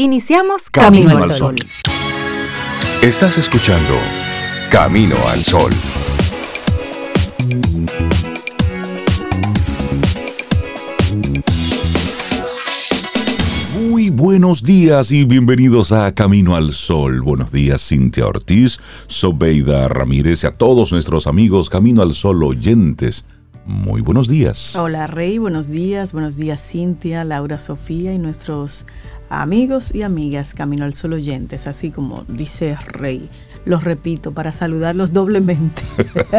Iniciamos 0.00 0.70
Camino, 0.70 1.18
al 1.18 1.28
Sol. 1.32 1.56
Estás 3.02 3.36
escuchando 3.36 3.94
Camino 4.70 5.16
al 5.26 5.42
Sol. 5.42 5.72
Muy 13.90 14.10
buenos 14.10 14.62
días 14.62 15.10
y 15.10 15.24
bienvenidos 15.24 15.90
a 15.90 16.14
Camino 16.14 16.54
al 16.54 16.72
Sol. 16.74 17.20
Buenos 17.20 17.50
días, 17.50 17.84
Cintia 17.84 18.28
Ortiz, 18.28 18.78
Sobeida 19.08 19.88
Ramírez 19.88 20.44
y 20.44 20.46
a 20.46 20.52
todos 20.52 20.92
nuestros 20.92 21.26
amigos 21.26 21.68
Camino 21.68 22.02
al 22.02 22.14
Sol 22.14 22.44
oyentes. 22.44 23.26
Muy 23.66 24.00
buenos 24.00 24.28
días. 24.28 24.76
Hola 24.76 25.08
Rey, 25.08 25.38
buenos 25.38 25.68
días, 25.68 26.12
buenos 26.12 26.36
días 26.36 26.62
Cintia, 26.70 27.24
Laura, 27.24 27.58
Sofía 27.58 28.14
y 28.14 28.18
nuestros 28.18 28.86
amigos 29.30 29.94
y 29.94 30.02
amigas 30.02 30.54
Camino 30.54 30.84
al 30.84 30.94
Sol 30.94 31.14
oyentes, 31.14 31.66
así 31.66 31.90
como 31.90 32.24
dice 32.28 32.76
Rey. 32.86 33.28
Los 33.64 33.84
repito 33.84 34.32
para 34.32 34.52
saludarlos 34.52 35.12
doblemente. 35.12 35.82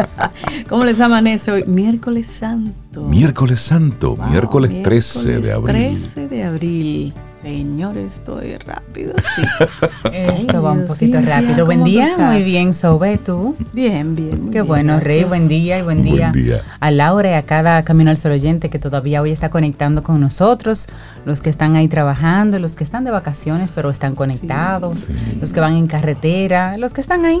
¿Cómo 0.68 0.84
les 0.84 1.00
amanece 1.00 1.52
hoy? 1.52 1.64
Miércoles 1.64 2.26
Santo. 2.26 3.02
Miércoles 3.02 3.60
Santo, 3.60 4.16
miércoles, 4.16 4.82
13 4.82 5.40
de 5.40 5.52
abril. 5.52 5.96
13 5.96 6.28
de 6.28 6.42
abril. 6.42 7.14
Señores, 7.42 8.16
estoy 8.16 8.56
rápido. 8.58 9.14
Esto 10.12 10.62
va 10.62 10.72
un 10.72 10.86
poquito 10.86 11.20
rápido. 11.22 11.64
Buen 11.64 11.84
día, 11.84 12.16
muy 12.18 12.42
bien, 12.42 12.74
Sobe, 12.74 13.16
¿tú? 13.16 13.56
Bien, 13.72 14.14
bien. 14.14 14.50
Qué 14.50 14.60
bueno, 14.60 15.00
Rey, 15.00 15.24
buen 15.24 15.48
día 15.48 15.78
y 15.78 15.82
buen 15.82 16.02
día, 16.02 16.32
a 16.80 16.90
Laura 16.90 17.30
y 17.30 17.34
a 17.34 17.42
cada 17.42 17.82
Camino 17.82 18.10
al 18.10 18.18
Sol 18.18 18.32
oyente 18.32 18.68
que 18.68 18.78
todavía 18.78 19.22
hoy 19.22 19.30
está 19.30 19.48
conectando 19.48 20.02
con 20.02 20.20
nosotros, 20.20 20.88
los 21.24 21.40
que 21.40 21.48
están 21.48 21.76
ahí 21.76 21.88
trabajando, 21.88 22.58
los 22.58 22.74
que 22.74 22.84
están 22.84 23.04
de 23.04 23.10
vacaciones 23.10 23.72
pero 23.74 23.88
están 23.90 24.14
conectados, 24.14 25.06
los 25.40 25.52
que 25.52 25.60
van 25.60 25.76
en 25.76 25.86
carretera, 25.86 26.76
los 26.76 26.92
que 26.92 27.00
están 27.00 27.24
ahí. 27.24 27.40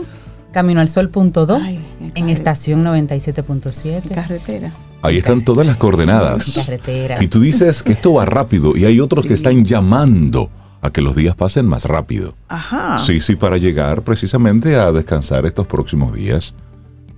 Camino 0.52 0.80
al 0.80 0.88
Sol 0.88 1.10
punto 1.10 1.46
en 2.14 2.28
estación 2.28 2.84
97.7. 2.84 4.14
Carretera. 4.14 4.72
Ahí 5.02 5.16
están 5.18 5.44
todas 5.44 5.66
las 5.66 5.76
coordenadas. 5.76 6.78
Y 7.20 7.28
tú 7.28 7.40
dices 7.40 7.82
que 7.82 7.92
esto 7.92 8.14
va 8.14 8.24
rápido 8.26 8.76
y 8.76 8.84
hay 8.84 9.00
otros 9.00 9.26
que 9.26 9.34
están 9.34 9.64
llamando 9.64 10.50
a 10.82 10.90
que 10.90 11.00
los 11.02 11.14
días 11.16 11.34
pasen 11.36 11.66
más 11.66 11.84
rápido. 11.84 12.34
Ajá. 12.48 13.00
Sí, 13.04 13.20
sí, 13.20 13.36
para 13.36 13.56
llegar 13.56 14.02
precisamente 14.02 14.76
a 14.76 14.92
descansar 14.92 15.46
estos 15.46 15.66
próximos 15.66 16.14
días. 16.14 16.54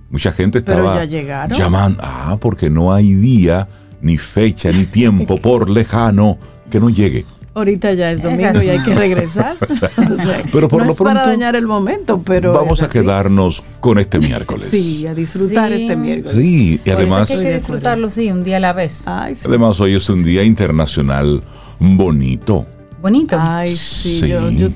Mucha 0.09 0.31
gente 0.31 0.59
estaba 0.59 0.93
Pero 0.93 0.95
ya 0.95 1.05
llegaron. 1.05 1.57
llamando. 1.57 1.99
Ah, 2.03 2.37
porque 2.39 2.69
no 2.69 2.93
hay 2.93 3.13
día, 3.15 3.67
ni 4.01 4.17
fecha, 4.17 4.71
ni 4.71 4.85
tiempo, 4.85 5.37
por 5.37 5.69
lejano, 5.69 6.37
que 6.69 6.79
no 6.79 6.89
llegue. 6.89 7.25
Ahorita 7.55 7.93
ya 7.93 8.11
es 8.11 8.23
domingo 8.23 8.61
y 8.63 8.69
hay 8.69 8.79
que 8.83 8.95
regresar. 8.95 9.57
O 10.11 10.15
sea, 10.15 10.43
Pero 10.51 10.67
por 10.67 10.79
no 10.81 10.85
lo 10.87 10.91
es 10.93 10.97
para 10.97 11.11
pronto, 11.21 11.29
dañar 11.29 11.55
el 11.55 11.67
momento, 11.67 12.21
pero. 12.23 12.51
Vamos 12.53 12.79
es 12.79 12.85
a 12.85 12.89
quedarnos 12.89 13.63
con 13.79 13.99
este 13.99 14.19
miércoles. 14.19 14.69
Sí, 14.71 15.05
a 15.05 15.13
disfrutar 15.13 15.71
Sí. 15.71 15.81
este 15.83 15.95
miércoles. 15.95 16.35
Sí, 16.35 16.73
y 16.73 16.77
Por 16.79 16.87
eso 16.89 16.97
además, 16.97 17.29
es 17.29 17.37
que 17.39 17.45
hay 17.45 17.51
que 17.51 17.57
disfrutarlo, 17.59 18.09
sí, 18.09 18.31
un 18.31 18.43
día 18.43 18.57
a 18.57 18.59
la 18.59 18.73
vez. 18.73 19.03
Ay, 19.05 19.35
sí. 19.35 19.45
además 19.47 19.79
hoy 19.79 19.95
es 19.95 20.09
un 20.09 20.23
día 20.23 20.43
internacional 20.43 21.41
bonito. 21.79 22.65
Bonito. 23.01 23.37
Ay, 23.39 23.75
sí, 23.75 24.19
Sí. 24.21 24.27
Yo, 24.29 24.49
yo- 24.49 24.69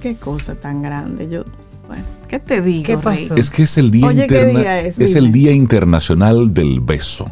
Qué 0.00 0.14
cosa 0.14 0.54
tan 0.54 0.80
grande. 0.82 1.28
Yo, 1.28 1.44
bueno, 1.88 2.04
¿qué 2.28 2.38
te 2.38 2.62
digo? 2.62 2.84
¿Qué 2.84 2.94
Rey? 2.96 3.02
pasó? 3.02 3.34
Es 3.34 3.50
que 3.50 3.64
es 3.64 3.76
el 3.76 3.90
día 3.90 4.06
Oye, 4.06 4.26
¿qué 4.28 4.34
interna- 4.42 4.60
día 4.60 4.80
es? 4.80 4.98
es 4.98 5.14
el 5.16 5.32
día 5.32 5.50
internacional 5.52 6.54
del 6.54 6.80
beso. 6.80 7.30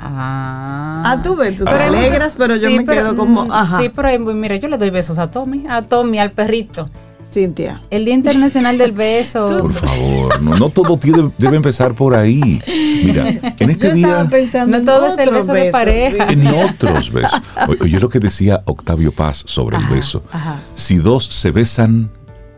Ah. 0.00 1.02
Ah, 1.04 1.22
tú 1.22 1.36
ves, 1.36 1.56
tú 1.56 1.64
te 1.64 1.70
alegras, 1.70 2.34
pero 2.36 2.56
yo 2.56 2.70
me 2.70 2.82
pero, 2.82 3.02
quedo 3.02 3.16
como, 3.16 3.44
mm, 3.46 3.52
ajá. 3.52 3.78
Sí, 3.78 3.88
pero 3.94 4.18
mira, 4.34 4.56
yo 4.56 4.68
le 4.68 4.76
doy 4.78 4.90
besos 4.90 5.18
a 5.18 5.30
Tommy, 5.30 5.64
a 5.68 5.82
Tommy, 5.82 6.18
al 6.18 6.32
perrito. 6.32 6.84
Cintia. 7.28 7.82
El 7.90 8.04
Día 8.04 8.14
Internacional 8.14 8.78
del 8.78 8.92
Beso. 8.92 9.46
Por 9.62 9.72
favor, 9.72 10.40
no, 10.42 10.56
no 10.56 10.68
todo 10.70 10.96
tiene- 10.96 11.32
debe 11.38 11.56
empezar 11.56 11.92
por 11.94 12.14
ahí. 12.14 12.62
Mira, 13.04 13.28
en 13.58 13.70
este 13.70 13.88
yo 13.88 13.94
día, 13.94 14.28
No 14.66 14.76
en 14.76 14.84
todo 14.84 15.08
es 15.08 15.18
el 15.18 15.28
otro 15.30 15.38
beso 15.40 15.52
de 15.52 15.60
beso, 15.60 15.72
pareja. 15.72 16.26
sí. 16.28 16.32
en 16.34 16.46
otros 16.46 17.12
besos. 17.12 17.40
Oye 17.80 17.98
lo 17.98 18.08
que 18.08 18.20
decía 18.20 18.62
Octavio 18.66 19.12
Paz 19.12 19.42
sobre 19.46 19.76
el 19.76 19.86
beso. 19.86 20.22
ajá. 20.30 20.60
Si 20.76 20.96
dos 20.98 21.24
se 21.26 21.50
besan, 21.50 22.10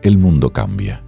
el 0.03 0.17
mundo 0.19 0.51
cambia. 0.53 1.01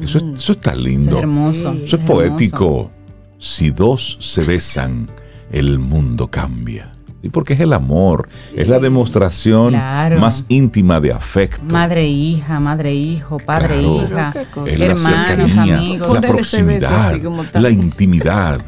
Eso, 0.00 0.18
es- 0.18 0.24
eso 0.42 0.52
está 0.52 0.72
Eso 0.72 0.80
lindo. 0.80 1.16
es 1.16 1.22
hermoso. 1.22 1.72
Sí. 1.72 1.80
Eso 1.86 1.96
es 1.96 2.02
poético. 2.04 2.90
Si 3.38 3.70
dos 3.70 4.16
se 4.20 4.42
besan, 4.42 5.08
el 5.50 5.78
mundo 5.78 6.28
cambia. 6.30 6.92
Y 7.22 7.28
porque 7.30 7.54
es 7.54 7.60
el 7.60 7.72
amor, 7.72 8.28
es 8.54 8.68
la 8.68 8.78
demostración 8.78 9.70
Claro. 9.70 10.20
más 10.20 10.44
íntima 10.48 11.00
de 11.00 11.12
afecto. 11.12 11.64
Madre, 11.74 12.06
hija, 12.06 12.60
madre, 12.60 12.94
hijo, 12.94 13.38
padre, 13.38 13.80
Claro. 13.80 14.04
hija, 14.04 14.32
hermanos, 14.66 15.50
cercanía, 15.50 15.76
amigos. 15.78 16.14
la 16.14 16.20
proximidad, 16.20 17.16
la 17.54 17.70
intimidad. 17.70 18.60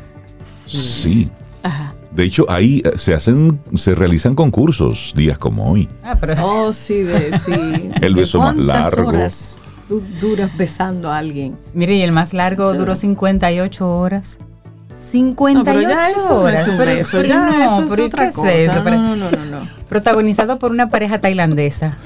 Sí. 0.45 1.31
Ajá. 1.63 1.95
De 2.11 2.25
hecho, 2.25 2.47
ahí 2.49 2.83
eh, 2.85 2.93
se 2.97 3.15
hacen, 3.15 3.61
se 3.75 3.95
realizan 3.95 4.35
concursos 4.35 5.13
días 5.15 5.39
como 5.39 5.71
hoy. 5.71 5.89
Ah, 6.03 6.17
pero 6.19 6.35
Oh, 6.43 6.73
sí, 6.73 7.03
de, 7.03 7.39
sí. 7.39 7.53
El 8.03 8.15
¿De 8.15 8.21
beso 8.23 8.41
más 8.41 8.57
largo. 8.57 9.09
horas 9.11 9.59
tú 9.89 10.03
duras 10.21 10.51
besando 10.57 11.11
a 11.11 11.19
alguien? 11.19 11.57
mire, 11.75 11.95
y 11.95 12.03
el 12.03 12.13
más 12.13 12.35
largo 12.35 12.75
duró 12.75 12.97
58 12.97 13.89
horas. 13.89 14.39
58 14.99 15.59
No, 15.59 15.65
pero 15.65 15.81
ya 15.81 16.11
eso 16.11 16.29
no 16.31 16.35
horas. 16.41 16.61
es 16.63 16.69
un 16.69 16.77
pero, 16.77 16.91
beso, 16.91 17.17
pero 17.19 17.29
ya 17.29 17.41
no, 17.45 17.65
eso 17.65 17.83
es 17.83 17.89
pero 17.91 18.03
¿y 18.03 18.07
otra 18.07 18.23
qué 18.25 18.29
es 18.29 18.35
cosa. 18.35 18.53
eso? 18.53 18.83
No, 18.85 19.17
no, 19.17 19.31
no, 19.31 19.45
no, 19.45 19.61
protagonizado 19.89 20.59
por 20.59 20.71
una 20.71 20.91
pareja 20.91 21.21
tailandesa. 21.21 21.97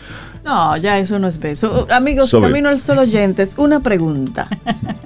No, 0.45 0.77
ya 0.77 0.99
eso 0.99 1.19
no 1.19 1.29
es 1.29 1.39
beso. 1.39 1.87
Amigos, 1.91 2.31
Sobe. 2.31 2.49
Camino 2.49 2.69
al 2.69 2.79
Sol 2.81 2.99
oyentes, 2.99 3.55
una 3.59 3.81
pregunta. 3.81 4.49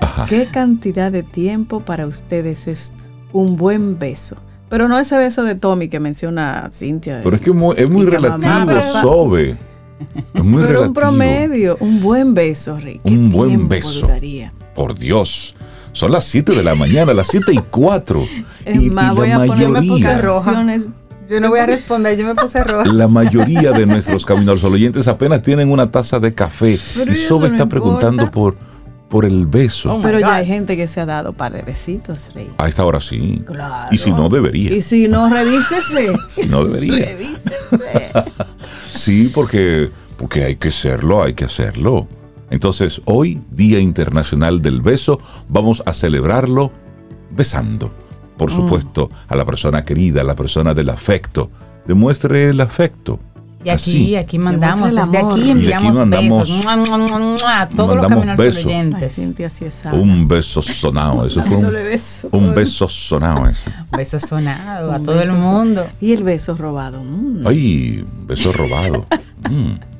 Ajá. 0.01 0.27
¿Qué 0.27 0.47
cantidad 0.47 1.13
de 1.13 1.23
tiempo 1.23 1.81
para 1.81 2.07
ustedes 2.07 2.67
es 2.69 2.93
un 3.33 3.57
buen 3.57 3.99
beso? 3.99 4.37
Pero 4.71 4.89
no 4.89 4.99
ese 4.99 5.17
beso 5.17 5.45
de 5.45 5.55
Tommy 5.55 5.89
que 5.89 6.01
menciona 6.01 6.69
Cintia. 6.73 7.21
Pero 7.23 7.37
es 7.37 7.43
que 7.43 7.53
mu- 7.53 7.73
es 7.75 7.89
muy 7.91 8.07
relativo, 8.07 8.39
mamá, 8.51 8.83
Sobe. 8.83 9.57
Es 10.35 10.43
muy 10.43 10.63
Pero 10.63 10.81
relativo. 10.81 10.85
un 10.89 10.93
promedio, 10.95 11.77
un 11.81 12.01
buen 12.03 12.35
beso, 12.35 12.77
Rick. 12.79 13.03
¿Qué 13.05 13.13
Un 13.15 13.31
buen 13.31 13.69
beso. 13.69 14.01
duraría? 14.07 14.53
Por 14.75 14.99
Dios. 14.99 15.55
Son 15.97 16.13
las 16.13 16.25
7 16.25 16.53
de 16.53 16.63
la 16.63 16.75
mañana, 16.75 17.15
las 17.15 17.29
7 17.29 17.55
y 17.55 17.57
4. 17.71 18.29
Es 18.67 18.77
y, 18.77 18.91
más, 18.91 19.15
y 19.15 19.17
voy 19.17 19.29
la 19.31 19.37
a 19.37 19.47
poner 19.47 19.59
Yo 19.59 19.69
me 19.71 19.81
puse 19.81 20.05
mayoría. 20.05 20.79
Yo 21.27 21.41
no 21.41 21.49
voy 21.49 21.59
a 21.59 21.65
responder, 21.65 22.19
yo 22.19 22.27
me 22.27 22.35
puse 22.35 22.63
roja. 22.63 22.85
la 22.93 23.09
mayoría 23.09 23.73
de 23.73 23.87
nuestros 23.87 24.27
Camino 24.27 24.53
al 24.53 24.59
Sol 24.59 24.75
oyentes 24.75 25.09
apenas 25.09 25.43
tienen 25.43 25.73
una 25.73 25.91
taza 25.91 26.21
de 26.21 26.35
café. 26.35 26.79
Pero 26.97 27.13
y 27.13 27.15
Sobe 27.15 27.47
está 27.47 27.63
importa. 27.63 27.69
preguntando 27.69 28.31
por, 28.31 28.59
por 29.09 29.25
el 29.25 29.47
beso. 29.47 29.95
Oh, 29.95 30.03
Pero 30.03 30.21
ya 30.21 30.35
hay 30.35 30.47
gente 30.47 30.77
que 30.77 30.87
se 30.87 31.01
ha 31.01 31.07
dado 31.07 31.33
par 31.33 31.55
de 31.55 31.63
besitos, 31.63 32.29
Rey. 32.35 32.51
A 32.59 32.69
esta 32.69 32.85
hora 32.85 33.01
sí. 33.01 33.43
Claro. 33.47 33.89
Y 33.91 33.97
si 33.97 34.13
no, 34.13 34.29
debería. 34.29 34.75
Y 34.77 34.83
si 34.83 35.09
no, 35.09 35.31
revísese. 35.31 36.13
Si 36.29 36.47
no, 36.47 36.63
debería. 36.63 37.07
revísese. 37.07 38.13
Sí, 38.87 39.31
porque, 39.35 39.89
porque 40.19 40.45
hay 40.45 40.57
que 40.57 40.69
hacerlo, 40.69 41.23
hay 41.23 41.33
que 41.33 41.47
hacerlo. 41.47 42.07
Entonces, 42.51 43.01
hoy, 43.07 43.41
Día 43.51 43.79
Internacional 43.81 44.63
del 44.63 44.81
Beso, 44.81 45.19
vamos 45.49 45.83
a 45.87 45.93
celebrarlo 45.93 46.71
besando. 47.31 47.91
Por 48.37 48.53
supuesto, 48.53 49.11
a 49.29 49.35
la 49.37 49.45
persona 49.45 49.85
querida, 49.85 50.21
a 50.21 50.25
la 50.25 50.37
persona 50.37 50.75
del 50.75 50.91
afecto. 50.91 51.51
Demuestre 51.87 52.51
el 52.51 52.61
afecto. 52.61 53.19
Y 53.65 53.69
aquí, 53.71 53.73
Así. 53.91 54.17
aquí 54.17 54.39
mandamos, 54.39 54.95
desde 54.95 55.19
amor. 55.19 55.33
aquí 55.33 55.41
Y 55.41 55.45
de 55.45 55.75
aquí 55.75 55.87
enviamos 55.87 55.97
mandamos- 55.97 56.39
besos 56.49 56.63
Mua, 56.65 56.77
mua, 56.77 56.99
mua, 56.99 57.19
mua, 57.19 57.61
a 57.63 57.69
todos 57.69 57.97
los 57.97 58.09
mandamos 58.09 58.19
Camino 58.19 58.33
al 58.33 58.37
Sol 58.37 58.45
besos. 58.45 58.65
Ay. 59.87 59.99
Un 59.99 60.29
beso 60.29 60.63
sonado. 60.63 61.27
Eso 61.27 61.43
fue 61.43 61.57
un, 61.57 61.73
beso. 61.73 62.29
un 62.31 62.55
beso 62.55 62.87
sonado. 62.89 63.49
Ese. 63.49 63.71
Besos 63.97 64.23
sonados 64.23 64.95
a 64.95 64.99
Un 64.99 65.05
todo 65.07 65.21
el 65.21 65.31
beso. 65.31 65.41
mundo. 65.41 65.87
Y 66.01 66.13
el 66.13 66.23
beso 66.23 66.55
robado. 66.57 67.03
mm. 67.03 67.45
Ay, 67.47 68.05
un 68.21 68.27
beso 68.29 68.53
robado. 68.53 69.05
Mm. 69.51 69.96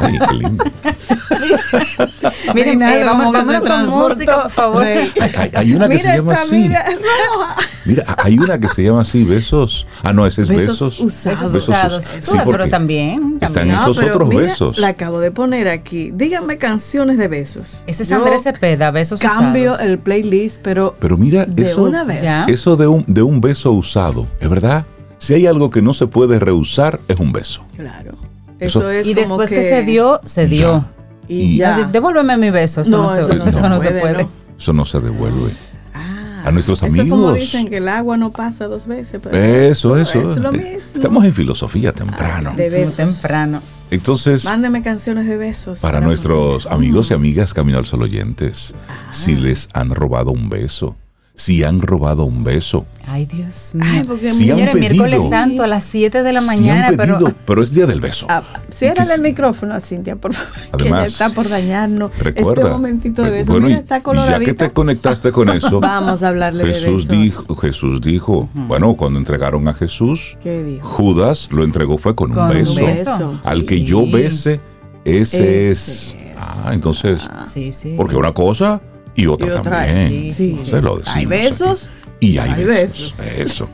Ay, 0.00 0.18
qué 0.28 0.34
lindo. 0.34 0.64
Miren, 2.54 2.82
eh, 2.82 3.04
vamos, 3.04 3.34
se 3.52 3.60
con 3.60 3.86
música, 3.88 4.42
por 4.42 4.50
favor. 4.50 4.82
Hay, 4.82 5.10
hay- 5.38 5.50
hay 5.54 5.72
una 5.74 5.88
que 5.88 5.94
Mira 5.96 6.10
se 6.10 6.16
llama 6.16 6.32
esta, 6.34 6.44
así. 6.44 6.54
mira, 6.62 6.84
roja. 6.84 7.56
Mira, 7.84 8.04
hay 8.22 8.38
una 8.38 8.58
que 8.58 8.68
se 8.68 8.82
llama 8.82 9.00
así, 9.02 9.24
besos. 9.24 9.86
Ah, 10.02 10.12
no, 10.12 10.26
ese 10.26 10.42
es 10.42 10.48
Besos 10.48 10.66
besos. 10.66 11.00
usados. 11.00 11.40
Besos 11.52 11.68
usados. 11.68 12.04
sí, 12.04 12.32
pero 12.32 12.44
porque 12.44 12.68
también, 12.68 13.38
Están 13.40 13.54
también. 13.68 13.78
esos 13.78 13.96
pero 13.98 14.14
otros 14.14 14.28
mira, 14.28 14.42
besos. 14.42 14.78
La 14.78 14.88
acabo 14.88 15.20
de 15.20 15.30
poner 15.30 15.68
aquí. 15.68 16.10
Díganme 16.12 16.58
canciones 16.58 17.16
de 17.18 17.28
besos. 17.28 17.84
Ese 17.86 18.02
es 18.02 18.12
Andrés 18.12 18.42
Cepeda, 18.42 18.90
besos 18.90 19.20
Cambio 19.20 19.72
usados. 19.72 19.88
el 19.90 19.98
playlist, 19.98 20.60
pero 20.62 20.94
Pero 21.00 21.16
mira, 21.16 21.46
de 21.46 21.70
eso, 21.70 21.82
una 21.84 22.04
vez. 22.04 22.24
Eso 22.48 22.76
de 22.76 22.86
un, 22.86 23.04
de 23.06 23.22
un 23.22 23.40
beso 23.40 23.72
usado, 23.72 24.26
¿es 24.40 24.48
verdad? 24.48 24.84
Si 25.18 25.32
hay 25.34 25.46
algo 25.46 25.70
que 25.70 25.80
no 25.80 25.94
se 25.94 26.06
puede 26.06 26.38
rehusar, 26.38 27.00
es 27.08 27.18
un 27.18 27.32
beso. 27.32 27.62
Claro. 27.76 28.12
Eso- 28.58 28.80
Eso, 28.80 28.90
es 28.90 29.06
Y 29.06 29.14
como 29.14 29.38
después 29.38 29.50
que, 29.50 29.62
se 29.68 29.82
dio, 29.84 30.20
se 30.24 30.46
dio. 30.46 30.84
Y 31.28 31.40
Y- 31.40 31.56
ya. 31.58 31.76
De- 31.78 31.84
Devuélveme 31.92 32.36
mi 32.36 32.50
beso, 32.50 32.80
eso 32.82 32.90
no, 32.90 33.02
No, 33.04 33.10
se, 33.10 33.20
eso 33.20 33.28
no 33.34 33.44
eso 33.44 33.60
se 33.60 33.68
no 33.68 33.80
se 33.80 33.90
puede. 33.92 34.26
Eso 34.58 34.72
no 34.72 34.84
se 34.86 35.00
devuelve. 35.00 35.50
Ah, 35.92 36.44
A 36.46 36.52
nuestros 36.52 36.82
Eso 36.82 36.86
es 37.02 37.08
como 37.08 37.28
amigos. 37.28 37.34
dicen 37.40 37.68
que 37.68 37.78
el 37.78 37.88
agua 37.88 38.16
no 38.16 38.32
pasa 38.32 38.66
dos 38.68 38.86
veces. 38.86 39.20
Pero 39.22 39.36
Eso, 39.36 39.96
eso. 39.98 40.20
Es 40.20 40.36
lo 40.38 40.52
mismo. 40.52 40.68
Estamos 40.94 41.24
en 41.24 41.34
filosofía 41.34 41.92
temprano. 41.92 42.52
de 42.56 42.70
Muy 42.70 42.78
besos. 42.80 42.96
temprano. 42.96 43.60
Entonces, 43.90 44.44
mándeme 44.44 44.82
canciones 44.82 45.26
de 45.26 45.36
besos. 45.36 45.80
Para, 45.80 46.00
nuestros 46.00 46.66
amigos 46.66 47.10
y 47.10 47.14
amigas 47.14 47.52
Camino 47.54 47.78
al 47.78 47.86
Sol 47.86 48.02
oyentes, 48.02 48.74
si 49.10 49.34
ah. 49.34 49.38
les 49.40 49.68
han 49.74 49.90
robado 49.94 50.30
un 50.32 50.48
beso, 50.48 50.96
si 51.36 51.62
han 51.64 51.82
robado 51.82 52.24
un 52.24 52.42
beso. 52.42 52.86
Ay, 53.06 53.26
Dios 53.26 53.72
mío. 53.74 53.84
Ay, 53.86 54.02
porque 54.06 54.30
si 54.30 54.50
han 54.50 54.56
pedido, 54.72 55.04
miércoles 55.04 55.28
santo 55.28 55.62
a 55.62 55.66
las 55.66 55.84
7 55.84 56.22
de 56.22 56.32
la 56.32 56.40
mañana. 56.40 56.88
pero... 56.96 57.18
pero 57.46 57.62
es 57.62 57.74
día 57.74 57.84
del 57.86 58.00
beso. 58.00 58.26
Ah, 58.30 58.42
ciérrale 58.72 59.14
el 59.14 59.20
micrófono 59.20 59.74
a 59.74 59.80
Cintia, 59.80 60.16
por 60.16 60.32
favor. 60.32 60.50
Además, 60.72 61.02
que 61.02 61.08
está 61.08 61.28
por 61.28 61.46
dañarnos. 61.46 62.16
Recuerda. 62.18 62.62
Este 62.62 62.72
momentito 62.72 63.22
de 63.22 63.30
beso. 63.30 63.52
Bueno, 63.52 63.68
está 63.68 64.00
ya 64.26 64.40
que 64.40 64.54
te 64.54 64.72
conectaste 64.72 65.30
con 65.30 65.48
eso. 65.50 65.78
Vamos 65.78 66.22
a 66.22 66.28
hablarle 66.28 66.64
Jesús 66.64 67.06
de 67.06 67.18
besos. 67.18 67.46
Dijo, 67.46 67.56
Jesús 67.56 68.00
dijo, 68.00 68.48
bueno, 68.54 68.96
cuando 68.96 69.18
entregaron 69.18 69.68
a 69.68 69.74
Jesús, 69.74 70.38
¿Qué 70.42 70.64
dijo? 70.64 70.88
Judas 70.88 71.52
lo 71.52 71.64
entregó 71.64 71.98
fue 71.98 72.16
con, 72.16 72.36
un, 72.36 72.48
beso. 72.48 72.80
un, 72.80 72.86
beso. 72.86 73.40
Al 73.44 73.66
que 73.66 73.82
yo 73.82 74.10
bese, 74.10 74.58
ese, 75.04 75.70
es. 75.70 76.16
Ah, 76.38 76.70
entonces. 76.72 77.28
Sí, 77.52 77.72
sí. 77.72 77.92
Porque 77.96 78.16
una 78.16 78.32
cosa 78.32 78.80
y 79.16 79.26
otra, 79.26 79.62
también. 79.62 80.30
Sí, 80.30 80.60
hay 81.06 81.26
besos 81.26 81.88
y 82.20 82.38
hay, 82.38 82.64
besos. 82.64 83.18
Eso. 83.36 83.68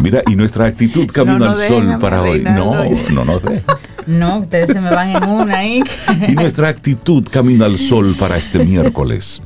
Mira, 0.00 0.22
y 0.26 0.36
nuestra 0.36 0.66
actitud 0.66 1.06
camino 1.06 1.44
al 1.44 1.56
sol 1.56 1.98
para 2.00 2.22
hoy. 2.22 2.42
No, 2.42 2.84
no 3.12 3.24
nos 3.24 3.42
deja. 3.42 3.78
No, 4.06 4.38
ustedes 4.38 4.70
se 4.70 4.80
me 4.80 4.90
van 4.90 5.10
en 5.10 5.28
una 5.28 5.58
ahí. 5.58 5.82
y 6.26 6.32
nuestra 6.32 6.68
actitud 6.68 7.26
camino 7.30 7.64
al 7.64 7.78
sol 7.78 8.16
para 8.18 8.38
este 8.38 8.64
miércoles. 8.64 9.42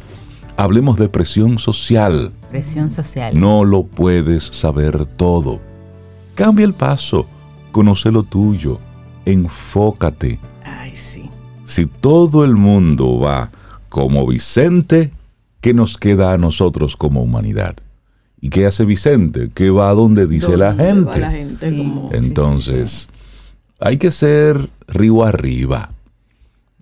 Hablemos 0.57 0.99
de 0.99 1.09
presión 1.09 1.59
social. 1.59 2.33
Presión 2.51 2.91
social. 2.91 3.39
No 3.39 3.65
lo 3.65 3.85
puedes 3.85 4.45
saber 4.45 5.07
todo. 5.07 5.61
Cambia 6.35 6.65
el 6.65 6.75
paso. 6.75 7.27
Conoce 7.73 8.13
lo 8.13 8.23
tuyo. 8.23 8.79
Enfócate. 9.25 10.39
Ay, 10.65 10.95
sí. 10.95 11.29
Si 11.65 11.87
todo 11.87 12.45
el 12.45 12.55
mundo 12.55 13.19
va 13.19 13.51
como 13.93 14.27
Vicente, 14.27 15.13
¿qué 15.61 15.75
nos 15.75 15.99
queda 15.99 16.33
a 16.33 16.39
nosotros 16.39 16.97
como 16.97 17.23
humanidad? 17.23 17.77
¿Y 18.41 18.49
qué 18.49 18.65
hace 18.65 18.87
Vicente? 18.87 19.51
¿Qué 19.53 19.69
va 19.69 19.91
a 19.91 19.95
donde 19.95 20.27
dice 20.27 20.57
la 20.57 20.75
gente? 20.75 21.21
Entonces, 22.13 23.11
hay 23.79 23.99
que 23.99 24.11
ser 24.11 24.71
río 24.89 25.25
arriba. 25.25 25.91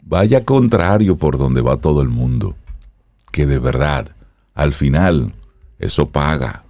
Vaya 0.02 0.44
contrario 0.44 1.16
por 1.16 1.36
donde 1.36 1.62
va 1.62 1.78
todo 1.78 2.00
el 2.00 2.08
mundo. 2.08 2.54
Que 3.32 3.44
de 3.44 3.58
verdad, 3.58 4.06
al 4.54 4.72
final, 4.72 5.32
eso 5.80 6.10
paga. 6.10 6.62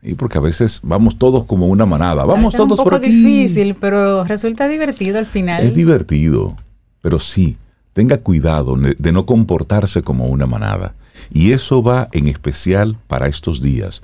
Y 0.00 0.14
porque 0.14 0.38
a 0.38 0.42
veces 0.42 0.78
vamos 0.84 1.18
todos 1.18 1.44
como 1.44 1.66
una 1.66 1.86
manada. 1.86 2.24
Vamos 2.24 2.54
todos 2.54 2.80
por 2.80 2.94
aquí. 2.94 3.06
Es 3.06 3.14
difícil, 3.14 3.74
pero 3.74 4.22
resulta 4.22 4.68
divertido 4.68 5.18
al 5.18 5.26
final. 5.26 5.64
Es 5.64 5.74
divertido, 5.74 6.56
pero 7.02 7.18
sí, 7.18 7.58
tenga 7.98 8.18
cuidado 8.18 8.76
de 8.76 9.10
no 9.10 9.26
comportarse 9.26 10.02
como 10.02 10.26
una 10.26 10.46
manada. 10.46 10.94
Y 11.30 11.52
eso 11.52 11.82
va 11.82 12.08
en 12.12 12.28
especial 12.28 12.96
para 13.06 13.28
estos 13.28 13.60
días, 13.60 14.02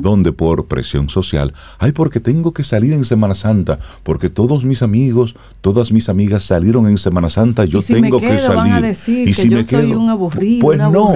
donde 0.00 0.32
por 0.32 0.66
presión 0.66 1.08
social, 1.08 1.52
ay, 1.78 1.92
porque 1.92 2.20
tengo 2.20 2.52
que 2.52 2.62
salir 2.62 2.92
en 2.92 3.04
Semana 3.04 3.34
Santa, 3.34 3.78
porque 4.02 4.28
todos 4.28 4.64
mis 4.64 4.82
amigos, 4.82 5.34
todas 5.60 5.90
mis 5.90 6.08
amigas 6.08 6.44
salieron 6.44 6.86
en 6.86 6.98
Semana 6.98 7.28
Santa, 7.28 7.64
yo 7.64 7.82
tengo 7.82 8.20
que 8.20 8.38
salir. 8.38 8.84
y 9.26 9.34
si 9.34 9.50
me 9.50 9.64
soy 9.64 9.92
un 9.92 10.10
aburrido, 10.10 10.62
pues 10.62 10.78
no. 10.78 11.14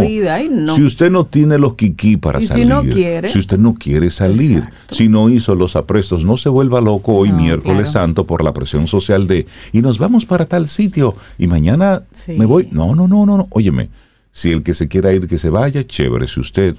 Si 0.74 0.82
usted 0.82 1.10
no 1.10 1.26
tiene 1.26 1.58
los 1.58 1.74
kiki 1.74 2.16
para 2.16 2.40
salir, 2.40 2.64
si, 2.64 2.68
no 2.68 2.82
quiere? 2.82 3.28
si 3.28 3.38
usted 3.38 3.58
no 3.58 3.74
quiere 3.74 4.10
salir, 4.10 4.64
si 4.90 5.08
no 5.08 5.28
hizo 5.28 5.54
los 5.54 5.76
aprestos, 5.76 6.24
no 6.24 6.36
se 6.36 6.48
vuelva 6.48 6.80
loco 6.80 7.14
hoy 7.14 7.32
miércoles 7.32 7.92
santo 7.92 8.26
por 8.26 8.42
la 8.42 8.52
presión 8.52 8.86
social 8.86 9.26
de 9.26 9.46
y 9.72 9.82
nos 9.82 9.98
vamos 9.98 10.24
para 10.24 10.46
tal 10.46 10.68
sitio 10.68 11.14
y 11.38 11.46
mañana 11.46 12.02
me 12.26 12.46
voy. 12.46 12.68
No, 12.72 12.94
no, 12.94 13.06
no, 13.06 13.26
no, 13.26 13.36
no. 13.36 13.48
Óyeme 13.50 13.90
si 14.32 14.50
el 14.50 14.62
que 14.62 14.74
se 14.74 14.88
quiera 14.88 15.12
ir, 15.12 15.28
que 15.28 15.38
se 15.38 15.50
vaya, 15.50 15.86
chévere. 15.86 16.26
Si 16.26 16.40
usted 16.40 16.76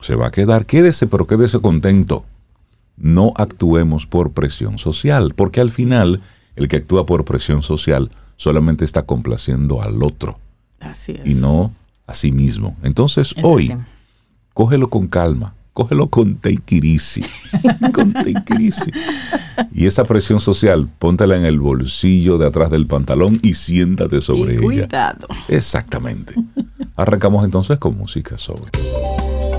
se 0.00 0.14
va 0.14 0.28
a 0.28 0.30
quedar, 0.30 0.66
quédese, 0.66 1.06
pero 1.06 1.26
quédese 1.26 1.60
contento. 1.60 2.24
No 2.96 3.32
actuemos 3.36 4.06
por 4.06 4.32
presión 4.32 4.78
social, 4.78 5.32
porque 5.34 5.60
al 5.60 5.70
final 5.70 6.20
el 6.54 6.68
que 6.68 6.76
actúa 6.76 7.06
por 7.06 7.24
presión 7.24 7.62
social 7.62 8.10
solamente 8.36 8.84
está 8.84 9.02
complaciendo 9.02 9.82
al 9.82 10.02
otro. 10.02 10.38
Así 10.78 11.12
es. 11.12 11.22
Y 11.24 11.34
no 11.34 11.72
a 12.06 12.14
sí 12.14 12.30
mismo. 12.30 12.76
Entonces, 12.82 13.34
hoy, 13.42 13.74
cógelo 14.52 14.90
con 14.90 15.08
calma, 15.08 15.54
cógelo 15.74 16.08
con 16.08 16.36
take 16.36 16.62
con 17.92 18.12
take 18.12 18.70
Y 19.72 19.86
esa 19.86 20.04
presión 20.04 20.40
social, 20.40 20.88
póntela 20.98 21.36
en 21.36 21.44
el 21.44 21.60
bolsillo 21.60 22.38
de 22.38 22.46
atrás 22.46 22.70
del 22.70 22.86
pantalón 22.86 23.40
y 23.42 23.54
siéntate 23.54 24.20
sobre 24.20 24.54
ella. 24.54 24.62
Cuidado. 24.62 25.26
Exactamente. 25.48 26.34
Arrancamos 26.96 27.44
entonces 27.44 27.78
con 27.78 27.98
música 27.98 28.38
sobre. 28.38 28.70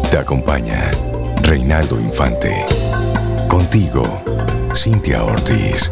Te 0.10 0.18
acompaña 0.18 0.90
Reinaldo 1.44 2.00
Infante. 2.00 2.66
Contigo, 3.50 4.04
Cintia 4.74 5.24
Ortiz. 5.24 5.92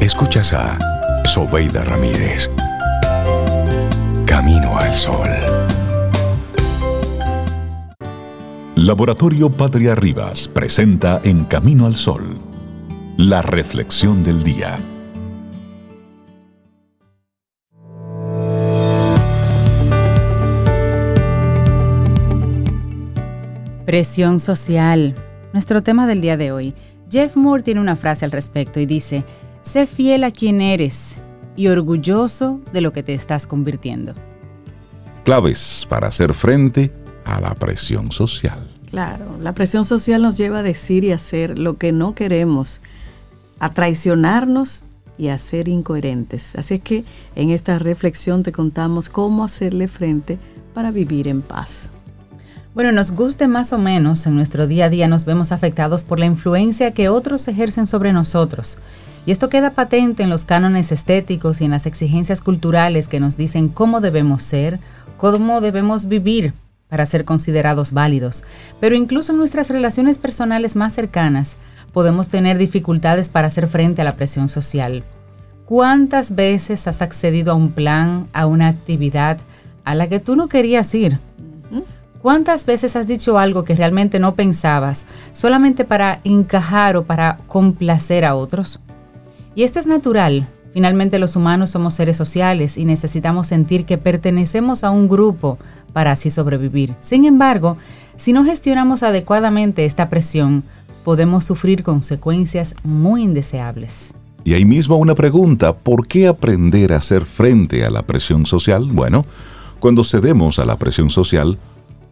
Escuchas 0.00 0.54
a 0.54 0.78
Sobeida 1.24 1.84
Ramírez. 1.84 2.50
Camino 4.26 4.78
al 4.78 4.94
Sol. 4.94 5.65
Laboratorio 8.86 9.50
Patria 9.50 9.96
Rivas 9.96 10.46
presenta 10.46 11.20
En 11.24 11.42
Camino 11.46 11.86
al 11.86 11.96
Sol, 11.96 12.22
la 13.16 13.42
reflexión 13.42 14.22
del 14.22 14.44
día. 14.44 14.78
Presión 23.84 24.38
social. 24.38 25.16
Nuestro 25.52 25.82
tema 25.82 26.06
del 26.06 26.20
día 26.20 26.36
de 26.36 26.52
hoy. 26.52 26.72
Jeff 27.10 27.34
Moore 27.34 27.64
tiene 27.64 27.80
una 27.80 27.96
frase 27.96 28.24
al 28.24 28.30
respecto 28.30 28.78
y 28.78 28.86
dice, 28.86 29.24
sé 29.62 29.86
fiel 29.86 30.22
a 30.22 30.30
quien 30.30 30.60
eres 30.60 31.16
y 31.56 31.66
orgulloso 31.66 32.60
de 32.72 32.82
lo 32.82 32.92
que 32.92 33.02
te 33.02 33.14
estás 33.14 33.48
convirtiendo. 33.48 34.14
Claves 35.24 35.84
para 35.88 36.06
hacer 36.06 36.32
frente 36.32 36.92
a 37.24 37.40
la 37.40 37.52
presión 37.56 38.12
social. 38.12 38.75
Claro, 38.96 39.36
la 39.42 39.52
presión 39.52 39.84
social 39.84 40.22
nos 40.22 40.38
lleva 40.38 40.60
a 40.60 40.62
decir 40.62 41.04
y 41.04 41.12
hacer 41.12 41.58
lo 41.58 41.76
que 41.76 41.92
no 41.92 42.14
queremos, 42.14 42.80
a 43.58 43.74
traicionarnos 43.74 44.84
y 45.18 45.28
a 45.28 45.36
ser 45.36 45.68
incoherentes. 45.68 46.56
Así 46.56 46.76
es 46.76 46.80
que 46.80 47.04
en 47.34 47.50
esta 47.50 47.78
reflexión 47.78 48.42
te 48.42 48.52
contamos 48.52 49.10
cómo 49.10 49.44
hacerle 49.44 49.86
frente 49.88 50.38
para 50.72 50.92
vivir 50.92 51.28
en 51.28 51.42
paz. 51.42 51.90
Bueno, 52.74 52.90
nos 52.90 53.10
guste 53.10 53.48
más 53.48 53.74
o 53.74 53.78
menos, 53.78 54.26
en 54.26 54.34
nuestro 54.34 54.66
día 54.66 54.86
a 54.86 54.88
día 54.88 55.08
nos 55.08 55.26
vemos 55.26 55.52
afectados 55.52 56.04
por 56.04 56.18
la 56.18 56.24
influencia 56.24 56.94
que 56.94 57.10
otros 57.10 57.48
ejercen 57.48 57.86
sobre 57.86 58.14
nosotros. 58.14 58.78
Y 59.26 59.30
esto 59.30 59.50
queda 59.50 59.74
patente 59.74 60.22
en 60.22 60.30
los 60.30 60.46
cánones 60.46 60.90
estéticos 60.90 61.60
y 61.60 61.66
en 61.66 61.72
las 61.72 61.84
exigencias 61.84 62.40
culturales 62.40 63.08
que 63.08 63.20
nos 63.20 63.36
dicen 63.36 63.68
cómo 63.68 64.00
debemos 64.00 64.42
ser, 64.42 64.80
cómo 65.18 65.60
debemos 65.60 66.08
vivir 66.08 66.54
para 66.88 67.06
ser 67.06 67.24
considerados 67.24 67.92
válidos. 67.92 68.44
Pero 68.80 68.94
incluso 68.94 69.32
en 69.32 69.38
nuestras 69.38 69.70
relaciones 69.70 70.18
personales 70.18 70.76
más 70.76 70.94
cercanas 70.94 71.56
podemos 71.92 72.28
tener 72.28 72.58
dificultades 72.58 73.28
para 73.28 73.48
hacer 73.48 73.68
frente 73.68 74.02
a 74.02 74.04
la 74.04 74.16
presión 74.16 74.48
social. 74.48 75.04
¿Cuántas 75.64 76.34
veces 76.34 76.86
has 76.86 77.02
accedido 77.02 77.52
a 77.52 77.56
un 77.56 77.72
plan, 77.72 78.28
a 78.32 78.46
una 78.46 78.68
actividad 78.68 79.38
a 79.84 79.94
la 79.94 80.08
que 80.08 80.20
tú 80.20 80.36
no 80.36 80.48
querías 80.48 80.94
ir? 80.94 81.18
¿Cuántas 82.22 82.66
veces 82.66 82.96
has 82.96 83.06
dicho 83.06 83.38
algo 83.38 83.64
que 83.64 83.76
realmente 83.76 84.18
no 84.18 84.34
pensabas 84.34 85.06
solamente 85.32 85.84
para 85.84 86.20
encajar 86.24 86.96
o 86.96 87.04
para 87.04 87.38
complacer 87.46 88.24
a 88.24 88.34
otros? 88.34 88.80
Y 89.54 89.62
esto 89.62 89.78
es 89.78 89.86
natural. 89.86 90.48
Finalmente 90.76 91.18
los 91.18 91.36
humanos 91.36 91.70
somos 91.70 91.94
seres 91.94 92.18
sociales 92.18 92.76
y 92.76 92.84
necesitamos 92.84 93.46
sentir 93.46 93.86
que 93.86 93.96
pertenecemos 93.96 94.84
a 94.84 94.90
un 94.90 95.08
grupo 95.08 95.56
para 95.94 96.12
así 96.12 96.28
sobrevivir. 96.28 96.94
Sin 97.00 97.24
embargo, 97.24 97.78
si 98.16 98.34
no 98.34 98.44
gestionamos 98.44 99.02
adecuadamente 99.02 99.86
esta 99.86 100.10
presión, 100.10 100.64
podemos 101.02 101.46
sufrir 101.46 101.82
consecuencias 101.82 102.74
muy 102.84 103.22
indeseables. 103.22 104.12
Y 104.44 104.52
ahí 104.52 104.66
mismo 104.66 104.96
una 104.96 105.14
pregunta, 105.14 105.74
¿por 105.74 106.06
qué 106.06 106.26
aprender 106.26 106.92
a 106.92 106.98
hacer 106.98 107.24
frente 107.24 107.82
a 107.82 107.88
la 107.88 108.02
presión 108.02 108.44
social? 108.44 108.84
Bueno, 108.92 109.24
cuando 109.78 110.04
cedemos 110.04 110.58
a 110.58 110.66
la 110.66 110.76
presión 110.76 111.08
social, 111.08 111.58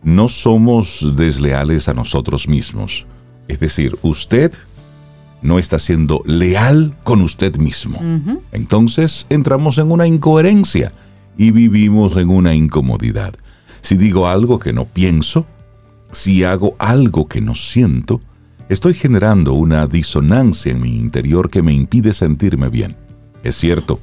no 0.03 0.27
somos 0.29 1.13
desleales 1.15 1.91
a 1.91 1.93
nosotros 1.93 2.49
mismos. 2.49 3.07
Es 3.47 3.61
decir, 3.61 3.99
usted 4.01 4.53
no 5.45 5.59
está 5.59 5.79
siendo 5.79 6.23
leal 6.25 6.97
con 7.05 7.21
usted 7.21 7.57
mismo. 7.57 8.01
Entonces 8.51 9.27
entramos 9.29 9.77
en 9.77 9.93
una 9.93 10.07
incoherencia 10.07 10.93
y 11.37 11.51
vivimos 11.51 12.17
en 12.17 12.31
una 12.31 12.55
incomodidad. 12.55 13.35
Si 13.83 13.99
digo 13.99 14.27
algo 14.27 14.59
que 14.59 14.73
no 14.73 14.87
pienso, 14.87 15.47
si 16.13 16.45
hago 16.45 16.77
algo 16.79 17.29
que 17.29 17.43
no 17.43 17.55
siento, 17.55 18.23
estoy 18.71 18.95
generando 18.95 19.53
una 19.53 19.87
disonancia 19.87 20.73
en 20.73 20.81
mi 20.81 20.97
interior 20.97 21.51
que 21.51 21.63
me 21.63 21.75
impide 21.75 22.15
sentirme 22.15 22.71
bien. 22.71 22.97
Es 23.43 23.57
cierto, 23.57 24.01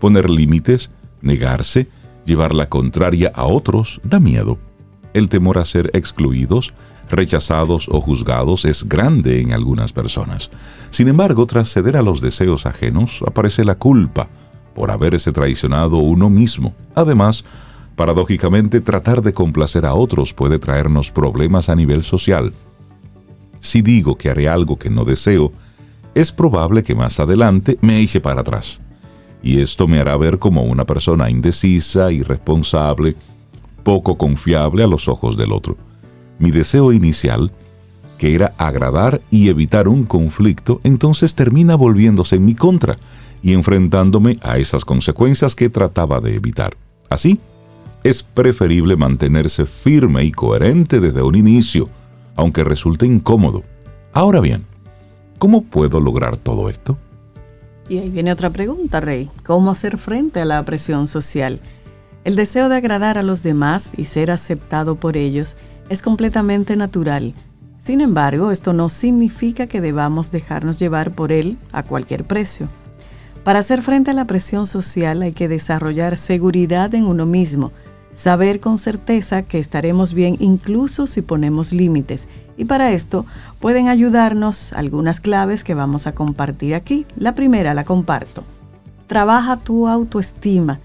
poner 0.00 0.30
límites, 0.30 0.90
negarse, 1.20 1.88
llevar 2.24 2.54
la 2.54 2.70
contraria 2.70 3.30
a 3.34 3.44
otros 3.44 4.00
da 4.04 4.20
miedo. 4.20 4.58
El 5.12 5.28
temor 5.28 5.58
a 5.58 5.66
ser 5.66 5.90
excluidos, 5.92 6.72
rechazados 7.10 7.88
o 7.90 8.00
juzgados 8.00 8.64
es 8.64 8.88
grande 8.88 9.42
en 9.42 9.52
algunas 9.52 9.92
personas. 9.92 10.50
Sin 10.90 11.08
embargo, 11.08 11.46
tras 11.46 11.72
ceder 11.72 11.96
a 11.96 12.02
los 12.02 12.20
deseos 12.20 12.66
ajenos, 12.66 13.22
aparece 13.26 13.64
la 13.64 13.76
culpa 13.76 14.28
por 14.74 14.90
haberse 14.90 15.32
traicionado 15.32 15.98
uno 15.98 16.30
mismo. 16.30 16.74
Además, 16.94 17.44
paradójicamente, 17.96 18.80
tratar 18.80 19.22
de 19.22 19.32
complacer 19.32 19.84
a 19.84 19.94
otros 19.94 20.32
puede 20.32 20.58
traernos 20.58 21.10
problemas 21.10 21.68
a 21.68 21.74
nivel 21.74 22.04
social. 22.04 22.52
Si 23.60 23.82
digo 23.82 24.16
que 24.16 24.30
haré 24.30 24.48
algo 24.48 24.78
que 24.78 24.88
no 24.88 25.04
deseo, 25.04 25.52
es 26.14 26.32
probable 26.32 26.82
que 26.82 26.94
más 26.94 27.20
adelante 27.20 27.78
me 27.80 28.00
eche 28.00 28.20
para 28.20 28.40
atrás. 28.40 28.80
Y 29.42 29.60
esto 29.60 29.86
me 29.86 30.00
hará 30.00 30.16
ver 30.16 30.38
como 30.38 30.62
una 30.62 30.84
persona 30.84 31.30
indecisa, 31.30 32.10
irresponsable, 32.10 33.16
poco 33.84 34.18
confiable 34.18 34.82
a 34.82 34.86
los 34.86 35.08
ojos 35.08 35.36
del 35.36 35.52
otro. 35.52 35.76
Mi 36.38 36.50
deseo 36.50 36.92
inicial, 36.92 37.52
que 38.18 38.34
era 38.34 38.52
agradar 38.58 39.22
y 39.30 39.48
evitar 39.48 39.88
un 39.88 40.04
conflicto, 40.04 40.80
entonces 40.84 41.34
termina 41.34 41.76
volviéndose 41.76 42.36
en 42.36 42.44
mi 42.44 42.54
contra 42.54 42.98
y 43.42 43.52
enfrentándome 43.52 44.38
a 44.42 44.58
esas 44.58 44.84
consecuencias 44.84 45.54
que 45.54 45.70
trataba 45.70 46.20
de 46.20 46.34
evitar. 46.34 46.76
Así, 47.08 47.40
es 48.04 48.22
preferible 48.22 48.96
mantenerse 48.96 49.66
firme 49.66 50.24
y 50.24 50.32
coherente 50.32 51.00
desde 51.00 51.22
un 51.22 51.34
inicio, 51.34 51.88
aunque 52.36 52.64
resulte 52.64 53.06
incómodo. 53.06 53.62
Ahora 54.12 54.40
bien, 54.40 54.66
¿cómo 55.38 55.62
puedo 55.62 56.00
lograr 56.00 56.36
todo 56.36 56.68
esto? 56.68 56.98
Y 57.88 57.98
ahí 57.98 58.10
viene 58.10 58.32
otra 58.32 58.50
pregunta, 58.50 59.00
Rey. 59.00 59.30
¿Cómo 59.46 59.70
hacer 59.70 59.96
frente 59.96 60.40
a 60.40 60.44
la 60.44 60.64
presión 60.64 61.08
social? 61.08 61.60
El 62.24 62.36
deseo 62.36 62.68
de 62.68 62.76
agradar 62.76 63.16
a 63.16 63.22
los 63.22 63.42
demás 63.42 63.92
y 63.96 64.04
ser 64.04 64.30
aceptado 64.30 64.96
por 64.96 65.16
ellos 65.16 65.56
es 65.88 66.02
completamente 66.02 66.76
natural. 66.76 67.34
Sin 67.88 68.02
embargo, 68.02 68.50
esto 68.50 68.74
no 68.74 68.90
significa 68.90 69.66
que 69.66 69.80
debamos 69.80 70.30
dejarnos 70.30 70.78
llevar 70.78 71.12
por 71.12 71.32
él 71.32 71.56
a 71.72 71.82
cualquier 71.82 72.24
precio. 72.24 72.68
Para 73.44 73.60
hacer 73.60 73.80
frente 73.80 74.10
a 74.10 74.14
la 74.14 74.26
presión 74.26 74.66
social 74.66 75.22
hay 75.22 75.32
que 75.32 75.48
desarrollar 75.48 76.18
seguridad 76.18 76.94
en 76.94 77.06
uno 77.06 77.24
mismo, 77.24 77.72
saber 78.12 78.60
con 78.60 78.76
certeza 78.76 79.40
que 79.40 79.58
estaremos 79.58 80.12
bien 80.12 80.36
incluso 80.38 81.06
si 81.06 81.22
ponemos 81.22 81.72
límites. 81.72 82.28
Y 82.58 82.66
para 82.66 82.92
esto 82.92 83.24
pueden 83.58 83.88
ayudarnos 83.88 84.74
algunas 84.74 85.20
claves 85.20 85.64
que 85.64 85.72
vamos 85.72 86.06
a 86.06 86.14
compartir 86.14 86.74
aquí. 86.74 87.06
La 87.16 87.34
primera 87.34 87.72
la 87.72 87.84
comparto. 87.84 88.44
Trabaja 89.06 89.56
tu 89.56 89.88
autoestima. 89.88 90.78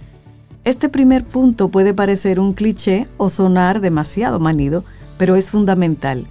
Este 0.64 0.88
primer 0.88 1.26
punto 1.26 1.68
puede 1.68 1.94
parecer 1.94 2.40
un 2.40 2.54
cliché 2.54 3.10
o 3.18 3.30
sonar 3.30 3.82
demasiado 3.82 4.40
manido, 4.40 4.86
pero 5.18 5.36
es 5.36 5.52
fundamental. 5.52 6.28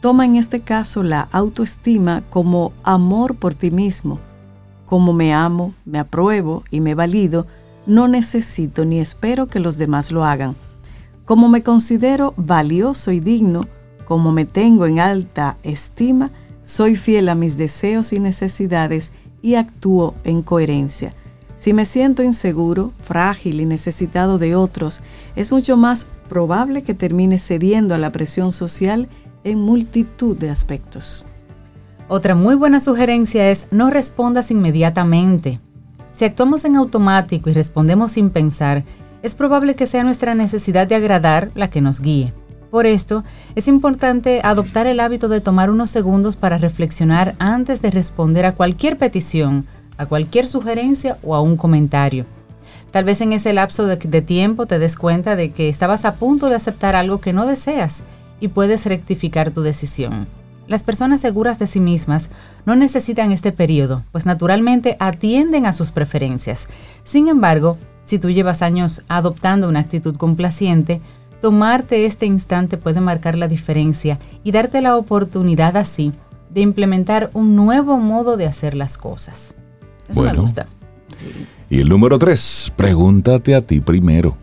Toma 0.00 0.24
en 0.24 0.36
este 0.36 0.60
caso 0.60 1.02
la 1.02 1.28
autoestima 1.32 2.22
como 2.30 2.72
amor 2.84 3.34
por 3.34 3.54
ti 3.54 3.70
mismo. 3.72 4.20
Como 4.86 5.12
me 5.12 5.34
amo, 5.34 5.74
me 5.84 5.98
apruebo 5.98 6.62
y 6.70 6.80
me 6.80 6.94
valido, 6.94 7.46
no 7.84 8.06
necesito 8.06 8.84
ni 8.84 9.00
espero 9.00 9.48
que 9.48 9.58
los 9.58 9.76
demás 9.76 10.12
lo 10.12 10.24
hagan. 10.24 10.54
Como 11.24 11.48
me 11.48 11.62
considero 11.62 12.32
valioso 12.36 13.10
y 13.10 13.18
digno, 13.20 13.62
como 14.04 14.30
me 14.30 14.44
tengo 14.44 14.86
en 14.86 15.00
alta 15.00 15.58
estima, 15.62 16.30
soy 16.62 16.96
fiel 16.96 17.28
a 17.28 17.34
mis 17.34 17.56
deseos 17.56 18.12
y 18.12 18.20
necesidades 18.20 19.10
y 19.42 19.56
actúo 19.56 20.14
en 20.22 20.42
coherencia. 20.42 21.14
Si 21.56 21.72
me 21.72 21.84
siento 21.86 22.22
inseguro, 22.22 22.92
frágil 23.00 23.60
y 23.60 23.66
necesitado 23.66 24.38
de 24.38 24.54
otros, 24.54 25.00
es 25.34 25.50
mucho 25.50 25.76
más 25.76 26.06
probable 26.28 26.82
que 26.82 26.94
termine 26.94 27.40
cediendo 27.40 27.94
a 27.96 27.98
la 27.98 28.12
presión 28.12 28.52
social 28.52 29.08
en 29.44 29.58
multitud 29.58 30.36
de 30.36 30.50
aspectos. 30.50 31.26
Otra 32.08 32.34
muy 32.34 32.54
buena 32.54 32.80
sugerencia 32.80 33.50
es 33.50 33.68
no 33.70 33.90
respondas 33.90 34.50
inmediatamente. 34.50 35.60
Si 36.12 36.24
actuamos 36.24 36.64
en 36.64 36.76
automático 36.76 37.50
y 37.50 37.52
respondemos 37.52 38.12
sin 38.12 38.30
pensar, 38.30 38.84
es 39.22 39.34
probable 39.34 39.74
que 39.74 39.86
sea 39.86 40.04
nuestra 40.04 40.34
necesidad 40.34 40.86
de 40.86 40.94
agradar 40.94 41.50
la 41.54 41.70
que 41.70 41.80
nos 41.80 42.00
guíe. 42.00 42.32
Por 42.70 42.86
esto, 42.86 43.24
es 43.54 43.68
importante 43.68 44.40
adoptar 44.42 44.86
el 44.86 45.00
hábito 45.00 45.28
de 45.28 45.40
tomar 45.40 45.70
unos 45.70 45.90
segundos 45.90 46.36
para 46.36 46.58
reflexionar 46.58 47.34
antes 47.38 47.80
de 47.82 47.90
responder 47.90 48.44
a 48.46 48.52
cualquier 48.52 48.98
petición, 48.98 49.66
a 49.96 50.06
cualquier 50.06 50.46
sugerencia 50.46 51.18
o 51.22 51.34
a 51.34 51.40
un 51.40 51.56
comentario. 51.56 52.26
Tal 52.90 53.04
vez 53.04 53.20
en 53.20 53.32
ese 53.32 53.52
lapso 53.52 53.86
de, 53.86 53.96
tiempo 54.22 54.66
te 54.66 54.78
des 54.78 54.96
cuenta 54.96 55.36
de 55.36 55.50
que 55.50 55.68
estabas 55.68 56.04
a 56.04 56.14
punto 56.14 56.48
de 56.48 56.56
aceptar 56.56 56.96
algo 56.96 57.20
que 57.20 57.32
no 57.32 57.46
deseas 57.46 58.02
y 58.40 58.48
puedes 58.48 58.86
rectificar 58.86 59.50
tu 59.50 59.62
decisión. 59.62 60.26
Las 60.66 60.84
personas 60.84 61.22
seguras 61.22 61.58
de 61.58 61.66
sí 61.66 61.80
mismas 61.80 62.30
no 62.66 62.76
necesitan 62.76 63.32
este 63.32 63.52
periodo, 63.52 64.04
pues 64.12 64.26
naturalmente 64.26 64.96
atienden 65.00 65.64
a 65.64 65.72
sus 65.72 65.90
preferencias. 65.90 66.68
Sin 67.04 67.28
embargo, 67.28 67.78
si 68.04 68.18
tú 68.18 68.30
llevas 68.30 68.60
años 68.60 69.02
adoptando 69.08 69.68
una 69.68 69.80
actitud 69.80 70.16
complaciente, 70.16 71.00
tomarte 71.40 72.04
este 72.04 72.26
instante 72.26 72.76
puede 72.76 73.00
marcar 73.00 73.36
la 73.36 73.48
diferencia 73.48 74.18
y 74.44 74.52
darte 74.52 74.82
la 74.82 74.96
oportunidad 74.96 75.76
así 75.76 76.12
de 76.50 76.60
implementar 76.60 77.30
un 77.32 77.56
nuevo 77.56 77.98
modo 77.98 78.36
de 78.36 78.46
hacer 78.46 78.74
las 78.74 78.98
cosas. 78.98 79.54
Eso 80.08 80.22
me 80.22 80.34
gusta. 80.34 80.66
Y 81.70 81.80
el 81.80 81.88
número 81.88 82.18
tres, 82.18 82.72
pregúntate 82.76 83.54
a 83.54 83.60
ti 83.60 83.80
primero. 83.80 84.36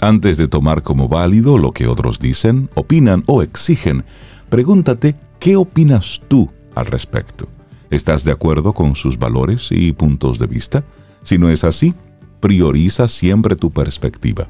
Antes 0.00 0.36
de 0.36 0.46
tomar 0.46 0.82
como 0.82 1.08
válido 1.08 1.58
lo 1.58 1.72
que 1.72 1.86
otros 1.86 2.18
dicen, 2.18 2.70
opinan 2.74 3.24
o 3.26 3.42
exigen, 3.42 4.04
pregúntate 4.48 5.16
¿Qué 5.38 5.54
opinas 5.54 6.20
tú 6.26 6.50
al 6.74 6.86
respecto? 6.86 7.48
¿Estás 7.90 8.24
de 8.24 8.32
acuerdo 8.32 8.72
con 8.72 8.96
sus 8.96 9.18
valores 9.18 9.68
y 9.70 9.92
puntos 9.92 10.38
de 10.40 10.48
vista? 10.48 10.84
Si 11.22 11.38
no 11.38 11.48
es 11.48 11.62
así, 11.62 11.94
prioriza 12.40 13.06
siempre 13.06 13.54
tu 13.54 13.70
perspectiva. 13.70 14.48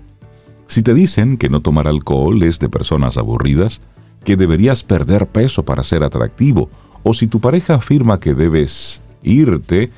Si 0.66 0.82
te 0.82 0.94
dicen 0.94 1.36
que 1.36 1.50
no 1.50 1.60
tomar 1.60 1.88
alcohol 1.88 2.42
es 2.42 2.58
de 2.58 2.70
personas 2.70 3.18
aburridas, 3.18 3.82
que 4.24 4.36
deberías 4.36 4.82
perder 4.82 5.28
peso 5.28 5.64
para 5.64 5.82
ser 5.82 6.02
atractivo, 6.04 6.70
o 7.02 7.12
si 7.12 7.26
tu 7.26 7.38
pareja 7.38 7.74
afirma 7.74 8.18
que 8.18 8.34
debes 8.34 9.02
irte 9.22 9.90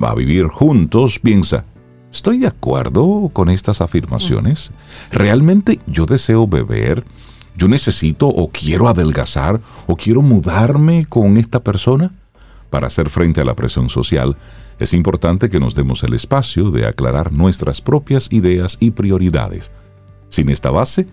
a 0.00 0.14
vivir 0.14 0.46
juntos, 0.46 1.20
piensa, 1.20 1.64
¿estoy 2.12 2.38
de 2.38 2.46
acuerdo 2.46 3.30
con 3.32 3.50
estas 3.50 3.80
afirmaciones? 3.80 4.70
¿Realmente 5.10 5.80
yo 5.86 6.06
deseo 6.06 6.46
beber? 6.46 7.04
yo 7.56 7.68
necesito 7.68 8.28
o 8.28 8.50
quiero 8.50 8.88
adelgazar 8.88 9.60
o 9.86 9.96
quiero 9.96 10.22
mudarme 10.22 11.06
con 11.06 11.36
esta 11.36 11.62
persona. 11.62 12.12
Para 12.70 12.86
hacer 12.86 13.10
frente 13.10 13.40
a 13.40 13.44
la 13.44 13.54
presión 13.54 13.90
social, 13.90 14.36
es 14.78 14.94
importante 14.94 15.50
que 15.50 15.60
nos 15.60 15.74
demos 15.74 16.02
el 16.02 16.14
espacio 16.14 16.70
de 16.70 16.86
aclarar 16.86 17.32
nuestras 17.32 17.80
propias 17.80 18.28
ideas 18.32 18.78
y 18.80 18.92
prioridades. 18.92 19.70
Sin 20.30 20.48
esta 20.48 20.70
base, 20.70 21.06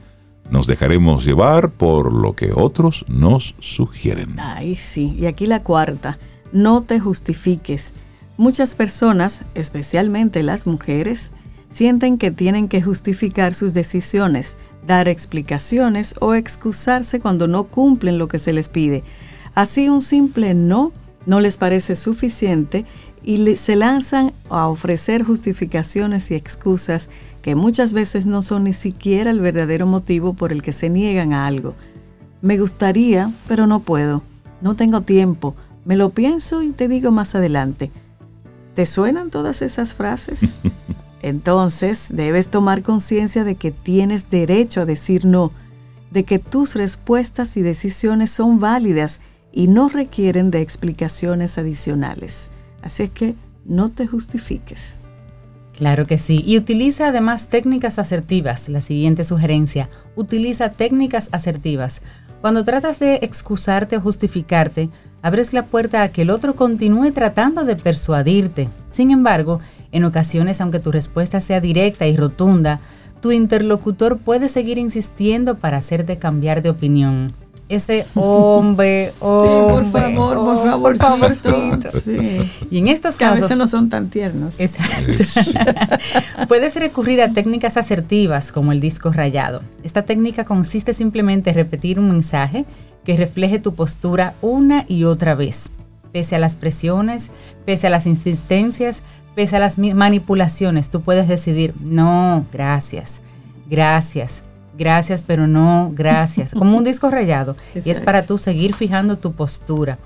nos 0.50 0.68
dejaremos 0.68 1.26
llevar 1.26 1.72
por 1.72 2.14
lo 2.14 2.34
que 2.34 2.52
otros 2.56 3.04
nos 3.10 3.56
sugieren. 3.60 4.40
Ay, 4.40 4.76
sí. 4.76 5.16
Y 5.20 5.26
aquí 5.26 5.46
la 5.46 5.62
cuarta, 5.62 6.18
no 6.54 6.82
te 6.82 7.00
justifiques. 7.00 7.92
Muchas 8.40 8.74
personas, 8.74 9.42
especialmente 9.54 10.44
las 10.44 10.66
mujeres, 10.66 11.32
sienten 11.72 12.18
que 12.18 12.32
tienen 12.32 12.70
que 12.70 12.82
justificar 12.82 13.54
sus 13.54 13.74
decisiones 13.74 14.56
dar 14.88 15.10
explicaciones 15.10 16.16
o 16.22 16.34
excusarse 16.34 17.20
cuando 17.20 17.48
no 17.48 17.66
cumplen 17.66 18.18
lo 18.18 18.30
que 18.30 18.40
se 18.40 18.54
les 18.54 18.70
pide. 18.70 19.04
Así 19.56 19.90
un 19.90 20.02
simple 20.02 20.54
no 20.54 20.94
no 21.26 21.42
les 21.42 21.58
parece 21.58 21.98
suficiente 21.98 22.86
y 23.22 23.58
se 23.58 23.76
lanzan 23.76 24.32
a 24.50 24.70
ofrecer 24.70 25.24
justificaciones 25.24 26.32
y 26.32 26.36
excusas 26.36 27.10
que 27.42 27.56
muchas 27.56 27.92
veces 27.92 28.26
no 28.26 28.42
son 28.42 28.64
ni 28.64 28.72
siquiera 28.74 29.32
el 29.32 29.42
verdadero 29.42 29.86
motivo 29.86 30.34
por 30.34 30.54
el 30.54 30.62
que 30.62 30.72
se 30.72 30.90
niegan 30.90 31.34
a 31.34 31.46
algo. 31.46 31.76
Me 32.42 32.58
gustaría, 32.58 33.34
pero 33.50 33.68
no 33.68 33.82
puedo. 33.82 34.24
No 34.62 34.78
tengo 34.78 35.02
tiempo. 35.02 35.56
Me 35.84 35.98
lo 35.98 36.12
pienso 36.12 36.64
y 36.64 36.72
te 36.72 36.88
digo 36.88 37.12
más 37.12 37.36
adelante. 37.36 37.92
¿Te 38.80 38.86
suenan 38.86 39.30
todas 39.30 39.62
esas 39.62 39.94
frases? 39.94 40.56
Entonces 41.22 42.08
debes 42.14 42.48
tomar 42.48 42.82
conciencia 42.82 43.44
de 43.44 43.56
que 43.56 43.72
tienes 43.72 44.30
derecho 44.30 44.80
a 44.80 44.86
decir 44.86 45.26
no, 45.26 45.52
de 46.12 46.24
que 46.24 46.40
tus 46.40 46.76
respuestas 46.76 47.58
y 47.58 47.62
decisiones 47.62 48.32
son 48.32 48.62
válidas 48.62 49.20
y 49.52 49.68
no 49.68 49.90
requieren 49.90 50.50
de 50.50 50.62
explicaciones 50.62 51.58
adicionales. 51.58 52.52
Así 52.82 53.04
es 53.04 53.12
que 53.12 53.36
no 53.66 53.92
te 53.92 54.08
justifiques. 54.08 54.96
Claro 55.74 56.08
que 56.08 56.18
sí. 56.18 56.42
Y 56.48 56.56
utiliza 56.56 57.10
además 57.10 57.50
técnicas 57.50 58.00
asertivas. 58.00 58.70
La 58.70 58.80
siguiente 58.80 59.26
sugerencia, 59.26 59.90
utiliza 60.16 60.70
técnicas 60.70 61.28
asertivas. 61.34 62.02
Cuando 62.40 62.64
tratas 62.64 62.98
de 63.00 63.16
excusarte 63.24 63.98
o 63.98 64.02
justificarte, 64.02 64.90
abres 65.22 65.54
la 65.54 65.66
puerta 65.66 66.02
a 66.04 66.10
que 66.10 66.24
el 66.24 66.30
otro 66.30 66.56
continúe 66.56 67.12
tratando 67.12 67.64
de 67.64 67.76
persuadirte. 67.76 68.70
Sin 68.92 69.12
embargo, 69.12 69.60
En 69.92 70.04
ocasiones, 70.04 70.62
aunque 70.62 70.80
tu 70.80 70.92
respuesta 70.92 71.40
sea 71.40 71.62
directa 71.62 72.06
y 72.06 72.16
rotunda, 72.16 72.80
tu 73.22 73.32
interlocutor 73.32 74.20
puede 74.20 74.48
seguir 74.50 74.78
insistiendo 74.78 75.56
para 75.56 75.78
hacerte 75.78 76.18
cambiar 76.20 76.62
de 76.62 76.70
opinión. 76.70 77.32
Ese 77.70 78.06
hombre, 78.16 79.14
hombre, 79.20 79.92
por 79.92 79.92
favor, 79.92 80.36
por 80.36 80.98
favor, 80.98 80.98
favorcito. 80.98 81.90
Sí. 82.04 82.52
Y 82.72 82.78
en 82.80 82.88
estos 82.88 83.16
casos. 83.16 83.40
a 83.40 83.42
veces 83.42 83.58
no 83.58 83.68
son 83.68 83.90
tan 83.90 84.10
tiernos. 84.10 84.60
Exacto. 84.60 85.24
Puedes 86.48 86.76
recurrir 86.76 87.22
a 87.22 87.32
técnicas 87.34 87.78
asertivas 87.78 88.52
como 88.52 88.72
el 88.72 88.80
disco 88.80 89.12
rayado. 89.12 89.62
Esta 89.84 90.04
técnica 90.04 90.46
consiste 90.46 90.94
simplemente 90.94 91.52
en 91.52 91.56
repetir 91.56 92.00
un 92.00 92.10
mensaje 92.10 92.66
que 93.04 93.16
refleje 93.18 93.60
tu 93.60 93.76
postura 93.76 94.34
una 94.42 94.86
y 94.88 95.04
otra 95.04 95.36
vez. 95.36 95.72
Pese 96.12 96.36
a 96.36 96.40
las 96.40 96.56
presiones, 96.56 97.32
pese 97.66 97.88
a 97.88 97.90
las 97.90 98.08
insistencias, 98.08 99.04
pese 99.36 99.56
a 99.56 99.60
las 99.60 99.78
manipulaciones, 99.78 100.90
tú 100.90 101.02
puedes 101.02 101.28
decidir, 101.28 101.74
no, 101.80 102.46
gracias, 102.52 103.22
gracias, 103.70 104.44
gracias, 104.78 105.24
pero 105.24 105.48
no, 105.48 105.92
gracias, 105.94 106.54
como 106.54 106.78
un 106.78 106.84
disco 106.84 107.10
rayado. 107.10 107.56
y 107.86 107.90
es 107.90 108.00
para 108.00 108.26
tú 108.26 108.38
seguir 108.38 108.74
fijando 108.74 109.18
tu 109.18 109.34
postura. 109.34 109.98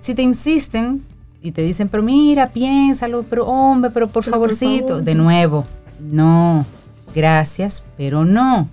Si 0.00 0.14
te 0.14 0.22
insisten 0.22 1.04
y 1.42 1.52
te 1.52 1.62
dicen, 1.62 1.88
pero 1.88 2.02
mira, 2.02 2.48
piénsalo, 2.48 3.24
pero 3.24 3.46
hombre, 3.46 3.90
pero 3.90 4.08
por 4.08 4.24
favorcito, 4.24 5.00
de 5.00 5.14
nuevo, 5.14 5.66
no, 6.00 6.64
gracias, 7.14 7.84
pero 7.96 8.24
no. 8.24 8.68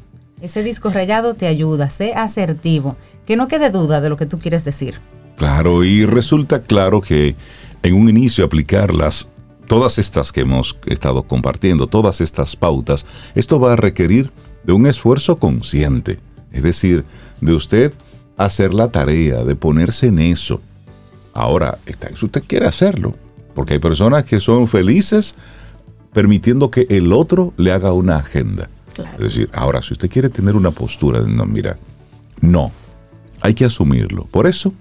Ese 0.46 0.62
disco 0.62 0.92
rayado 0.92 1.34
te 1.34 1.48
ayuda, 1.48 1.90
sé 1.90 2.14
asertivo, 2.14 2.98
que 3.25 3.36
no 3.36 3.48
quede 3.48 3.72
duda 3.72 4.00
de 4.00 4.10
lo 4.10 4.16
que 4.16 4.28
tú 4.28 4.38
quieres 4.38 4.64
decir. 4.64 5.00
Claro, 5.38 5.84
y 5.84 6.06
resulta 6.06 6.62
claro 6.62 7.02
que 7.02 7.36
en 7.82 7.96
un 7.96 8.10
inicio 8.10 8.46
aplicarlas 8.46 9.28
todas 9.66 9.98
estas 9.98 10.32
que 10.32 10.42
hemos 10.42 10.78
estado 10.86 11.24
compartiendo, 11.24 11.88
todas 11.88 12.22
estas 12.22 12.56
pautas, 12.56 13.08
esto 13.34 13.60
va 13.60 13.74
a 13.74 13.75
requerir 13.75 14.30
de 14.64 14.74
un 14.74 14.86
esfuerzo 14.86 15.40
consciente, 15.40 16.20
es 16.52 16.62
decir, 16.62 17.06
de 17.42 17.54
usted 17.54 17.92
hacer 18.38 18.72
la 18.72 18.90
tarea, 18.90 19.44
de 19.44 19.56
ponerse 19.56 20.06
en 20.06 20.20
eso. 20.20 20.62
Ahora, 21.34 21.80
está 21.88 22.10
si 22.16 22.24
usted 22.24 22.44
quiere 22.46 22.68
hacerlo, 22.68 23.16
porque 23.56 23.74
hay 23.74 23.80
personas 23.80 24.25
que 24.25 24.40
son 24.40 24.68
felices 24.68 25.34
permitiendo 26.14 26.70
que 26.70 26.86
el 26.92 27.14
otro 27.14 27.52
le 27.58 27.72
haga 27.72 27.94
una 27.94 28.18
agenda. 28.18 28.70
Es 28.98 29.20
decir, 29.20 29.50
ahora, 29.54 29.82
si 29.82 29.94
usted 29.94 30.10
quiere 30.10 30.30
tener 30.30 30.56
una 30.56 30.72
postura 30.72 31.22
de 31.22 31.30
no, 31.30 31.46
mira, 31.46 31.78
no, 32.42 32.72
hay 33.42 33.54
que 33.54 33.66
asumirlo. 33.66 34.25
Por 34.25 34.48
eso, 34.48 34.74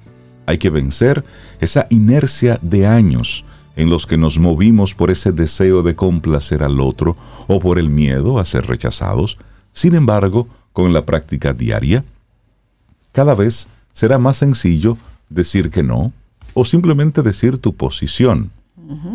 hay 0.47 0.59
que 0.59 0.71
vencer 0.71 1.25
esa 1.61 1.87
inercia 1.91 2.59
de 2.63 2.87
años 2.87 3.45
en 3.77 3.91
los 3.91 4.07
que 4.07 4.17
nos 4.17 4.39
movimos 4.39 4.95
por 4.95 5.11
ese 5.11 5.33
deseo 5.33 5.83
de 5.83 5.97
complacer 5.97 6.63
al 6.63 6.81
otro 6.81 7.17
o 7.49 7.61
por 7.61 7.79
el 7.79 7.91
miedo 7.91 8.39
a 8.39 8.45
ser 8.45 8.67
rechazados. 8.67 9.37
Sin 9.73 9.95
embargo, 9.95 10.49
con 10.73 10.93
la 10.93 11.05
práctica 11.05 11.53
diaria, 11.53 12.05
cada 13.13 13.35
vez 13.35 13.69
será 13.93 14.19
más 14.19 14.37
sencillo 14.37 14.97
decir 15.29 15.71
que 15.71 15.83
no 15.83 16.13
o 16.53 16.65
simplemente 16.65 17.23
decir 17.23 17.59
tu 17.59 17.75
posición 17.75 18.51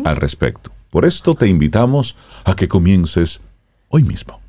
al 0.04 0.16
respecto. 0.16 0.70
Por 0.90 1.04
esto 1.04 1.34
te 1.34 1.46
invitamos 1.46 2.16
a 2.44 2.54
que 2.54 2.68
comiences 2.68 3.40
hoy 3.88 4.02
mismo. 4.02 4.40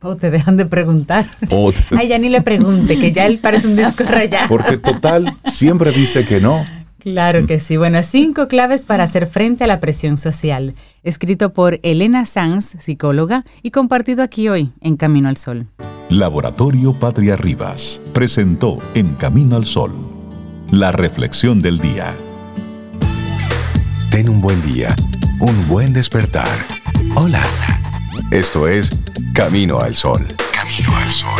O 0.00 0.16
te 0.16 0.30
dejan 0.30 0.56
de 0.56 0.66
preguntar. 0.66 1.26
Ay, 1.96 2.08
ya 2.08 2.18
ni 2.18 2.28
le 2.28 2.42
pregunte, 2.42 2.98
que 2.98 3.12
ya 3.12 3.26
él 3.26 3.38
parece 3.38 3.66
un 3.66 3.76
disco 3.76 4.04
rayado. 4.04 4.48
Porque 4.48 4.76
total, 4.76 5.36
siempre 5.50 5.90
dice 5.90 6.24
que 6.24 6.40
no. 6.40 6.64
Claro 6.98 7.46
que 7.46 7.60
sí. 7.60 7.76
Bueno, 7.76 8.02
cinco 8.02 8.48
claves 8.48 8.82
para 8.82 9.04
hacer 9.04 9.26
frente 9.26 9.64
a 9.64 9.66
la 9.68 9.78
presión 9.78 10.16
social. 10.16 10.74
Escrito 11.04 11.52
por 11.52 11.78
Elena 11.82 12.24
Sanz, 12.24 12.76
psicóloga, 12.80 13.44
y 13.62 13.70
compartido 13.70 14.22
aquí 14.22 14.48
hoy 14.48 14.72
en 14.80 14.96
Camino 14.96 15.28
al 15.28 15.36
Sol. 15.36 15.68
Laboratorio 16.10 16.98
Patria 16.98 17.36
Rivas 17.36 18.00
presentó 18.12 18.80
En 18.94 19.14
Camino 19.14 19.56
al 19.56 19.66
Sol 19.66 20.16
la 20.70 20.92
reflexión 20.92 21.62
del 21.62 21.78
día. 21.78 22.14
Ten 24.10 24.28
un 24.28 24.40
buen 24.40 24.60
día, 24.62 24.94
un 25.40 25.68
buen 25.68 25.92
despertar. 25.92 26.48
Hola. 27.14 27.42
Esto 28.30 28.66
es 28.66 28.90
Camino 29.36 29.80
al 29.80 29.92
Sol. 29.92 30.22
Camino 30.50 30.96
al 30.96 31.10
Sol. 31.10 31.30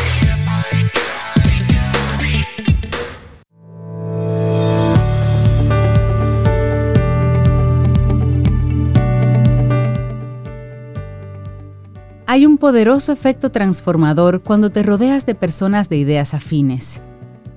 Hay 12.27 12.45
un 12.45 12.59
poderoso 12.59 13.13
efecto 13.13 13.51
transformador 13.51 14.43
cuando 14.43 14.69
te 14.69 14.83
rodeas 14.83 15.25
de 15.25 15.35
personas 15.35 15.89
de 15.89 15.97
ideas 15.97 16.35
afines. 16.35 17.01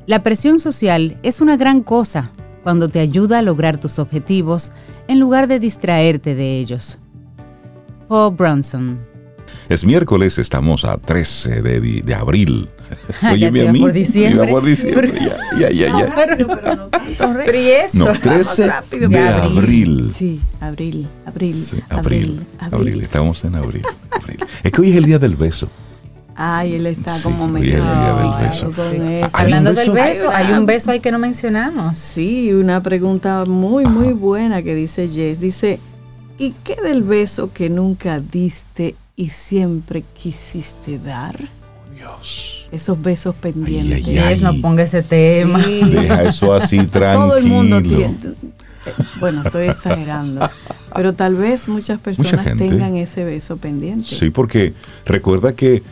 La 0.05 0.23
presión 0.23 0.59
social 0.59 1.19
es 1.21 1.41
una 1.41 1.57
gran 1.57 1.83
cosa 1.83 2.31
cuando 2.63 2.87
te 2.87 3.01
ayuda 3.01 3.39
a 3.39 3.41
lograr 3.41 3.77
tus 3.77 3.99
objetivos 3.99 4.71
en 5.09 5.19
lugar 5.19 5.47
de 5.47 5.59
distraerte 5.59 6.33
de 6.33 6.59
ellos. 6.59 6.97
Paul 8.07 8.35
Bronson 8.35 9.08
es 9.69 9.85
miércoles, 9.85 10.39
estamos 10.39 10.83
a 10.83 10.97
13 10.97 11.61
de, 11.61 12.15
abril. 12.15 12.67
Oye, 13.31 13.51
mi 13.51 13.61
amigo. 13.61 13.85
Por 13.85 13.93
diciembre. 13.93 14.47
por 14.51 14.65
diciembre. 14.65 15.13
Ya, 15.59 15.69
ya, 15.69 15.87
ya. 15.87 16.27
No, 17.93 18.05
no 18.05 18.13
13 18.13 18.71
de 19.07 19.19
abril. 19.19 20.11
Sí, 20.15 20.41
abril, 20.59 21.07
abril, 21.23 21.53
abril, 21.89 22.47
abril, 22.59 23.01
Estamos 23.01 23.45
en 23.45 23.55
abril, 23.55 23.83
Es 24.63 24.71
que 24.71 24.81
hoy 24.81 24.89
es 24.89 24.97
el 24.97 25.05
día 25.05 25.19
del 25.19 25.35
beso. 25.35 25.69
Ay, 26.35 26.75
él 26.75 26.87
está 26.87 27.21
como 27.21 27.47
medio. 27.47 27.75
Hoy 27.75 27.79
es 27.81 27.93
el 27.93 27.99
día 27.99 28.13
del 28.15 28.47
beso. 28.47 29.29
Hablando 29.33 29.73
del 29.73 29.91
beso, 29.91 30.31
hay 30.31 30.51
un 30.51 30.65
beso 30.65 30.89
ahí 30.89 30.99
que 30.99 31.11
no 31.11 31.19
mencionamos. 31.19 31.95
Sí, 31.95 32.51
una 32.53 32.81
pregunta 32.81 33.45
muy, 33.45 33.85
muy 33.85 34.13
buena 34.13 34.63
que 34.63 34.73
dice 34.73 35.07
Jess. 35.07 35.39
Dice, 35.39 35.79
¿y 36.39 36.55
qué 36.63 36.75
del 36.81 37.03
beso 37.03 37.51
que 37.53 37.69
nunca 37.69 38.19
diste 38.19 38.95
y 39.19 39.27
siempre 39.27 40.05
quisiste 40.13 40.97
dar. 40.97 41.37
Dios. 41.93 42.69
Esos 42.71 43.01
besos 43.01 43.35
pendientes. 43.35 44.41
no 44.41 44.53
ponga 44.61 44.83
ese 44.83 45.03
tema. 45.03 45.59
Deja 45.59 46.23
eso 46.23 46.53
así 46.53 46.87
tranquilo. 46.87 47.27
Todo 47.27 47.37
el 47.37 47.45
mundo 47.47 47.81
tiene. 47.81 48.15
Bueno, 49.19 49.41
estoy 49.43 49.67
exagerando. 49.67 50.49
Pero 50.95 51.15
tal 51.15 51.35
vez 51.35 51.67
muchas 51.67 51.99
personas 51.99 52.45
tengan 52.55 52.95
ese 52.95 53.25
beso 53.25 53.57
pendiente. 53.57 54.07
Sí, 54.07 54.29
porque 54.29 54.73
recuerda 55.05 55.53
que 55.53 55.83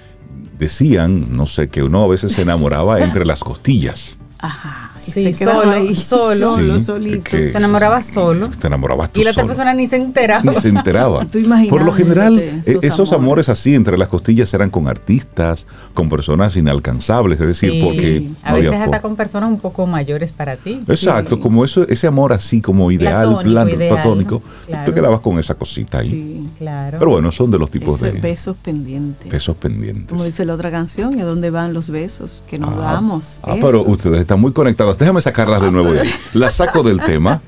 decían, 0.57 1.35
no 1.35 1.45
sé, 1.45 1.67
que 1.67 1.83
uno 1.83 2.05
a 2.05 2.07
veces 2.07 2.31
se 2.31 2.43
enamoraba 2.43 3.03
entre 3.03 3.25
las 3.25 3.43
costillas. 3.43 4.17
Ajá. 4.39 4.86
Sí, 4.99 5.33
solo, 5.33 5.71
ahí. 5.71 5.95
solo, 5.95 6.79
solito. 6.79 7.31
se 7.31 7.57
enamoraba 7.57 8.01
solo. 8.01 8.49
Te 8.49 8.67
enamorabas 8.67 9.11
tú 9.11 9.21
Y 9.21 9.23
la 9.23 9.31
otra 9.31 9.45
persona 9.45 9.73
ni 9.73 9.85
se 9.87 9.97
enteraba. 9.97 10.43
Ni 10.43 10.53
se 10.53 10.69
enteraba. 10.69 11.25
Por 11.69 11.83
lo 11.83 11.91
general, 11.91 12.39
e-, 12.39 12.79
esos, 12.81 13.11
amores. 13.13 13.49
así 13.49 13.75
entre 13.75 13.97
las 13.97 14.07
costillas 14.07 14.53
eran 14.53 14.69
con 14.69 14.87
artistas, 14.87 15.65
con 15.93 16.09
personas 16.09 16.55
inalcanzables, 16.55 17.39
es 17.39 17.47
decir, 17.47 17.83
porque... 17.83 18.29
A 18.43 18.53
veces 18.53 18.73
hasta 18.73 19.01
con 19.01 19.15
personas 19.15 19.49
un 19.49 19.59
poco 19.59 19.85
mayores 19.85 20.31
para 20.31 20.55
ti. 20.55 20.81
Exacto, 20.87 21.39
como 21.39 21.63
eso, 21.63 21.87
ese 21.87 22.07
amor 22.07 22.33
así 22.33 22.61
como 22.61 22.91
ideal, 22.91 23.39
platónico, 23.43 24.41
tú 24.85 24.93
quedabas 24.93 25.21
con 25.21 25.39
esa 25.39 25.55
cosita 25.55 25.99
ahí. 25.99 26.07
Sí, 26.07 26.49
claro. 26.57 26.97
Pero 26.99 27.11
bueno, 27.11 27.31
son 27.31 27.51
de 27.51 27.59
los 27.59 27.69
tipos 27.69 28.01
de... 28.01 28.11
Besos 28.11 28.55
pendientes. 28.57 29.29
Besos 29.29 29.55
pendientes. 29.57 30.07
Como 30.09 30.23
dice 30.23 30.45
la 30.45 30.53
otra 30.53 30.71
canción, 30.71 31.17
¿y 31.17 31.21
a 31.21 31.25
dónde 31.25 31.49
van 31.49 31.73
los 31.73 31.89
besos 31.89 32.43
que 32.49 32.59
nos 32.59 32.73
ah, 32.77 32.93
damos? 32.93 33.39
Ah, 33.43 33.55
pero 33.61 33.83
ustedes 33.83 34.19
están 34.19 34.39
muy 34.39 34.51
Déjame 34.95 35.21
sacarlas 35.21 35.61
de 35.61 35.71
nuevo 35.71 35.89
ahí. 35.89 36.09
Las 36.33 36.53
saco 36.53 36.83
del 36.83 36.99
tema. 36.99 37.41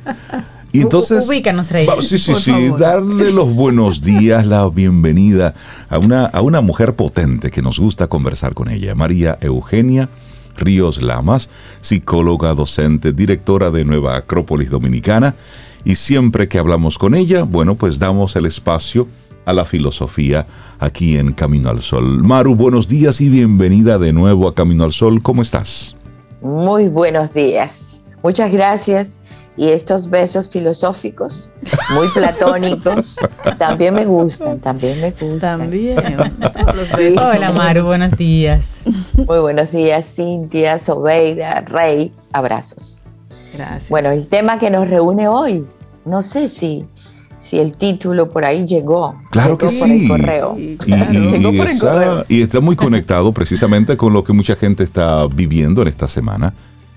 Y 0.71 0.81
entonces, 0.81 1.27
ubícanos, 1.27 1.71
Rey. 1.71 1.87
Sí, 2.01 2.19
sí, 2.19 2.35
sí, 2.35 2.71
darle 2.77 3.31
los 3.31 3.53
buenos 3.53 4.01
días, 4.01 4.45
la 4.45 4.67
bienvenida 4.69 5.53
a 5.89 5.97
una, 5.97 6.25
a 6.25 6.41
una 6.41 6.61
mujer 6.61 6.95
potente 6.95 7.49
que 7.49 7.61
nos 7.61 7.79
gusta 7.79 8.07
conversar 8.07 8.53
con 8.53 8.69
ella, 8.69 8.93
María 8.93 9.37
Eugenia 9.41 10.09
Ríos 10.59 11.01
Lamas, 11.01 11.49
psicóloga, 11.81 12.53
docente, 12.53 13.13
directora 13.13 13.71
de 13.71 13.85
Nueva 13.85 14.17
Acrópolis 14.17 14.69
Dominicana. 14.69 15.35
Y 15.85 15.95
siempre 15.95 16.47
que 16.47 16.59
hablamos 16.59 16.97
con 16.97 17.15
ella, 17.15 17.43
bueno, 17.43 17.75
pues 17.75 17.99
damos 17.99 18.35
el 18.35 18.45
espacio 18.45 19.07
a 19.45 19.53
la 19.53 19.65
filosofía 19.65 20.45
aquí 20.79 21.17
en 21.17 21.31
Camino 21.31 21.69
al 21.69 21.81
Sol. 21.81 22.21
Maru, 22.23 22.55
buenos 22.55 22.87
días 22.87 23.21
y 23.21 23.29
bienvenida 23.29 23.97
de 23.97 24.13
nuevo 24.13 24.47
a 24.47 24.53
Camino 24.53 24.83
al 24.83 24.93
Sol. 24.93 25.21
¿Cómo 25.21 25.41
estás? 25.41 25.95
Muy 26.41 26.87
buenos 26.87 27.33
días. 27.33 28.05
Muchas 28.23 28.51
gracias. 28.51 29.21
Y 29.57 29.69
estos 29.71 30.09
besos 30.09 30.49
filosóficos, 30.49 31.51
muy 31.93 32.07
platónicos, 32.13 33.17
también 33.57 33.93
me 33.93 34.05
gustan, 34.05 34.57
también 34.59 35.01
me 35.01 35.11
gustan. 35.11 35.59
También. 35.59 35.97
los 36.75 36.91
besos 36.93 37.35
Hola 37.35 37.51
Maru, 37.51 37.83
buenos 37.83 38.15
días. 38.15 38.79
Muy 39.17 39.39
buenos 39.39 39.69
días, 39.71 40.15
Cintia, 40.15 40.79
Sobeida, 40.79 41.59
Rey, 41.67 42.13
abrazos. 42.31 43.03
Gracias. 43.53 43.89
Bueno, 43.89 44.11
el 44.11 44.27
tema 44.29 44.59
que 44.59 44.69
nos 44.69 44.89
reúne 44.89 45.27
hoy, 45.27 45.67
no 46.05 46.21
sé 46.21 46.47
si 46.47 46.87
si 47.39 47.57
el 47.57 47.75
título 47.75 48.29
por 48.29 48.45
ahí 48.45 48.65
llegó. 48.65 49.15
Claro 49.31 49.57
que 49.57 49.69
sí. 49.69 50.07
correo. 50.07 50.55
Y, 50.57 50.77
y, 52.27 52.41
está, 52.41 52.59
muy 52.59 52.75
conectado 52.75 53.31
precisamente 53.31 53.97
con 53.97 54.13
lo 54.13 54.23
que 54.23 54.33
mucha 54.33 54.55
gente 54.55 54.83
está 54.83 55.25
viviendo 55.27 55.81
en 55.81 55.87
esta 55.87 56.07
semana, 56.07 56.53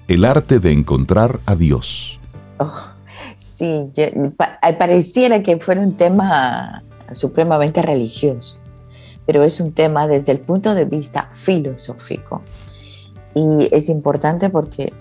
el 0.08 0.24
arte 0.24 0.58
de 0.58 0.72
encontrar 0.72 1.38
a 1.46 1.54
Dios. 1.54 2.20
Oh, 2.58 2.70
sí, 3.36 3.90
pareciera 4.78 5.42
que 5.42 5.58
fuera 5.58 5.80
un 5.80 5.94
tema 5.94 6.82
supremamente 7.12 7.80
religioso, 7.80 8.58
pero 9.26 9.44
es 9.44 9.60
un 9.60 9.72
tema 9.72 10.08
desde 10.08 10.32
el 10.32 10.40
punto 10.40 10.74
de 10.74 10.84
vista 10.84 11.28
filosófico. 11.32 12.42
Y 13.34 13.68
es 13.70 13.88
importante 13.88 14.50
porque 14.50 14.92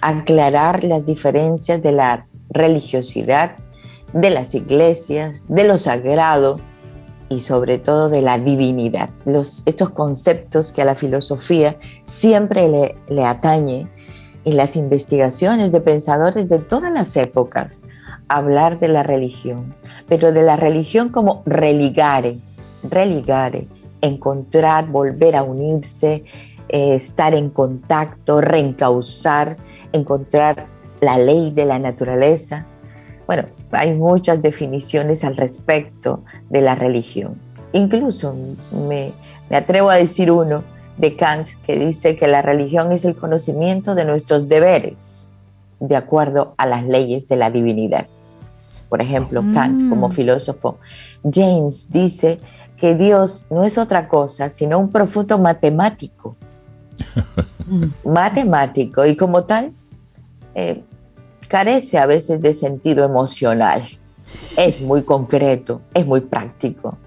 aclarar 0.00 0.84
las 0.84 1.06
diferencias 1.06 1.82
de 1.82 1.92
la 1.92 2.26
religiosidad 2.50 3.56
de 4.14 4.30
las 4.30 4.54
iglesias, 4.54 5.46
de 5.48 5.64
lo 5.64 5.76
sagrado 5.76 6.58
y 7.28 7.40
sobre 7.40 7.78
todo 7.78 8.08
de 8.08 8.22
la 8.22 8.38
divinidad. 8.38 9.10
Los, 9.26 9.62
estos 9.66 9.90
conceptos 9.90 10.72
que 10.72 10.82
a 10.82 10.86
la 10.86 10.94
filosofía 10.94 11.76
siempre 12.04 12.68
le, 12.68 12.96
le 13.08 13.24
atañe 13.24 13.88
en 14.44 14.56
las 14.56 14.76
investigaciones 14.76 15.72
de 15.72 15.80
pensadores 15.80 16.48
de 16.48 16.58
todas 16.58 16.92
las 16.92 17.16
épocas, 17.16 17.84
hablar 18.28 18.78
de 18.78 18.88
la 18.88 19.02
religión, 19.02 19.74
pero 20.08 20.32
de 20.32 20.42
la 20.42 20.56
religión 20.56 21.08
como 21.08 21.42
religare, 21.44 22.38
religare, 22.82 23.68
encontrar, 24.00 24.86
volver 24.88 25.36
a 25.36 25.42
unirse, 25.42 26.24
eh, 26.68 26.94
estar 26.94 27.34
en 27.34 27.50
contacto, 27.50 28.40
reencauzar, 28.40 29.56
encontrar 29.92 30.66
la 31.00 31.18
ley 31.18 31.50
de 31.50 31.64
la 31.64 31.78
naturaleza. 31.78 32.66
Bueno, 33.26 33.44
hay 33.72 33.94
muchas 33.94 34.42
definiciones 34.42 35.24
al 35.24 35.36
respecto 35.36 36.24
de 36.50 36.60
la 36.60 36.74
religión. 36.74 37.36
Incluso 37.72 38.34
me, 38.88 39.12
atrevo 39.50 39.90
a 39.90 39.96
decir 39.96 40.30
uno 40.30 40.62
de 40.98 41.16
Kant 41.16 41.48
que 41.66 41.78
dice 41.78 42.16
que 42.16 42.28
la 42.28 42.42
religión 42.42 42.92
es 42.92 43.04
el 43.04 43.16
conocimiento 43.16 43.94
de 43.94 44.04
nuestros 44.04 44.46
deberes 44.48 45.32
de 45.80 45.96
acuerdo 45.96 46.54
a 46.56 46.66
las 46.66 46.84
leyes 46.84 47.26
de 47.28 47.36
la 47.36 47.50
divinidad. 47.50 48.06
Por 48.88 49.02
ejemplo, 49.02 49.42
Kant 49.52 49.82
mm. 49.82 49.90
como 49.90 50.10
filósofo. 50.10 50.78
James 51.28 51.90
dice 51.90 52.38
que 52.76 52.94
Dios 52.94 53.46
no 53.50 53.64
es 53.64 53.78
otra 53.78 54.06
cosa 54.08 54.50
sino 54.50 54.78
un 54.78 54.90
profundo 54.90 55.38
matemático. 55.38 56.36
matemático 58.04 59.04
y 59.04 59.16
como 59.16 59.44
tal 59.44 59.72
eh, 60.54 60.84
carece 61.54 61.98
a 61.98 62.06
veces 62.06 62.40
de 62.40 62.52
sentido 62.52 63.04
emocional. 63.04 63.84
Es 64.56 64.80
muy 64.80 65.04
concreto, 65.04 65.82
es 65.94 66.04
muy 66.04 66.20
práctico. 66.20 66.98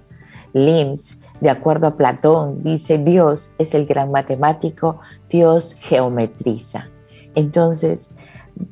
Lims, 0.54 1.20
de 1.42 1.50
acuerdo 1.50 1.88
a 1.88 1.98
Platón, 1.98 2.64
dice 2.64 2.98
Dios 2.98 3.56
es 3.58 3.74
el 3.74 3.86
gran 3.86 4.10
matemático, 4.10 5.02
Dios 5.30 5.74
geometriza. 5.74 6.88
Entonces, 7.36 8.16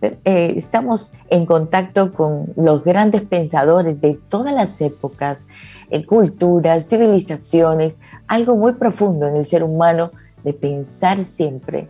eh, 0.01 0.53
estamos 0.55 1.11
en 1.29 1.45
contacto 1.45 2.13
con 2.13 2.53
los 2.55 2.81
grandes 2.85 3.23
pensadores 3.23 3.99
de 3.99 4.17
todas 4.29 4.53
las 4.53 4.79
épocas, 4.79 5.45
en 5.89 6.03
culturas, 6.03 6.87
civilizaciones, 6.87 7.99
algo 8.27 8.55
muy 8.55 8.75
profundo 8.75 9.27
en 9.27 9.35
el 9.35 9.45
ser 9.45 9.61
humano 9.61 10.11
de 10.45 10.53
pensar 10.53 11.25
siempre 11.25 11.89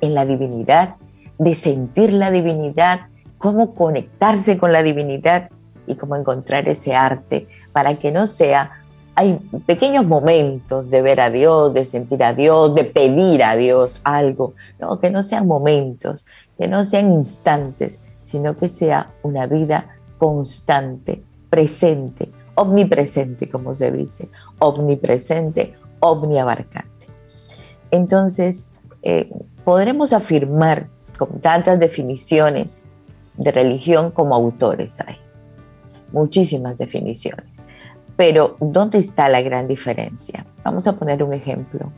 en 0.00 0.14
la 0.14 0.24
divinidad 0.24 0.94
de 1.38 1.54
sentir 1.54 2.12
la 2.12 2.30
divinidad, 2.30 3.08
cómo 3.38 3.74
conectarse 3.74 4.58
con 4.58 4.72
la 4.72 4.82
divinidad 4.82 5.50
y 5.86 5.96
cómo 5.96 6.16
encontrar 6.16 6.68
ese 6.68 6.94
arte 6.94 7.48
para 7.72 7.94
que 7.94 8.12
no 8.12 8.26
sea, 8.26 8.84
hay 9.14 9.34
pequeños 9.66 10.06
momentos 10.06 10.90
de 10.90 11.02
ver 11.02 11.20
a 11.20 11.30
Dios, 11.30 11.74
de 11.74 11.84
sentir 11.84 12.22
a 12.22 12.32
Dios, 12.32 12.74
de 12.74 12.84
pedir 12.84 13.42
a 13.42 13.56
Dios 13.56 14.00
algo, 14.04 14.54
no, 14.78 15.00
que 15.00 15.10
no 15.10 15.22
sean 15.22 15.46
momentos, 15.46 16.24
que 16.56 16.68
no 16.68 16.84
sean 16.84 17.10
instantes, 17.10 18.00
sino 18.22 18.56
que 18.56 18.68
sea 18.68 19.12
una 19.22 19.46
vida 19.46 19.96
constante, 20.18 21.22
presente, 21.50 22.30
omnipresente, 22.54 23.48
como 23.48 23.74
se 23.74 23.90
dice, 23.90 24.28
omnipresente, 24.58 25.74
omniabarcante. 26.00 27.06
Entonces, 27.90 28.72
eh, 29.02 29.30
podremos 29.64 30.12
afirmar 30.12 30.88
con 31.18 31.40
tantas 31.40 31.78
definiciones 31.78 32.88
de 33.36 33.50
religión 33.50 34.10
como 34.10 34.34
autores 34.34 35.00
hay. 35.00 35.16
Muchísimas 36.12 36.78
definiciones. 36.78 37.62
Pero, 38.16 38.56
¿dónde 38.60 38.98
está 38.98 39.28
la 39.28 39.42
gran 39.42 39.68
diferencia? 39.68 40.46
Vamos 40.64 40.86
a 40.86 40.96
poner 40.96 41.22
un 41.22 41.34
ejemplo. 41.34 41.92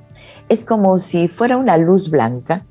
Es 0.49 0.65
como 0.65 0.99
si 0.99 1.29
fuera 1.29 1.57
una 1.57 1.77
luz 1.77 2.11
blanca, 2.11 2.67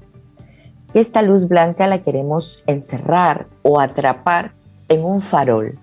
y 0.93 0.99
esta 0.99 1.21
luz 1.21 1.47
blanca 1.47 1.87
la 1.87 2.01
queremos 2.01 2.63
encerrar 2.67 3.47
o 3.61 3.79
atrapar 3.79 4.53
en 4.87 5.03
un 5.03 5.21
farol, 5.21 5.79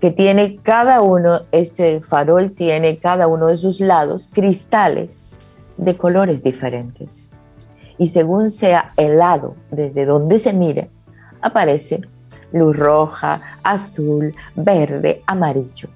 que 0.00 0.10
tiene 0.10 0.56
cada 0.62 1.00
uno, 1.00 1.40
este 1.50 2.02
farol 2.02 2.52
tiene 2.52 2.98
cada 2.98 3.26
uno 3.26 3.46
de 3.46 3.56
sus 3.56 3.80
lados 3.80 4.28
cristales 4.32 5.56
de 5.78 5.96
colores 5.96 6.42
diferentes 6.42 7.31
y 8.02 8.08
según 8.08 8.50
sea 8.50 8.88
el 8.96 9.18
lado 9.18 9.54
desde 9.70 10.06
donde 10.06 10.40
se 10.40 10.52
mire, 10.52 10.90
aparece 11.40 12.00
luz 12.52 12.76
roja, 12.76 13.40
azul, 13.62 14.34
verde, 14.56 15.22
amarillo. 15.28 15.88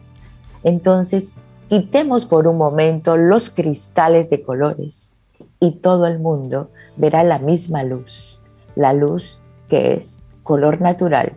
Entonces, 0.63 1.39
quitemos 1.67 2.25
por 2.25 2.47
un 2.47 2.59
momento 2.59 3.17
los 3.17 3.51
cristales 3.51 4.31
de 4.31 4.41
colores 4.41 5.17
y 5.59 5.81
todo 5.81 6.07
el 6.07 6.21
mundo 6.21 6.71
verá 6.97 7.25
la 7.25 7.41
misma 7.41 7.83
luz, 7.83 8.41
la 8.77 8.93
luz 8.93 9.41
que 9.69 9.95
es 9.95 10.29
color 10.45 10.81
natural, 10.81 11.33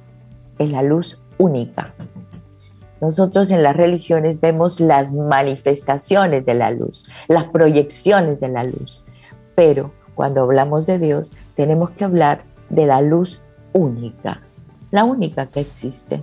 es 0.59 0.71
la 0.71 0.83
luz 0.83 1.19
única. 1.39 1.95
Nosotros 3.01 3.49
en 3.49 3.63
las 3.63 3.75
religiones 3.75 4.39
vemos 4.39 4.79
las 4.79 5.13
manifestaciones 5.13 6.45
de 6.45 6.53
la 6.53 6.69
luz, 6.69 7.09
las 7.27 7.45
proyecciones 7.45 8.39
de 8.39 8.49
la 8.49 8.65
luz, 8.65 9.03
pero 9.55 9.97
cuando 10.19 10.41
hablamos 10.41 10.85
de 10.85 10.99
Dios, 10.99 11.31
tenemos 11.55 11.91
que 11.91 12.03
hablar 12.03 12.41
de 12.69 12.85
la 12.85 12.99
luz 12.99 13.41
única, 13.71 14.41
la 14.91 15.05
única 15.05 15.45
que 15.45 15.61
existe. 15.61 16.21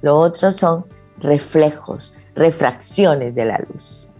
Lo 0.00 0.16
otro 0.16 0.50
son 0.50 0.86
reflejos, 1.18 2.18
refracciones 2.34 3.34
de 3.34 3.44
la 3.44 3.58
luz. 3.58 4.14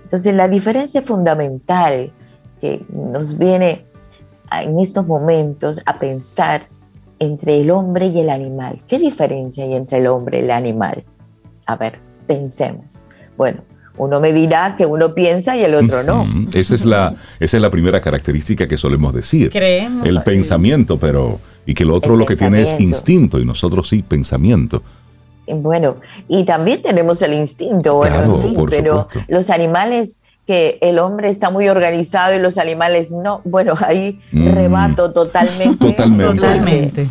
Entonces, 0.00 0.34
la 0.34 0.48
diferencia 0.48 1.02
fundamental 1.02 2.10
que 2.58 2.82
nos 2.88 3.36
viene 3.36 3.84
en 4.50 4.78
estos 4.78 5.06
momentos 5.06 5.82
a 5.84 5.98
pensar 5.98 6.62
entre 7.18 7.60
el 7.60 7.70
hombre 7.70 8.06
y 8.06 8.20
el 8.20 8.30
animal. 8.30 8.82
¿Qué 8.88 8.98
diferencia 8.98 9.64
hay 9.64 9.74
entre 9.74 9.98
el 9.98 10.06
hombre 10.06 10.38
y 10.38 10.44
el 10.44 10.52
animal? 10.52 11.04
A 11.66 11.76
ver, 11.76 12.00
pensemos. 12.26 13.04
Bueno, 13.36 13.62
uno 13.96 14.20
me 14.20 14.32
dirá 14.32 14.74
que 14.76 14.86
uno 14.86 15.14
piensa 15.14 15.56
y 15.56 15.64
el 15.64 15.74
otro 15.74 16.02
no. 16.02 16.26
esa, 16.54 16.74
es 16.74 16.84
la, 16.84 17.14
esa 17.40 17.56
es 17.56 17.62
la 17.62 17.70
primera 17.70 18.00
característica 18.00 18.66
que 18.66 18.76
solemos 18.76 19.14
decir. 19.14 19.50
Creemos. 19.50 20.06
El 20.06 20.20
pensamiento, 20.24 20.98
pero... 20.98 21.38
Y 21.64 21.74
que 21.74 21.84
el 21.84 21.92
otro 21.92 22.16
lo 22.16 22.26
que 22.26 22.34
tiene 22.34 22.62
es 22.62 22.80
instinto 22.80 23.38
y 23.38 23.44
nosotros 23.44 23.88
sí 23.88 24.02
pensamiento. 24.02 24.82
Bueno, 25.46 25.96
y 26.28 26.44
también 26.44 26.82
tenemos 26.82 27.22
el 27.22 27.34
instinto, 27.34 27.96
bueno, 27.96 28.40
pero 28.68 29.08
los 29.28 29.50
animales 29.50 30.20
que 30.46 30.78
el 30.80 30.98
hombre 30.98 31.28
está 31.28 31.50
muy 31.50 31.68
organizado 31.68 32.34
y 32.34 32.40
los 32.40 32.58
animales 32.58 33.12
no, 33.12 33.42
bueno, 33.44 33.74
ahí 33.78 34.20
mm. 34.32 34.54
rebato 34.54 35.12
totalmente. 35.12 35.92
Totalmente. 35.92 36.34
Totalmente. 36.34 37.08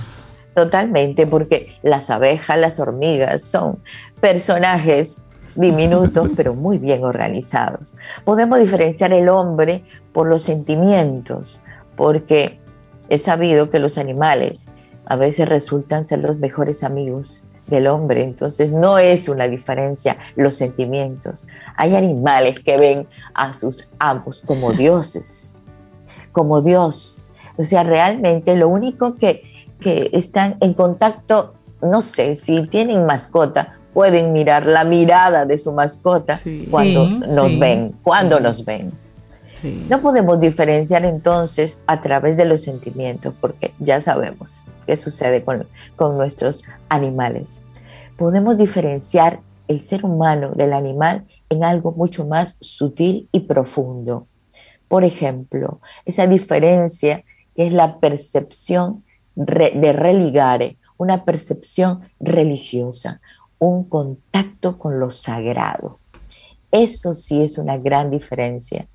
Totalmente, 0.53 1.27
porque 1.27 1.77
las 1.81 2.09
abejas, 2.09 2.57
las 2.57 2.79
hormigas 2.79 3.41
son 3.41 3.79
personajes 4.19 5.27
diminutos, 5.55 6.29
pero 6.35 6.53
muy 6.53 6.77
bien 6.77 7.03
organizados. 7.03 7.95
Podemos 8.25 8.59
diferenciar 8.59 9.13
el 9.13 9.29
hombre 9.29 9.83
por 10.13 10.27
los 10.27 10.43
sentimientos, 10.43 11.61
porque 11.95 12.59
es 13.09 13.23
sabido 13.23 13.69
que 13.69 13.79
los 13.79 13.97
animales 13.97 14.69
a 15.05 15.15
veces 15.15 15.49
resultan 15.49 16.05
ser 16.05 16.19
los 16.19 16.39
mejores 16.39 16.83
amigos 16.83 17.47
del 17.67 17.87
hombre, 17.87 18.23
entonces 18.23 18.71
no 18.71 18.97
es 18.97 19.29
una 19.29 19.47
diferencia 19.47 20.17
los 20.35 20.55
sentimientos. 20.55 21.47
Hay 21.75 21.95
animales 21.95 22.59
que 22.59 22.77
ven 22.77 23.07
a 23.33 23.53
sus 23.53 23.91
amos 23.99 24.41
como 24.41 24.73
dioses, 24.73 25.57
como 26.31 26.61
Dios. 26.61 27.19
O 27.57 27.63
sea, 27.63 27.83
realmente 27.83 28.55
lo 28.55 28.67
único 28.67 29.15
que, 29.15 29.43
que 29.79 30.09
están 30.13 30.57
en 30.59 30.73
contacto, 30.73 31.55
no 31.81 32.01
sé, 32.01 32.35
si 32.35 32.67
tienen 32.67 33.05
mascota, 33.05 33.79
pueden 33.93 34.33
mirar 34.33 34.65
la 34.65 34.83
mirada 34.83 35.45
de 35.45 35.57
su 35.59 35.71
mascota 35.73 36.39
cuando 36.69 37.05
nos 37.07 37.59
ven, 37.59 37.95
cuando 38.03 38.39
nos 38.39 38.65
ven. 38.65 38.91
No 39.89 40.01
podemos 40.01 40.39
diferenciar 40.39 41.05
entonces 41.05 41.81
a 41.85 42.01
través 42.01 42.35
de 42.35 42.45
los 42.45 42.63
sentimientos, 42.63 43.33
porque 43.39 43.73
ya 43.79 43.99
sabemos 43.99 44.65
qué 44.87 44.97
sucede 44.97 45.43
con, 45.43 45.67
con 45.95 46.17
nuestros 46.17 46.63
animales. 46.89 47.63
Podemos 48.17 48.57
diferenciar 48.57 49.39
el 49.67 49.79
ser 49.79 50.03
humano 50.03 50.51
del 50.55 50.73
animal 50.73 51.25
en 51.49 51.63
algo 51.63 51.91
mucho 51.91 52.25
más 52.25 52.57
sutil 52.59 53.29
y 53.31 53.41
profundo. 53.41 54.27
Por 54.87 55.03
ejemplo, 55.03 55.79
esa 56.05 56.27
diferencia 56.27 57.23
que 57.55 57.67
es 57.67 57.73
la 57.73 57.99
percepción 57.99 59.03
de 59.35 59.93
religare, 59.93 60.77
una 60.97 61.23
percepción 61.23 62.01
religiosa, 62.19 63.21
un 63.61 63.83
contacto 63.83 64.79
con 64.79 64.99
lo 64.99 65.11
sagrado. 65.11 65.99
Eso 66.71 67.13
sí 67.13 67.43
es 67.43 67.59
una 67.59 67.77
gran 67.77 68.09
diferencia. 68.09 68.87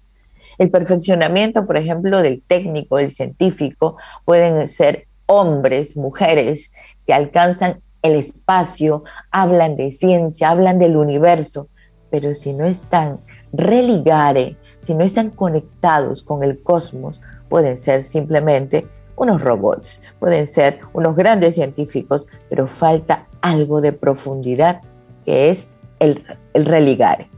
El 0.59 0.71
perfeccionamiento, 0.71 1.67
por 1.67 1.77
ejemplo, 1.77 2.21
del 2.21 2.43
técnico, 2.43 2.97
del 2.97 3.11
científico, 3.11 3.97
pueden 4.25 4.67
ser 4.69 5.07
hombres, 5.27 5.97
mujeres 5.97 6.73
que 7.07 7.15
alcanzan 7.15 7.81
el 8.03 8.17
espacio, 8.17 9.05
hablan 9.31 9.77
de 9.77 9.93
ciencia, 9.93 10.51
hablan 10.51 10.81
del 10.81 10.97
universo, 10.97 11.69
pero 12.11 12.35
si 12.35 12.53
no 12.53 12.65
están 12.65 13.21
religare, 13.53 14.57
si 14.79 14.95
no 14.95 15.05
están 15.05 15.31
conectados 15.31 16.25
con 16.25 16.43
el 16.43 16.61
cosmos, 16.61 17.21
pueden 17.49 17.79
ser 17.79 18.03
simplemente 18.03 18.89
unos 19.15 19.43
robots, 19.43 20.03
pueden 20.19 20.47
ser 20.47 20.81
unos 20.93 21.15
grandes 21.15 21.55
científicos, 21.55 22.27
pero 22.49 22.67
falta 22.67 23.26
algo 23.41 23.81
de 23.81 23.93
profundidad 23.93 24.81
que 25.25 25.51
es 25.51 25.75
el, 25.99 26.25
el. 26.55 27.29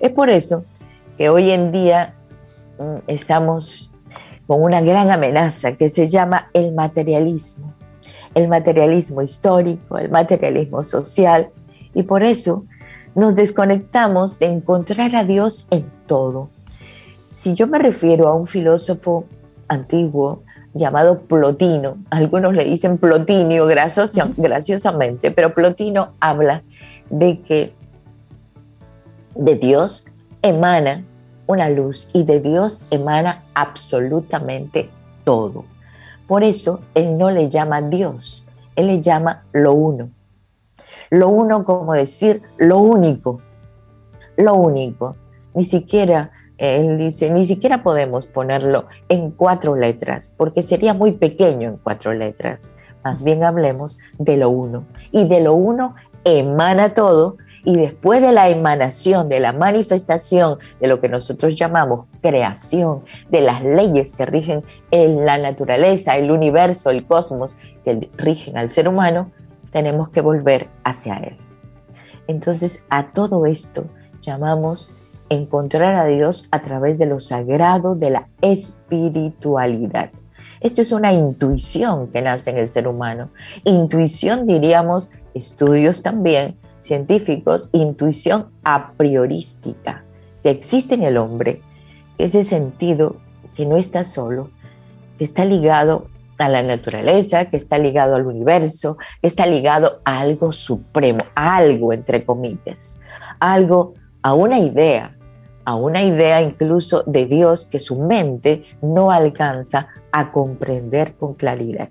Es 0.00 0.10
por 0.12 0.30
eso 0.30 0.64
que 1.16 1.28
hoy 1.28 1.50
en 1.50 1.72
día 1.72 2.14
mm, 2.78 3.04
estamos 3.06 3.90
con 4.46 4.62
una 4.62 4.80
gran 4.80 5.10
amenaza 5.10 5.72
que 5.72 5.88
se 5.88 6.08
llama 6.08 6.50
el 6.52 6.72
materialismo 6.72 7.74
el 8.34 8.48
materialismo 8.48 9.22
histórico, 9.22 9.96
el 9.96 10.10
materialismo 10.10 10.82
social, 10.82 11.50
y 11.94 12.02
por 12.02 12.22
eso 12.22 12.64
nos 13.14 13.36
desconectamos 13.36 14.38
de 14.40 14.46
encontrar 14.46 15.14
a 15.14 15.24
Dios 15.24 15.68
en 15.70 15.90
todo. 16.06 16.50
Si 17.30 17.54
yo 17.54 17.68
me 17.68 17.78
refiero 17.78 18.28
a 18.28 18.34
un 18.34 18.44
filósofo 18.44 19.24
antiguo 19.68 20.42
llamado 20.74 21.20
Plotino, 21.20 21.96
algunos 22.10 22.54
le 22.54 22.64
dicen 22.64 22.98
Plotinio 22.98 23.66
graciosamente, 23.66 25.30
pero 25.30 25.54
Plotino 25.54 26.14
habla 26.20 26.62
de 27.10 27.40
que 27.40 27.72
de 29.34 29.56
Dios 29.56 30.08
emana 30.42 31.04
una 31.46 31.68
luz 31.68 32.10
y 32.12 32.24
de 32.24 32.40
Dios 32.40 32.86
emana 32.90 33.44
absolutamente 33.54 34.90
todo. 35.24 35.64
Por 36.26 36.42
eso 36.42 36.80
Él 36.94 37.18
no 37.18 37.30
le 37.30 37.48
llama 37.48 37.82
Dios, 37.82 38.48
Él 38.76 38.88
le 38.88 39.00
llama 39.00 39.44
lo 39.52 39.72
uno. 39.74 40.10
Lo 41.10 41.28
uno 41.28 41.64
como 41.64 41.92
decir 41.92 42.42
lo 42.58 42.78
único, 42.78 43.40
lo 44.36 44.54
único. 44.54 45.16
Ni 45.54 45.62
siquiera, 45.62 46.32
Él 46.58 46.98
dice, 46.98 47.30
ni 47.30 47.44
siquiera 47.44 47.82
podemos 47.82 48.26
ponerlo 48.26 48.86
en 49.08 49.30
cuatro 49.30 49.74
letras, 49.74 50.32
porque 50.36 50.62
sería 50.62 50.94
muy 50.94 51.12
pequeño 51.12 51.68
en 51.70 51.76
cuatro 51.78 52.12
letras. 52.12 52.74
Más 53.02 53.22
bien 53.22 53.44
hablemos 53.44 53.98
de 54.18 54.36
lo 54.36 54.50
uno. 54.50 54.84
Y 55.10 55.28
de 55.28 55.40
lo 55.40 55.54
uno 55.54 55.94
emana 56.24 56.94
todo 56.94 57.36
y 57.64 57.76
después 57.76 58.20
de 58.20 58.32
la 58.32 58.50
emanación, 58.50 59.28
de 59.28 59.40
la 59.40 59.52
manifestación 59.52 60.58
de 60.80 60.86
lo 60.86 61.00
que 61.00 61.08
nosotros 61.08 61.56
llamamos 61.56 62.06
creación, 62.20 63.04
de 63.30 63.40
las 63.40 63.64
leyes 63.64 64.12
que 64.12 64.26
rigen 64.26 64.62
en 64.90 65.24
la 65.24 65.38
naturaleza, 65.38 66.16
el 66.16 66.30
universo, 66.30 66.90
el 66.90 67.06
cosmos, 67.06 67.56
que 67.84 68.10
rigen 68.16 68.58
al 68.58 68.70
ser 68.70 68.86
humano, 68.86 69.30
tenemos 69.72 70.10
que 70.10 70.20
volver 70.20 70.68
hacia 70.84 71.16
Él. 71.16 71.36
Entonces, 72.26 72.84
a 72.90 73.12
todo 73.12 73.46
esto 73.46 73.84
llamamos 74.20 74.92
encontrar 75.28 75.94
a 75.94 76.06
Dios 76.06 76.48
a 76.50 76.62
través 76.62 76.98
de 76.98 77.06
lo 77.06 77.20
sagrado 77.20 77.94
de 77.94 78.10
la 78.10 78.28
espiritualidad. 78.40 80.10
Esto 80.60 80.82
es 80.82 80.92
una 80.92 81.12
intuición 81.12 82.08
que 82.08 82.22
nace 82.22 82.50
en 82.50 82.58
el 82.58 82.68
ser 82.68 82.88
humano. 82.88 83.30
Intuición, 83.64 84.46
diríamos, 84.46 85.10
estudios 85.34 86.02
también 86.02 86.56
científicos, 86.80 87.70
intuición 87.72 88.50
a 88.62 88.92
priorística 88.92 90.04
que 90.44 90.50
existe 90.50 90.94
en 90.94 91.02
el 91.02 91.16
hombre, 91.16 91.62
ese 92.18 92.42
sentido 92.42 93.16
que 93.54 93.64
no 93.64 93.78
está 93.78 94.04
solo, 94.04 94.50
que 95.16 95.24
está 95.24 95.46
ligado 95.46 96.08
a 96.36 96.50
la 96.50 96.62
naturaleza, 96.62 97.46
que 97.46 97.56
está 97.56 97.78
ligado 97.78 98.14
al 98.14 98.26
universo, 98.26 98.98
que 99.22 99.28
está 99.28 99.46
ligado 99.46 100.02
a 100.04 100.20
algo 100.20 100.52
supremo, 100.52 101.24
a 101.34 101.56
algo 101.56 101.94
entre 101.94 102.26
comillas, 102.26 103.00
algo, 103.40 103.94
a 104.24 104.32
una 104.32 104.58
idea, 104.58 105.14
a 105.66 105.74
una 105.74 106.02
idea 106.02 106.40
incluso 106.40 107.04
de 107.06 107.26
Dios 107.26 107.66
que 107.66 107.78
su 107.78 107.96
mente 107.96 108.64
no 108.80 109.10
alcanza 109.10 109.88
a 110.12 110.32
comprender 110.32 111.14
con 111.14 111.34
claridad. 111.34 111.90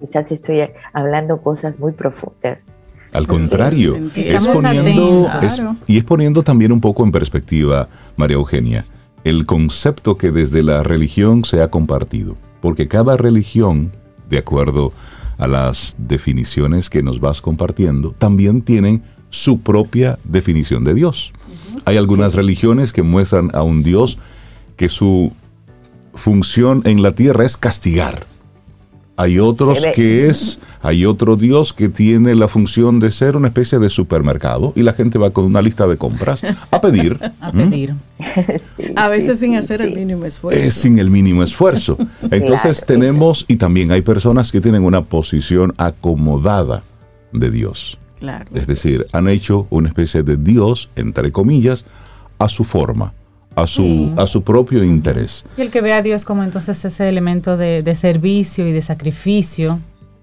Quizás 0.00 0.32
estoy 0.32 0.68
hablando 0.92 1.40
cosas 1.40 1.78
muy 1.78 1.92
profundas, 1.92 2.80
al 3.12 3.28
contrario, 3.28 3.96
es 4.14 4.46
poniendo, 4.46 5.30
y 5.86 5.96
es 5.96 6.04
poniendo 6.04 6.42
también 6.42 6.72
un 6.72 6.80
poco 6.80 7.04
en 7.04 7.12
perspectiva, 7.12 7.88
María 8.16 8.36
Eugenia, 8.36 8.84
el 9.24 9.46
concepto 9.46 10.18
que 10.18 10.32
desde 10.32 10.62
la 10.62 10.82
religión 10.82 11.44
se 11.44 11.62
ha 11.62 11.70
compartido. 11.70 12.36
Porque 12.60 12.88
cada 12.88 13.16
religión, 13.16 13.92
de 14.28 14.38
acuerdo 14.38 14.92
a 15.38 15.46
las 15.46 15.94
definiciones 15.96 16.90
que 16.90 17.02
nos 17.02 17.20
vas 17.20 17.40
compartiendo, 17.40 18.10
también 18.10 18.60
tienen 18.60 19.02
su 19.30 19.60
propia 19.60 20.18
definición 20.24 20.84
de 20.84 20.94
Dios. 20.94 21.32
Hay 21.86 21.96
algunas 21.96 22.34
religiones 22.34 22.92
que 22.92 23.02
muestran 23.02 23.50
a 23.54 23.62
un 23.62 23.82
Dios 23.82 24.18
que 24.76 24.90
su 24.90 25.32
función 26.14 26.82
en 26.84 27.02
la 27.02 27.12
tierra 27.12 27.44
es 27.44 27.56
castigar 27.56 28.26
hay 29.18 29.38
otros 29.38 29.82
que 29.94 30.28
es, 30.28 30.58
hay 30.82 31.06
otro 31.06 31.36
Dios 31.36 31.72
que 31.72 31.88
tiene 31.88 32.34
la 32.34 32.48
función 32.48 33.00
de 33.00 33.10
ser 33.10 33.34
una 33.34 33.48
especie 33.48 33.78
de 33.78 33.88
supermercado 33.88 34.74
y 34.76 34.82
la 34.82 34.92
gente 34.92 35.18
va 35.18 35.30
con 35.30 35.46
una 35.46 35.62
lista 35.62 35.86
de 35.86 35.96
compras 35.96 36.42
a 36.70 36.80
pedir. 36.82 37.18
a 37.40 37.50
pedir. 37.50 37.94
a 38.96 39.08
veces 39.08 39.38
sin 39.38 39.56
hacer 39.56 39.80
el 39.80 39.94
mínimo 39.94 40.26
esfuerzo. 40.26 40.60
Es 40.60 40.74
sin 40.74 40.98
el 40.98 41.08
mínimo 41.08 41.42
esfuerzo. 41.42 41.96
Entonces 42.30 42.84
tenemos, 42.84 43.46
y 43.48 43.56
también 43.56 43.90
hay 43.90 44.02
personas 44.02 44.52
que 44.52 44.60
tienen 44.60 44.84
una 44.84 45.02
posición 45.02 45.72
acomodada 45.78 46.82
de 47.32 47.50
Dios. 47.50 47.98
Claro. 48.18 48.46
Es 48.54 48.66
decir, 48.66 49.00
han 49.12 49.28
hecho 49.28 49.66
una 49.70 49.88
especie 49.88 50.22
de 50.22 50.36
Dios, 50.36 50.90
entre 50.96 51.32
comillas, 51.32 51.84
a 52.38 52.48
su 52.48 52.64
forma 52.64 53.12
a 53.56 53.66
su, 53.66 54.12
a 54.16 54.26
su 54.26 54.42
propio 54.44 54.84
interés. 54.84 55.44
Y 55.56 55.62
el 55.62 55.70
que 55.70 55.80
ve 55.80 55.94
a 55.94 56.02
Dios 56.02 56.24
como 56.24 56.44
entonces 56.44 56.84
ese 56.84 57.08
elemento 57.08 57.56
de, 57.56 57.94
servicio 57.94 58.68
y 58.68 58.72
de 58.72 58.82
sacrificio 58.82 59.80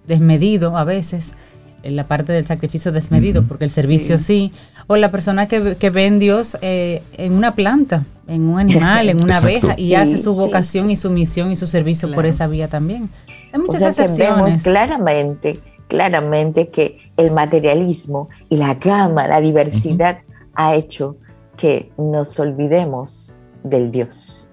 desmedido 0.07 0.77
a 0.77 0.83
veces, 0.83 1.33
en 1.81 1.95
la 1.95 2.07
parte 2.07 2.31
del 2.31 2.45
sacrificio 2.45 2.91
desmedido, 2.91 3.43
porque 3.43 3.65
el 3.65 3.71
servicio 3.71 4.19
sí. 4.19 4.53
o 4.87 4.95
la 4.95 5.11
persona 5.11 5.47
que, 5.47 5.75
que 5.77 5.89
ve 5.89 6.05
en 6.05 6.19
Dios 6.19 6.57
eh, 6.61 7.01
en 7.17 7.33
una 7.33 7.55
planta, 7.55 8.05
en 8.27 8.43
un 8.43 8.59
animal, 8.59 9.09
en 9.09 9.21
una 9.21 9.37
abeja, 9.37 9.73
y 9.77 9.95
hace 9.95 10.17
su 10.17 10.33
vocación 10.35 10.91
y 10.91 10.95
su 10.95 11.09
misión 11.09 11.51
y 11.51 11.55
su 11.55 11.67
servicio 11.67 12.11
por 12.11 12.25
esa 12.25 12.47
vía 12.47 12.67
también. 12.67 13.09
Hay 13.51 13.59
muchas 13.59 13.99
o 13.99 14.61
claramente, 14.63 15.59
claramente 15.93 16.69
que 16.69 16.97
el 17.17 17.29
materialismo 17.29 18.27
y 18.49 18.57
la 18.57 18.73
gama, 18.73 19.27
la 19.27 19.39
diversidad 19.39 20.17
ha 20.55 20.73
hecho 20.73 21.17
que 21.55 21.91
nos 21.97 22.39
olvidemos 22.39 23.37
del 23.61 23.91
Dios. 23.91 24.49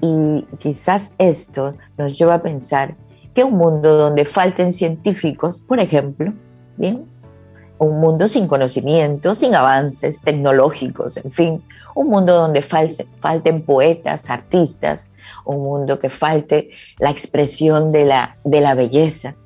Y 0.00 0.46
quizás 0.56 1.14
esto 1.18 1.74
nos 1.98 2.16
lleva 2.16 2.36
a 2.36 2.42
pensar 2.42 2.96
que 3.34 3.44
un 3.44 3.58
mundo 3.58 3.98
donde 3.98 4.24
falten 4.24 4.72
científicos, 4.72 5.60
por 5.60 5.78
ejemplo, 5.78 6.32
¿bien? 6.78 7.04
un 7.76 8.00
mundo 8.00 8.26
sin 8.26 8.48
conocimiento, 8.48 9.34
sin 9.34 9.54
avances 9.54 10.22
tecnológicos, 10.22 11.18
en 11.18 11.30
fin, 11.30 11.62
un 11.94 12.08
mundo 12.08 12.34
donde 12.34 12.62
falten 12.62 13.62
poetas, 13.62 14.30
artistas, 14.30 15.12
un 15.44 15.62
mundo 15.62 15.98
que 15.98 16.08
falte 16.08 16.70
la 16.98 17.10
expresión 17.10 17.92
de 17.92 18.06
la, 18.06 18.36
de 18.42 18.62
la 18.62 18.74
belleza, 18.74 19.36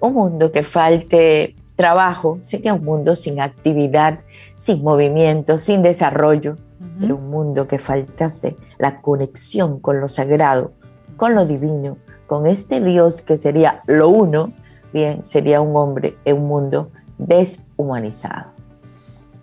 un 0.00 0.14
mundo 0.14 0.50
que 0.52 0.62
falte 0.62 1.54
trabajo 1.76 2.38
sería 2.40 2.74
un 2.74 2.84
mundo 2.84 3.16
sin 3.16 3.40
actividad, 3.40 4.20
sin 4.54 4.82
movimiento, 4.82 5.56
sin 5.56 5.82
desarrollo, 5.82 6.56
pero 6.98 7.16
un 7.16 7.30
mundo 7.30 7.66
que 7.66 7.78
faltase 7.78 8.56
la 8.78 9.00
conexión 9.00 9.80
con 9.80 10.00
lo 10.00 10.08
sagrado, 10.08 10.72
con 11.16 11.34
lo 11.34 11.46
divino, 11.46 11.96
con 12.26 12.46
este 12.46 12.80
Dios 12.80 13.22
que 13.22 13.36
sería 13.36 13.82
lo 13.86 14.08
uno, 14.08 14.52
bien, 14.92 15.24
sería 15.24 15.60
un 15.60 15.74
hombre 15.76 16.16
en 16.24 16.36
un 16.36 16.48
mundo 16.48 16.90
deshumanizado. 17.18 18.50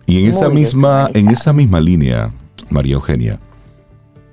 Y 0.06 0.22
en 0.24 0.30
esa, 0.30 0.48
misma, 0.48 1.10
en 1.12 1.28
esa 1.28 1.52
misma 1.52 1.80
línea, 1.80 2.32
María 2.70 2.94
Eugenia, 2.94 3.40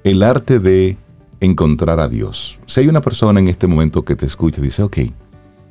el 0.03 0.23
arte 0.23 0.59
de 0.59 0.97
encontrar 1.39 1.99
a 1.99 2.07
Dios. 2.07 2.59
Si 2.65 2.81
hay 2.81 2.87
una 2.87 3.01
persona 3.01 3.39
en 3.39 3.47
este 3.47 3.67
momento 3.67 4.05
que 4.05 4.15
te 4.15 4.25
escucha 4.25 4.61
y 4.61 4.65
dice, 4.65 4.83
ok, 4.83 4.97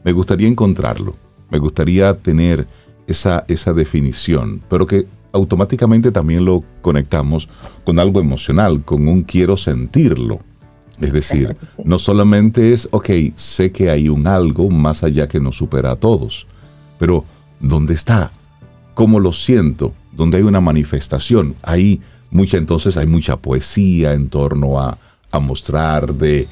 me 0.05 0.13
gustaría 0.13 0.47
encontrarlo, 0.47 1.15
me 1.51 1.59
gustaría 1.59 2.15
tener 2.15 2.67
esa, 3.07 3.45
esa 3.49 3.73
definición, 3.73 4.63
pero 4.69 4.87
que 4.87 5.07
automáticamente 5.33 6.13
también 6.13 6.45
lo 6.45 6.63
conectamos 6.81 7.49
con 7.85 7.99
algo 7.99 8.21
emocional, 8.21 8.83
con 8.85 9.09
un 9.09 9.23
quiero 9.23 9.57
sentirlo. 9.57 10.41
Es 11.01 11.13
decir, 11.13 11.57
no 11.85 11.99
solamente 11.99 12.73
es, 12.73 12.87
ok, 12.93 13.11
sé 13.35 13.73
que 13.73 13.91
hay 13.91 14.09
un 14.09 14.29
algo 14.29 14.71
más 14.71 15.03
allá 15.03 15.27
que 15.27 15.41
nos 15.41 15.57
supera 15.57 15.91
a 15.91 15.97
todos, 15.97 16.47
pero 17.01 17.25
¿dónde 17.59 17.95
está? 17.95 18.31
¿Cómo 18.95 19.19
lo 19.19 19.33
siento? 19.33 19.93
¿Dónde 20.13 20.37
hay 20.37 20.45
una 20.45 20.61
manifestación? 20.61 21.57
Ahí 21.63 22.01
mucha, 22.31 22.59
entonces 22.59 22.97
hay 22.97 23.09
mucha 23.09 23.37
poesía 23.39 24.13
en 24.13 24.29
torno 24.29 24.81
a, 24.81 24.97
a 25.33 25.41
mostrar 25.41 26.15
de, 26.15 26.47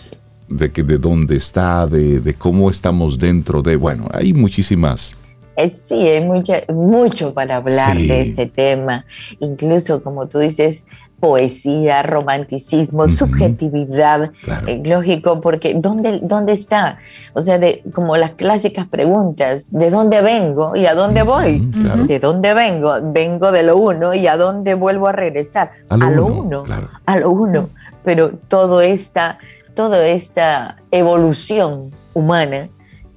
de, 0.48 0.72
que, 0.72 0.82
de 0.82 0.98
dónde 0.98 1.36
está, 1.36 1.86
de, 1.86 2.20
de, 2.20 2.34
cómo 2.34 2.70
estamos 2.70 3.18
dentro 3.18 3.62
de, 3.62 3.76
bueno, 3.76 4.08
hay 4.12 4.32
muchísimas. 4.32 5.16
Eh, 5.56 5.68
sí, 5.68 6.08
hay 6.08 6.26
mucho 6.72 7.34
para 7.34 7.56
hablar 7.56 7.96
de 7.96 8.22
este 8.22 8.46
tema. 8.46 9.04
Incluso, 9.38 10.02
como 10.02 10.26
tú 10.26 10.38
dices, 10.38 10.86
poesía, 11.22 12.02
romanticismo, 12.02 13.08
subjetividad, 13.08 14.32
eh, 14.66 14.82
lógico, 14.84 15.40
porque 15.40 15.72
¿dónde, 15.74 16.18
¿dónde 16.20 16.52
está? 16.52 16.98
O 17.32 17.40
sea, 17.40 17.60
de, 17.60 17.84
como 17.94 18.16
las 18.16 18.32
clásicas 18.32 18.88
preguntas, 18.88 19.70
¿de 19.70 19.90
dónde 19.90 20.20
vengo 20.20 20.74
y 20.74 20.86
a 20.86 20.96
dónde 20.96 21.22
voy? 21.22 21.60
¿De 22.08 22.18
dónde 22.18 22.54
vengo? 22.54 22.94
Vengo 23.00 23.52
de 23.52 23.62
lo 23.62 23.76
uno 23.76 24.14
y 24.14 24.26
a 24.26 24.36
dónde 24.36 24.74
vuelvo 24.74 25.06
a 25.06 25.12
regresar? 25.12 25.70
A 25.90 26.10
lo, 26.10 26.26
uno, 26.26 26.64
a 27.06 27.16
lo 27.16 27.30
uno. 27.30 27.68
Pero 28.04 28.32
todo 28.48 28.80
esta, 28.80 29.38
toda 29.74 30.06
esta 30.06 30.76
evolución 30.90 31.90
humana, 32.14 32.68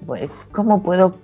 pues, 0.05 0.47
¿cómo 0.51 0.83
puedo 0.83 1.15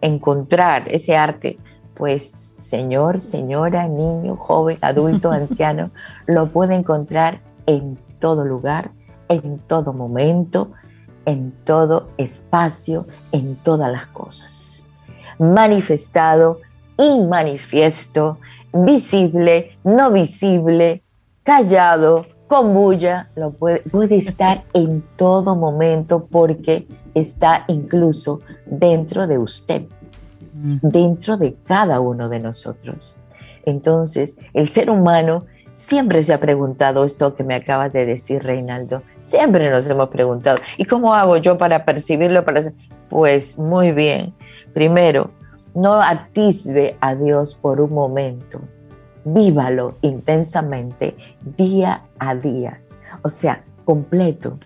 encontrar 0.00 0.88
ese 0.88 1.16
arte? 1.16 1.58
pues 1.98 2.54
señor, 2.60 3.20
señora, 3.20 3.88
niño, 3.88 4.36
joven, 4.36 4.78
adulto, 4.80 5.32
anciano, 5.32 5.90
lo 6.26 6.48
puede 6.48 6.76
encontrar 6.76 7.40
en 7.66 7.98
todo 8.20 8.44
lugar, 8.44 8.92
en 9.28 9.58
todo 9.58 9.92
momento, 9.92 10.70
en 11.26 11.52
todo 11.64 12.08
espacio, 12.16 13.06
en 13.32 13.56
todas 13.56 13.90
las 13.90 14.06
cosas. 14.06 14.86
Manifestado, 15.40 16.60
inmanifiesto, 16.96 18.38
visible, 18.72 19.76
no 19.82 20.12
visible, 20.12 21.02
callado, 21.42 22.26
con 22.48 22.74
bulla, 22.74 23.28
lo 23.36 23.52
puede, 23.52 23.80
puede 23.80 24.16
estar 24.16 24.64
en 24.72 25.04
todo 25.16 25.54
momento 25.54 26.26
porque 26.26 26.88
está 27.14 27.64
incluso 27.68 28.40
dentro 28.66 29.26
de 29.26 29.38
usted 29.38 29.82
dentro 30.82 31.36
de 31.36 31.54
cada 31.64 32.00
uno 32.00 32.28
de 32.28 32.40
nosotros. 32.40 33.16
Entonces, 33.64 34.38
el 34.54 34.68
ser 34.68 34.90
humano 34.90 35.44
siempre 35.72 36.22
se 36.22 36.32
ha 36.32 36.40
preguntado 36.40 37.04
esto 37.04 37.34
que 37.34 37.44
me 37.44 37.54
acabas 37.54 37.92
de 37.92 38.06
decir, 38.06 38.42
Reinaldo. 38.42 39.02
Siempre 39.22 39.70
nos 39.70 39.88
hemos 39.88 40.08
preguntado, 40.08 40.58
¿y 40.76 40.84
cómo 40.84 41.14
hago 41.14 41.36
yo 41.36 41.58
para 41.58 41.84
percibirlo? 41.84 42.44
Para... 42.44 42.72
Pues 43.08 43.58
muy 43.58 43.92
bien. 43.92 44.34
Primero, 44.74 45.30
no 45.74 46.00
atisbe 46.00 46.96
a 47.00 47.14
Dios 47.14 47.54
por 47.54 47.80
un 47.80 47.92
momento. 47.92 48.60
Vívalo 49.34 49.96
intensamente 50.02 51.16
día 51.56 52.04
a 52.18 52.34
día. 52.34 52.80
O 53.22 53.28
sea, 53.28 53.62
completo 53.84 54.58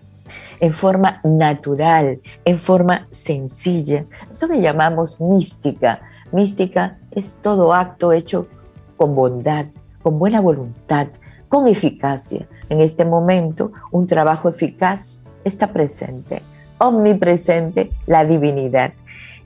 en 0.59 0.71
forma 0.71 1.19
natural, 1.23 2.21
en 2.45 2.57
forma 2.57 3.07
sencilla. 3.11 4.05
Eso 4.31 4.47
que 4.47 4.61
llamamos 4.61 5.19
mística. 5.19 6.01
Mística 6.31 6.97
es 7.11 7.37
todo 7.41 7.73
acto 7.73 8.13
hecho 8.13 8.47
con 8.95 9.15
bondad, 9.15 9.65
con 10.01 10.17
buena 10.17 10.39
voluntad, 10.39 11.07
con 11.49 11.67
eficacia. 11.67 12.47
En 12.69 12.79
este 12.79 13.03
momento, 13.03 13.73
un 13.91 14.07
trabajo 14.07 14.47
eficaz 14.47 15.25
está 15.43 15.73
presente, 15.73 16.41
omnipresente 16.77 17.91
la 18.07 18.23
divinidad. 18.23 18.93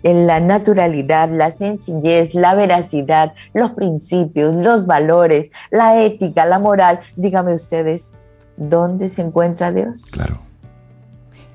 En 0.03 0.27
la 0.27 0.39
naturalidad, 0.39 1.29
la 1.29 1.51
sencillez, 1.51 2.35
la 2.35 2.55
veracidad, 2.55 3.33
los 3.53 3.71
principios, 3.71 4.55
los 4.55 4.85
valores, 4.85 5.51
la 5.71 6.01
ética, 6.01 6.45
la 6.45 6.59
moral. 6.59 6.99
Dígame 7.15 7.53
ustedes, 7.53 8.13
¿dónde 8.57 9.09
se 9.09 9.23
encuentra 9.23 9.71
Dios? 9.71 10.11
Claro 10.11 10.47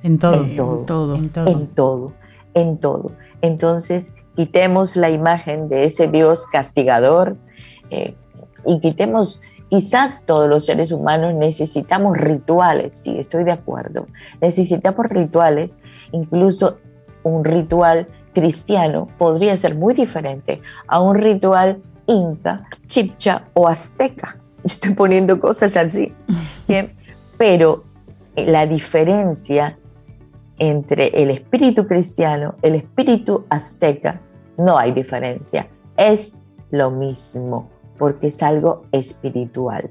en 0.02 0.18
todo. 0.18 0.44
En 0.44 0.56
todo. 0.56 1.14
En 1.14 1.28
todo. 1.68 2.12
En 2.54 2.78
todo. 2.78 3.12
Entonces, 3.40 4.14
quitemos 4.36 4.96
la 4.96 5.10
imagen 5.10 5.68
de 5.68 5.84
ese 5.84 6.08
Dios 6.08 6.46
castigador 6.46 7.36
eh, 7.90 8.14
y 8.64 8.80
quitemos, 8.80 9.40
quizás 9.68 10.26
todos 10.26 10.48
los 10.48 10.66
seres 10.66 10.92
humanos 10.92 11.34
necesitamos 11.34 12.16
rituales, 12.16 12.94
sí, 12.94 13.18
estoy 13.18 13.44
de 13.44 13.52
acuerdo. 13.52 14.06
Necesitamos 14.40 15.06
rituales, 15.06 15.80
incluso 16.12 16.78
un 17.24 17.44
ritual 17.44 18.08
cristiano 18.32 19.08
podría 19.18 19.56
ser 19.56 19.74
muy 19.74 19.94
diferente 19.94 20.60
a 20.86 21.00
un 21.00 21.16
ritual 21.16 21.82
inca, 22.06 22.66
chipcha 22.86 23.44
o 23.54 23.68
azteca. 23.68 24.38
Estoy 24.64 24.94
poniendo 24.94 25.40
cosas 25.40 25.76
así. 25.76 26.12
Pero 27.38 27.84
la 28.36 28.66
diferencia 28.66 29.78
entre 30.58 31.08
el 31.08 31.30
espíritu 31.30 31.86
cristiano, 31.86 32.54
el 32.62 32.76
espíritu 32.76 33.46
azteca, 33.50 34.20
no 34.56 34.78
hay 34.78 34.92
diferencia. 34.92 35.68
Es 35.96 36.44
lo 36.70 36.90
mismo, 36.90 37.68
porque 37.98 38.28
es 38.28 38.42
algo 38.42 38.84
espiritual. 38.92 39.90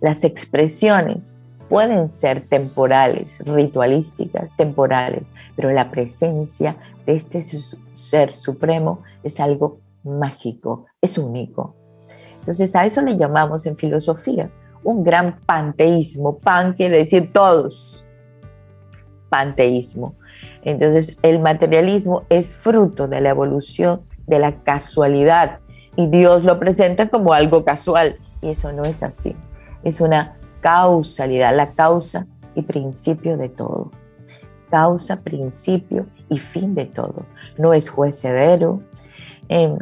Las 0.00 0.24
expresiones 0.24 1.40
pueden 1.74 2.08
ser 2.08 2.46
temporales, 2.46 3.42
ritualísticas, 3.44 4.56
temporales, 4.56 5.32
pero 5.56 5.72
la 5.72 5.90
presencia 5.90 6.76
de 7.04 7.16
este 7.16 7.42
ser 7.42 8.30
supremo 8.30 9.02
es 9.24 9.40
algo 9.40 9.80
mágico, 10.04 10.86
es 11.02 11.18
único. 11.18 11.74
Entonces 12.38 12.76
a 12.76 12.86
eso 12.86 13.02
le 13.02 13.16
llamamos 13.16 13.66
en 13.66 13.76
filosofía 13.76 14.52
un 14.84 15.02
gran 15.02 15.40
panteísmo. 15.40 16.38
Pan 16.38 16.74
quiere 16.74 16.98
decir 16.98 17.32
todos, 17.32 18.06
panteísmo. 19.28 20.14
Entonces, 20.62 21.18
el 21.22 21.40
materialismo 21.40 22.22
es 22.28 22.52
fruto 22.52 23.08
de 23.08 23.20
la 23.20 23.30
evolución 23.30 24.02
de 24.28 24.38
la 24.38 24.62
casualidad 24.62 25.58
y 25.96 26.06
Dios 26.06 26.44
lo 26.44 26.60
presenta 26.60 27.08
como 27.08 27.32
algo 27.32 27.64
casual 27.64 28.16
y 28.40 28.50
eso 28.50 28.72
no 28.72 28.84
es 28.84 29.02
así. 29.02 29.34
Es 29.82 30.00
una 30.00 30.38
causalidad, 30.64 31.54
la 31.54 31.72
causa 31.72 32.26
y 32.54 32.62
principio 32.62 33.36
de 33.36 33.50
todo. 33.50 33.90
Causa, 34.70 35.20
principio 35.20 36.06
y 36.30 36.38
fin 36.38 36.74
de 36.74 36.86
todo. 36.86 37.26
No 37.58 37.74
es 37.74 37.90
juez 37.90 38.18
severo, 38.18 38.80
em, 39.48 39.76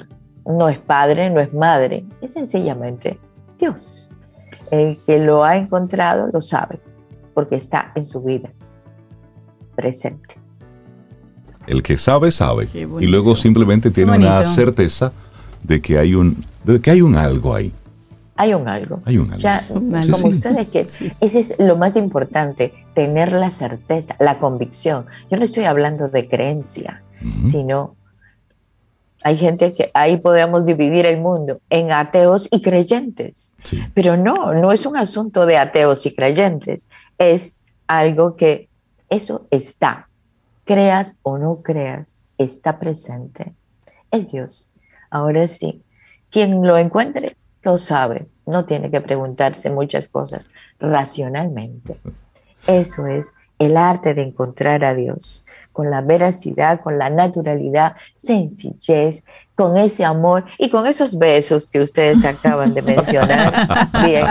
no 0.45 0.69
es 0.69 0.79
padre, 0.79 1.31
no 1.31 1.39
es 1.39 1.55
madre, 1.55 2.05
es 2.21 2.33
sencillamente 2.33 3.21
Dios. 3.61 4.17
El 4.73 4.99
que 5.07 5.21
lo 5.21 5.45
ha 5.45 5.57
encontrado 5.57 6.29
lo 6.33 6.43
sabe, 6.43 6.81
porque 7.33 7.55
está 7.55 7.93
en 7.95 8.03
su 8.03 8.21
vida 8.21 8.51
presente. 9.77 10.35
El 11.69 11.85
que 11.85 11.97
sabe, 11.97 12.33
sabe. 12.33 12.69
Y 12.75 13.07
luego 13.07 13.37
simplemente 13.37 13.93
tiene 13.93 14.17
una 14.17 14.45
certeza 14.45 15.13
de 15.63 15.81
que 15.81 16.01
hay 16.01 16.17
un, 16.17 16.45
de 16.65 16.81
que 16.81 16.91
hay 16.91 17.03
un 17.03 17.15
algo 17.15 17.55
ahí. 17.55 17.73
Hay 18.37 18.55
un 18.55 18.69
algo. 18.69 19.03
Hay 19.05 19.19
un 19.19 19.27
algo. 19.27 19.37
Ya, 19.37 19.67
como 19.69 20.29
ustedes 20.29 20.69
que 20.69 20.81
ese 20.81 21.11
es 21.21 21.59
lo 21.59 21.77
más 21.77 21.97
importante, 21.97 22.73
tener 22.95 23.33
la 23.33 23.51
certeza, 23.51 24.17
la 24.19 24.39
convicción. 24.39 25.07
Yo 25.31 25.37
no 25.37 25.45
estoy 25.45 25.65
hablando 25.65 26.09
de 26.09 26.29
creencia, 26.29 27.03
sino 27.39 27.95
hay 29.23 29.37
gente 29.37 29.75
que 29.75 29.91
ahí 29.95 30.17
podemos 30.17 30.67
dividir 30.67 31.07
el 31.07 31.21
mundo 31.21 31.61
en 31.71 31.93
ateos 31.93 32.49
y 32.51 32.63
creyentes. 32.63 33.55
Pero 33.95 34.17
no, 34.17 34.55
no 34.55 34.73
es 34.73 34.87
un 34.87 34.97
asunto 34.97 35.47
de 35.47 35.59
ateos 35.59 36.07
y 36.07 36.15
creyentes, 36.15 36.89
es 37.19 37.61
algo 37.87 38.37
que 38.37 38.69
eso 39.11 39.47
está. 39.51 40.09
Creas 40.65 41.19
o 41.23 41.39
no 41.39 41.63
creas, 41.63 42.17
está 42.39 42.79
presente. 42.79 43.55
Es 44.11 44.33
Dios. 44.33 44.73
Ahora 45.11 45.47
sí, 45.47 45.83
quien 46.31 46.67
lo 46.67 46.79
encuentre 46.79 47.37
lo 47.63 47.79
sabe. 47.79 48.27
No 48.47 48.65
tiene 48.65 48.91
que 48.91 49.01
preguntarse 49.01 49.71
muchas 49.71 50.09
cosas 50.09 50.51
racionalmente. 50.81 51.97
Eso 52.67 53.07
es 53.07 53.35
el 53.59 53.77
arte 53.77 54.15
de 54.15 54.23
encontrar 54.23 54.85
a 54.85 54.95
Dios 54.95 55.47
con 55.73 55.91
la 55.91 56.01
veracidad, 56.01 56.81
con 56.81 56.99
la 56.99 57.11
naturalidad, 57.11 57.97
sencillez, 58.17 59.25
con 59.55 59.77
ese 59.77 60.05
amor 60.05 60.45
y 60.59 60.71
con 60.71 60.87
esos 60.87 61.19
besos 61.19 61.69
que 61.71 61.81
ustedes 61.81 62.25
acaban 62.25 62.75
de 62.75 62.83
mencionar. 62.83 63.53
Bien, 64.05 64.27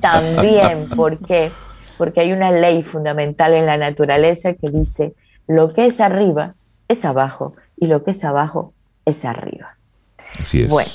también 0.00 0.88
porque 0.94 1.50
porque 1.98 2.20
hay 2.20 2.32
una 2.32 2.52
ley 2.52 2.84
fundamental 2.84 3.52
en 3.54 3.66
la 3.66 3.76
naturaleza 3.76 4.54
que 4.54 4.70
dice, 4.70 5.14
lo 5.48 5.74
que 5.74 5.86
es 5.86 6.00
arriba 6.00 6.54
es 6.86 7.04
abajo 7.04 7.54
y 7.76 7.88
lo 7.88 8.04
que 8.04 8.12
es 8.12 8.24
abajo 8.24 8.72
es 9.04 9.24
arriba. 9.24 9.76
Así 10.38 10.62
es. 10.62 10.70
Bueno, 10.70 10.88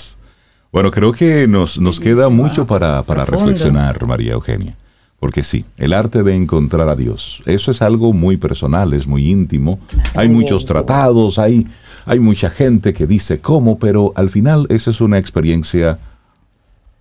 bueno 0.73 0.91
creo 0.91 1.13
que 1.13 1.47
nos, 1.47 1.79
nos 1.79 2.01
queda 2.01 2.27
mucho 2.27 2.67
para, 2.67 3.03
para 3.03 3.23
reflexionar, 3.23 4.05
María 4.05 4.33
Eugenia. 4.33 4.75
Porque 5.23 5.41
sí, 5.41 5.63
el 5.77 5.93
arte 5.93 6.21
de 6.21 6.35
encontrar 6.35 6.89
a 6.89 6.97
Dios, 6.97 7.41
eso 7.45 7.71
es 7.71 7.81
algo 7.81 8.11
muy 8.11 8.35
personal, 8.35 8.91
es 8.91 9.07
muy 9.07 9.31
íntimo. 9.31 9.79
hay 10.15 10.27
muchos 10.27 10.65
tratados, 10.65 11.39
hay, 11.39 11.65
hay 12.05 12.19
mucha 12.19 12.49
gente 12.49 12.93
que 12.93 13.07
dice 13.07 13.39
cómo, 13.39 13.79
pero 13.79 14.11
al 14.17 14.29
final 14.29 14.67
esa 14.67 14.91
es 14.91 14.99
una 14.99 15.17
experiencia 15.17 15.97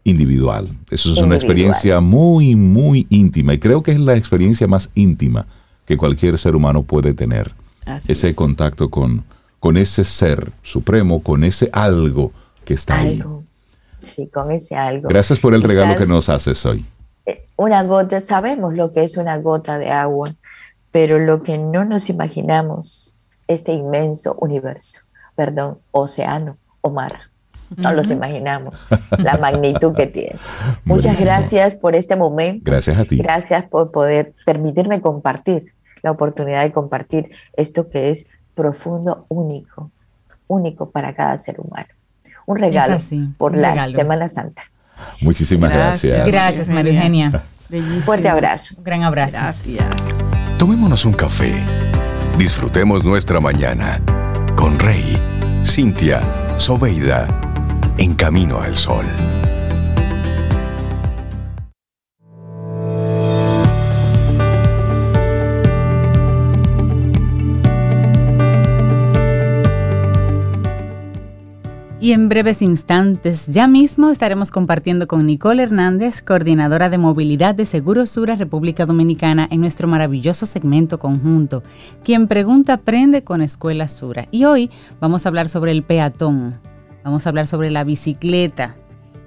individual. 0.05 0.69
Eso 0.89 1.13
es 1.13 1.19
una 1.19 1.35
experiencia 1.35 2.01
muy, 2.01 2.55
muy 2.55 3.09
íntima. 3.11 3.55
Y 3.55 3.59
creo 3.59 3.83
que 3.83 3.91
es 3.91 3.99
la 3.99 4.17
experiencia 4.17 4.69
más 4.69 4.91
íntima 4.95 5.47
que 5.85 5.97
cualquier 5.97 6.39
ser 6.39 6.55
humano 6.55 6.85
puede 6.85 7.15
tener. 7.15 7.53
ese 8.07 8.35
contacto 8.37 8.89
con, 8.89 9.25
con 9.59 9.77
ese 9.77 10.05
ser 10.05 10.53
supremo, 10.63 11.25
con 11.25 11.43
ese 11.43 11.71
algo 11.73 12.31
que 12.65 12.75
está 12.75 13.01
ahí. 13.01 13.21
Sí, 14.03 14.29
con 14.29 14.51
ese 14.51 14.77
algo. 14.77 15.09
Gracias 15.09 15.39
por 15.39 15.55
el 15.55 15.63
regalo 15.63 15.97
que 15.97 16.07
nos 16.07 16.29
haces 16.29 16.65
hoy. 16.67 16.85
Eh, 17.27 17.47
una 17.57 17.83
gota, 17.85 18.21
sabemos 18.21 18.75
lo 18.75 18.93
que 18.93 19.05
es 19.05 19.17
una 19.17 19.39
gota 19.39 19.79
de 19.79 19.91
agua, 19.91 20.31
pero 20.91 21.19
lo 21.19 21.43
que 21.43 21.59
no 21.59 21.85
nos 21.85 22.09
imaginamos, 22.09 23.19
este 23.49 23.73
inmenso 23.73 24.35
universo, 24.41 25.01
perdón, 25.35 25.79
océano 25.91 26.57
o 26.81 26.91
mar. 26.91 27.15
No 27.77 27.93
los 27.95 28.11
imaginamos, 28.11 28.87
la 29.17 29.39
magnitud 29.39 29.95
que 29.95 30.07
tiene. 30.07 30.39
Muchas 30.85 31.23
gracias 31.23 31.75
por 31.75 31.95
este 31.95 32.17
momento. 32.17 32.71
Gracias 32.71 32.99
a 32.99 33.05
ti. 33.07 33.17
Gracias 33.17 33.65
por 33.65 33.91
poder 33.91 34.35
permitirme 34.45 35.01
compartir, 35.01 35.73
la 36.03 36.11
oportunidad 36.11 36.65
de 36.65 36.73
compartir 36.73 37.31
esto 37.55 37.89
que 37.89 38.11
es 38.11 38.29
profundo, 38.55 39.25
único, 39.29 39.91
único 40.49 40.91
para 40.91 41.15
cada 41.15 41.39
ser 41.39 41.61
humano. 41.61 41.89
Un 42.47 42.57
regalo 42.59 42.99
por 43.39 43.57
la 43.57 43.89
Semana 43.89 44.29
Santa. 44.29 44.63
Muchísimas 45.21 45.71
gracias. 45.71 46.27
Gracias, 46.27 46.69
María 46.69 46.93
Eugenia. 46.93 47.43
Fuerte 48.05 48.29
abrazo. 48.29 48.75
Un 48.77 48.85
gran 48.85 49.03
abrazo. 49.03 49.39
Gracias. 49.39 50.19
Tomémonos 50.59 51.05
un 51.05 51.13
café. 51.13 51.55
Disfrutemos 52.39 53.05
nuestra 53.05 53.41
mañana 53.41 54.01
con 54.57 54.79
Rey, 54.79 55.19
Cintia, 55.65 56.21
Soveida, 56.57 57.27
en 57.99 58.15
camino 58.15 58.61
al 58.61 58.77
sol. 58.77 59.07
Y 72.03 72.11
en 72.11 72.29
breves 72.29 72.63
instantes, 72.63 73.47
ya 73.47 73.69
mismo 73.69 74.11
estaremos 74.11 74.51
compartiendo 74.51 75.07
con 75.07 75.25
Nicole 75.25 75.63
Hernández, 75.63 76.21
coordinadora 76.21 76.89
de 76.89 76.99
movilidad 76.99 77.55
de 77.55 77.65
Seguro 77.65 78.07
Sura 78.07 78.35
República 78.35 78.87
Dominicana, 78.87 79.47
en 79.49 79.61
nuestro 79.61 79.87
maravilloso 79.87 80.45
segmento 80.45 80.99
conjunto. 80.99 81.63
Quien 82.03 82.27
pregunta 82.27 82.73
aprende 82.73 83.23
con 83.23 83.41
Escuela 83.41 83.87
Sura. 83.87 84.27
Y 84.33 84.47
hoy 84.47 84.69
vamos 85.01 85.25
a 85.25 85.29
hablar 85.29 85.49
sobre 85.49 85.71
el 85.71 85.85
peatón, 85.85 86.59
vamos 87.05 87.25
a 87.25 87.29
hablar 87.29 87.47
sobre 87.47 87.71
la 87.71 87.85
bicicleta, 87.85 88.75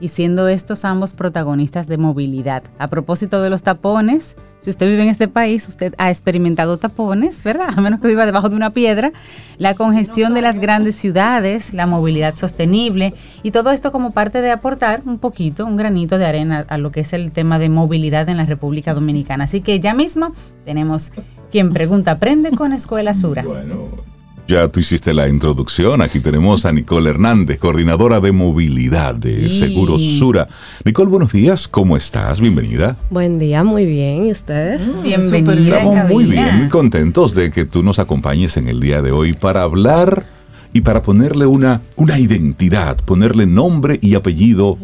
y 0.05 0.07
siendo 0.07 0.47
estos 0.47 0.85
ambos 0.85 1.13
protagonistas 1.13 1.87
de 1.87 1.97
movilidad. 1.97 2.61
A 2.77 2.89
propósito 2.89 3.41
de 3.41 3.49
los 3.49 3.63
tapones, 3.63 4.37
si 4.61 4.69
usted 4.69 4.87
vive 4.87 5.01
en 5.01 5.09
este 5.09 5.27
país, 5.27 5.67
usted 5.67 5.95
ha 5.97 6.11
experimentado 6.11 6.77
tapones, 6.77 7.43
¿verdad? 7.43 7.69
A 7.75 7.81
menos 7.81 7.99
que 7.99 8.07
viva 8.07 8.27
debajo 8.27 8.49
de 8.49 8.55
una 8.55 8.69
piedra, 8.69 9.13
la 9.57 9.73
congestión 9.73 10.35
de 10.35 10.43
las 10.43 10.59
grandes 10.59 10.95
ciudades, 10.95 11.73
la 11.73 11.87
movilidad 11.87 12.35
sostenible 12.35 13.15
y 13.41 13.49
todo 13.49 13.71
esto 13.71 13.91
como 13.91 14.11
parte 14.11 14.41
de 14.41 14.51
aportar 14.51 15.01
un 15.07 15.17
poquito, 15.17 15.65
un 15.65 15.75
granito 15.75 16.19
de 16.19 16.27
arena 16.27 16.67
a 16.69 16.77
lo 16.77 16.91
que 16.91 16.99
es 16.99 17.13
el 17.13 17.31
tema 17.31 17.57
de 17.57 17.69
movilidad 17.69 18.29
en 18.29 18.37
la 18.37 18.45
República 18.45 18.93
Dominicana. 18.93 19.45
Así 19.45 19.61
que 19.61 19.79
ya 19.79 19.95
mismo 19.95 20.35
tenemos 20.65 21.13
quien 21.51 21.73
pregunta, 21.73 22.11
aprende 22.11 22.51
con 22.51 22.73
Escuela 22.73 23.15
Sura. 23.15 23.41
Bueno. 23.41 24.14
Ya 24.47 24.67
tú 24.67 24.79
hiciste 24.79 25.11
la 25.11 25.27
introducción. 25.27 26.03
Aquí 26.03 26.19
tenemos 26.19 26.67
a 26.67 26.71
Nicole 26.71 27.09
Hernández, 27.09 27.57
coordinadora 27.57 28.19
de 28.19 28.31
movilidad 28.31 29.15
de 29.15 29.49
Seguros 29.49 30.03
Sura. 30.03 30.47
Nicole, 30.83 31.09
buenos 31.09 31.31
días. 31.31 31.67
¿Cómo 31.67 31.97
estás? 31.97 32.39
Bienvenida. 32.39 32.95
Buen 33.09 33.39
día, 33.39 33.63
muy 33.63 33.85
bien. 33.85 34.27
¿Y 34.27 34.31
ustedes? 34.31 34.87
Mm, 34.87 35.01
Bienvenida. 35.01 35.77
Estamos 35.79 36.09
muy 36.11 36.25
bien, 36.25 36.59
muy 36.59 36.69
contentos 36.69 37.33
de 37.33 37.49
que 37.49 37.65
tú 37.65 37.81
nos 37.81 37.97
acompañes 37.97 38.55
en 38.57 38.67
el 38.67 38.79
día 38.79 39.01
de 39.01 39.11
hoy 39.11 39.33
para 39.33 39.63
hablar 39.63 40.27
y 40.73 40.81
para 40.81 41.01
ponerle 41.01 41.47
una, 41.47 41.81
una 41.95 42.19
identidad, 42.19 42.97
ponerle 42.97 43.47
nombre 43.47 43.97
y 43.99 44.13
apellido 44.13 44.77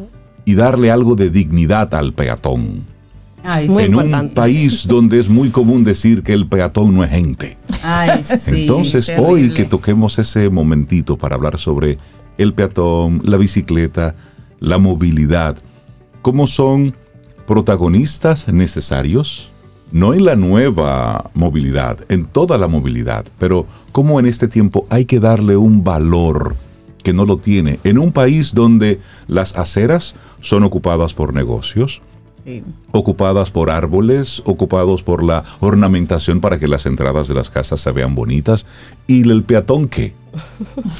y 0.43 0.55
darle 0.55 0.89
algo 0.89 1.13
de 1.13 1.29
dignidad 1.29 1.93
al 1.93 2.13
peatón 2.13 2.85
en 3.43 3.95
un 3.95 4.29
país 4.29 4.87
donde 4.87 5.19
es 5.19 5.29
muy 5.29 5.49
común 5.49 5.83
decir 5.83 6.23
que 6.23 6.33
el 6.33 6.47
peatón 6.47 6.93
no 6.93 7.03
es 7.03 7.11
gente. 7.11 7.57
Entonces, 8.47 9.11
hoy 9.17 9.49
que 9.51 9.65
toquemos 9.65 10.19
ese 10.19 10.49
momentito 10.49 11.17
para 11.17 11.35
hablar 11.35 11.57
sobre 11.57 11.97
el 12.37 12.53
peatón, 12.53 13.21
la 13.23 13.37
bicicleta, 13.37 14.15
la 14.59 14.77
movilidad, 14.77 15.57
¿cómo 16.21 16.47
son 16.47 16.95
protagonistas 17.47 18.47
necesarios? 18.47 19.51
No 19.91 20.13
en 20.13 20.23
la 20.23 20.35
nueva 20.35 21.31
movilidad, 21.33 21.99
en 22.09 22.25
toda 22.25 22.57
la 22.57 22.67
movilidad, 22.67 23.25
pero 23.39 23.65
cómo 23.91 24.19
en 24.19 24.25
este 24.25 24.47
tiempo 24.47 24.85
hay 24.89 25.05
que 25.05 25.19
darle 25.19 25.57
un 25.57 25.83
valor 25.83 26.55
que 27.03 27.13
no 27.13 27.25
lo 27.25 27.37
tiene. 27.37 27.79
En 27.83 27.97
un 27.97 28.11
país 28.11 28.53
donde 28.53 28.99
las 29.27 29.57
aceras 29.57 30.15
son 30.39 30.63
ocupadas 30.63 31.13
por 31.13 31.33
negocios, 31.33 32.01
ocupadas 32.91 33.51
por 33.51 33.71
árboles, 33.71 34.41
ocupados 34.45 35.03
por 35.03 35.23
la 35.23 35.43
ornamentación 35.59 36.41
para 36.41 36.59
que 36.59 36.67
las 36.67 36.85
entradas 36.85 37.27
de 37.27 37.35
las 37.35 37.49
casas 37.49 37.81
se 37.81 37.91
vean 37.91 38.15
bonitas. 38.15 38.65
¿Y 39.07 39.29
el 39.29 39.43
peatón 39.43 39.87
qué? 39.87 40.13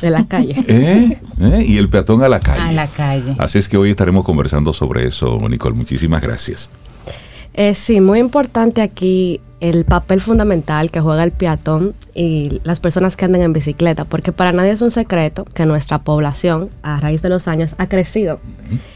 De 0.01 0.09
la 0.09 0.25
calle. 0.25 0.55
¿Eh? 0.67 1.19
¿Eh? 1.39 1.65
Y 1.67 1.77
el 1.77 1.89
peatón 1.89 2.21
a 2.23 2.29
la 2.29 2.39
calle. 2.39 2.61
A 2.61 2.71
la 2.71 2.87
calle. 2.87 3.35
Así 3.39 3.57
es 3.59 3.67
que 3.69 3.77
hoy 3.77 3.89
estaremos 3.91 4.23
conversando 4.23 4.73
sobre 4.73 5.07
eso, 5.07 5.37
Nicole. 5.47 5.75
Muchísimas 5.75 6.21
gracias. 6.21 6.69
Eh, 7.53 7.73
sí, 7.73 7.99
muy 8.01 8.19
importante 8.19 8.81
aquí 8.81 9.41
el 9.61 9.85
papel 9.85 10.21
fundamental 10.21 10.89
que 10.89 10.99
juega 10.99 11.23
el 11.23 11.31
peatón 11.31 11.93
y 12.15 12.61
las 12.63 12.79
personas 12.79 13.15
que 13.15 13.25
andan 13.25 13.41
en 13.41 13.53
bicicleta, 13.53 14.05
porque 14.05 14.31
para 14.31 14.51
nadie 14.51 14.71
es 14.71 14.81
un 14.81 14.89
secreto 14.89 15.45
que 15.45 15.65
nuestra 15.65 15.99
población 15.99 16.69
a 16.81 16.99
raíz 16.99 17.21
de 17.21 17.29
los 17.29 17.47
años 17.47 17.75
ha 17.77 17.87
crecido 17.87 18.39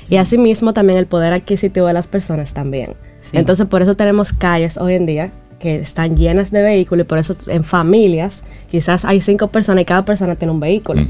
y 0.10 0.16
asimismo 0.16 0.74
también 0.74 0.98
el 0.98 1.06
poder 1.06 1.34
adquisitivo 1.34 1.86
de 1.88 1.94
las 1.94 2.08
personas 2.08 2.54
también. 2.54 2.96
Entonces 3.32 3.68
por 3.68 3.84
eso 3.84 3.94
tenemos 3.94 4.34
calles 4.34 4.78
hoy 4.78 4.96
en 4.96 5.06
día 5.06 5.32
que 5.60 5.80
están 5.80 6.18
llenas 6.18 6.52
de 6.52 6.62
vehículos 6.62 7.06
y 7.06 7.08
por 7.08 7.20
eso 7.20 7.36
en 7.48 7.64
familias 7.64 8.44
quizás 8.70 9.06
hay 9.06 9.22
cinco 9.22 9.48
personas 9.48 9.84
y 9.84 9.86
cada 9.86 10.04
persona 10.04 10.36
tiene 10.36 10.52
un 10.52 10.60
vehículo. 10.60 11.04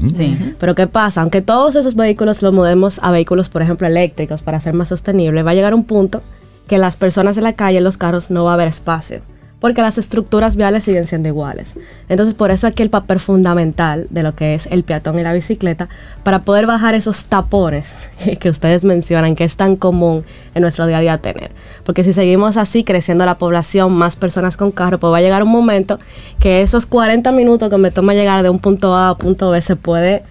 Pero 0.58 0.74
¿qué 0.74 0.86
pasa? 0.86 1.22
Aunque 1.22 1.40
todos 1.40 1.76
esos 1.76 1.94
vehículos 1.94 2.42
los 2.42 2.52
mudemos 2.52 3.00
a 3.02 3.10
vehículos, 3.10 3.48
por 3.48 3.62
ejemplo, 3.62 3.86
eléctricos 3.86 4.42
para 4.42 4.60
ser 4.60 4.74
más 4.74 4.88
sostenible, 4.88 5.42
va 5.42 5.52
a 5.52 5.54
llegar 5.54 5.74
un 5.74 5.84
punto 5.84 6.22
que 6.66 6.78
las 6.78 6.96
personas 6.96 7.36
en 7.36 7.44
la 7.44 7.52
calle, 7.52 7.80
los 7.80 7.98
carros, 7.98 8.30
no 8.30 8.44
va 8.44 8.52
a 8.52 8.54
haber 8.54 8.68
espacio 8.68 9.22
porque 9.60 9.82
las 9.82 9.98
estructuras 9.98 10.56
viales 10.56 10.84
siguen 10.84 11.06
siendo 11.06 11.28
iguales. 11.28 11.74
Entonces, 12.08 12.34
por 12.34 12.50
eso 12.50 12.66
aquí 12.66 12.82
el 12.82 12.90
papel 12.90 13.20
fundamental 13.20 14.06
de 14.10 14.22
lo 14.22 14.34
que 14.34 14.54
es 14.54 14.66
el 14.66 14.84
peatón 14.84 15.18
y 15.18 15.22
la 15.22 15.32
bicicleta, 15.32 15.88
para 16.22 16.42
poder 16.42 16.66
bajar 16.66 16.94
esos 16.94 17.24
tapones 17.24 18.10
que 18.40 18.50
ustedes 18.50 18.84
mencionan, 18.84 19.34
que 19.34 19.44
es 19.44 19.56
tan 19.56 19.76
común 19.76 20.24
en 20.54 20.62
nuestro 20.62 20.86
día 20.86 20.98
a 20.98 21.00
día 21.00 21.18
tener. 21.18 21.52
Porque 21.84 22.04
si 22.04 22.12
seguimos 22.12 22.56
así 22.56 22.84
creciendo 22.84 23.24
la 23.24 23.38
población, 23.38 23.92
más 23.92 24.16
personas 24.16 24.56
con 24.56 24.70
carro, 24.70 24.98
pues 24.98 25.12
va 25.12 25.18
a 25.18 25.22
llegar 25.22 25.42
un 25.42 25.50
momento 25.50 25.98
que 26.38 26.60
esos 26.60 26.86
40 26.86 27.32
minutos 27.32 27.70
que 27.70 27.78
me 27.78 27.90
toma 27.90 28.14
llegar 28.14 28.42
de 28.42 28.50
un 28.50 28.58
punto 28.58 28.94
A 28.94 29.10
a 29.10 29.16
punto 29.16 29.50
B 29.50 29.60
se 29.62 29.76
puede 29.76 30.22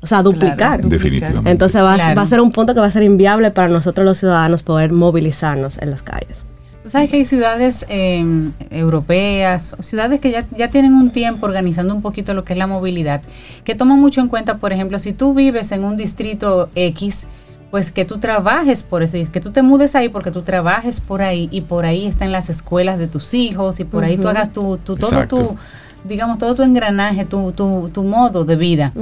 o 0.00 0.06
sea, 0.06 0.22
duplicar. 0.22 0.82
Definitivamente. 0.82 1.50
Entonces 1.50 1.82
va, 1.82 1.96
va, 1.96 2.22
a 2.22 2.26
ser 2.26 2.40
un 2.40 2.52
punto 2.52 2.74
que 2.74 2.80
va 2.80 2.86
a 2.86 2.90
ser 2.90 3.02
inviable 3.02 3.50
para 3.50 3.68
nosotros 3.68 4.04
los 4.04 4.18
ciudadanos 4.18 4.62
poder 4.62 4.92
movilizarnos 4.92 5.78
en 5.78 5.90
las 5.90 6.02
calles. 6.02 6.44
Sabes 6.84 7.10
que 7.10 7.16
hay 7.16 7.24
ciudades 7.26 7.84
em, 7.88 8.52
europeas, 8.70 9.76
ciudades 9.80 10.18
que 10.18 10.30
ya, 10.30 10.46
ya 10.52 10.70
tienen 10.70 10.94
un 10.94 11.10
tiempo 11.10 11.44
organizando 11.44 11.94
un 11.94 12.00
poquito 12.00 12.32
lo 12.32 12.44
que 12.44 12.54
es 12.54 12.58
la 12.58 12.66
movilidad, 12.66 13.20
que 13.64 13.74
toman 13.74 14.00
mucho 14.00 14.22
en 14.22 14.28
cuenta, 14.28 14.56
por 14.56 14.72
ejemplo, 14.72 14.98
si 14.98 15.12
tú 15.12 15.34
vives 15.34 15.72
en 15.72 15.84
un 15.84 15.98
distrito 15.98 16.70
X, 16.74 17.26
pues 17.70 17.92
que 17.92 18.06
tú 18.06 18.18
trabajes 18.18 18.82
por 18.82 19.02
ese, 19.02 19.26
que 19.26 19.40
tú 19.40 19.50
te 19.50 19.62
mudes 19.62 19.94
ahí 19.94 20.08
porque 20.08 20.30
tú 20.30 20.40
trabajes 20.40 21.02
por 21.02 21.20
ahí 21.20 21.48
y 21.52 21.60
por 21.60 21.84
ahí 21.84 22.06
están 22.06 22.32
las 22.32 22.48
escuelas 22.48 22.98
de 22.98 23.06
tus 23.06 23.34
hijos 23.34 23.78
y 23.78 23.84
por 23.84 24.04
ahí 24.04 24.16
tú 24.16 24.28
hagas 24.28 24.50
tu, 24.52 24.78
tu 24.78 24.96
todo 24.96 25.26
tu 25.28 25.56
digamos, 26.04 26.38
todo 26.38 26.54
tu 26.54 26.62
engranaje, 26.62 27.24
tu, 27.24 27.52
tu, 27.52 27.90
tu 27.92 28.02
modo 28.02 28.44
de 28.44 28.56
vida, 28.56 28.92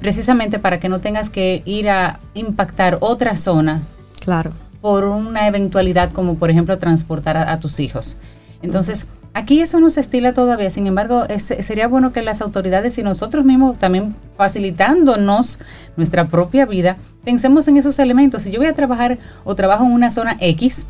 precisamente 0.00 0.58
para 0.58 0.80
que 0.80 0.88
no 0.88 1.00
tengas 1.00 1.30
que 1.30 1.62
ir 1.64 1.88
a 1.88 2.20
impactar 2.34 2.98
otra 3.00 3.36
zona. 3.36 3.82
Claro 4.20 4.52
por 4.80 5.04
una 5.04 5.46
eventualidad 5.46 6.12
como 6.12 6.36
por 6.36 6.50
ejemplo 6.50 6.78
transportar 6.78 7.36
a, 7.36 7.60
tus 7.60 7.80
hijos. 7.80 8.16
Entonces, 8.62 9.06
aquí 9.34 9.60
eso 9.60 9.80
no 9.80 9.90
se 9.90 10.00
estila 10.00 10.32
todavía, 10.32 10.70
sin 10.70 10.86
embargo, 10.86 11.24
sería 11.38 11.88
bueno 11.88 12.12
que 12.12 12.22
las 12.22 12.40
autoridades 12.40 12.98
y 12.98 13.02
nosotros 13.02 13.44
mismos 13.44 13.78
también 13.78 14.14
facilitándonos 14.36 15.60
nuestra 15.96 16.28
propia 16.28 16.66
vida, 16.66 16.96
pensemos 17.24 17.68
en 17.68 17.76
esos 17.76 17.98
elementos. 17.98 18.42
Si 18.42 18.50
yo 18.50 18.58
voy 18.58 18.68
a 18.68 18.74
trabajar 18.74 19.18
o 19.44 19.54
trabajo 19.54 19.84
en 19.84 19.92
una 19.92 20.10
zona 20.10 20.36
X, 20.40 20.86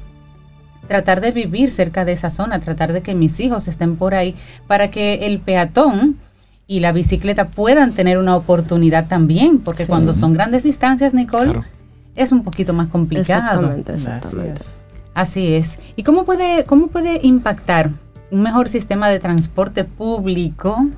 tratar 0.91 1.21
de 1.21 1.31
vivir 1.31 1.71
cerca 1.71 2.05
de 2.05 2.11
esa 2.11 2.31
zona, 2.31 2.59
tratar 2.59 2.93
de 2.93 3.01
que 3.01 3.15
mis 3.15 3.39
hijos 3.39 3.69
estén 3.69 3.95
por 3.95 4.13
ahí 4.13 4.35
para 4.67 4.91
que 4.91 5.25
el 5.27 5.39
peatón 5.39 6.17
y 6.67 6.81
la 6.81 6.91
bicicleta 6.91 7.47
puedan 7.47 7.93
tener 7.93 8.19
una 8.19 8.35
oportunidad 8.35 9.07
también, 9.07 9.61
porque 9.61 9.87
cuando 9.87 10.17
son 10.17 10.33
grandes 10.33 10.65
distancias, 10.65 11.15
Nicole, 11.15 11.63
es 12.17 12.33
un 12.33 12.43
poquito 12.43 12.73
más 12.73 12.89
complicado. 12.89 13.51
Exactamente, 13.51 13.93
exactamente. 13.93 14.63
Así 15.15 15.55
es. 15.55 15.79
¿Y 15.95 16.03
cómo 16.03 16.25
puede, 16.25 16.65
cómo 16.65 16.89
puede 16.89 17.21
impactar 17.23 17.91
un 18.33 18.43
mejor 18.43 18.69
sistema 18.69 19.09
de 19.09 19.21
transporte 19.21 19.85
público 19.85 20.89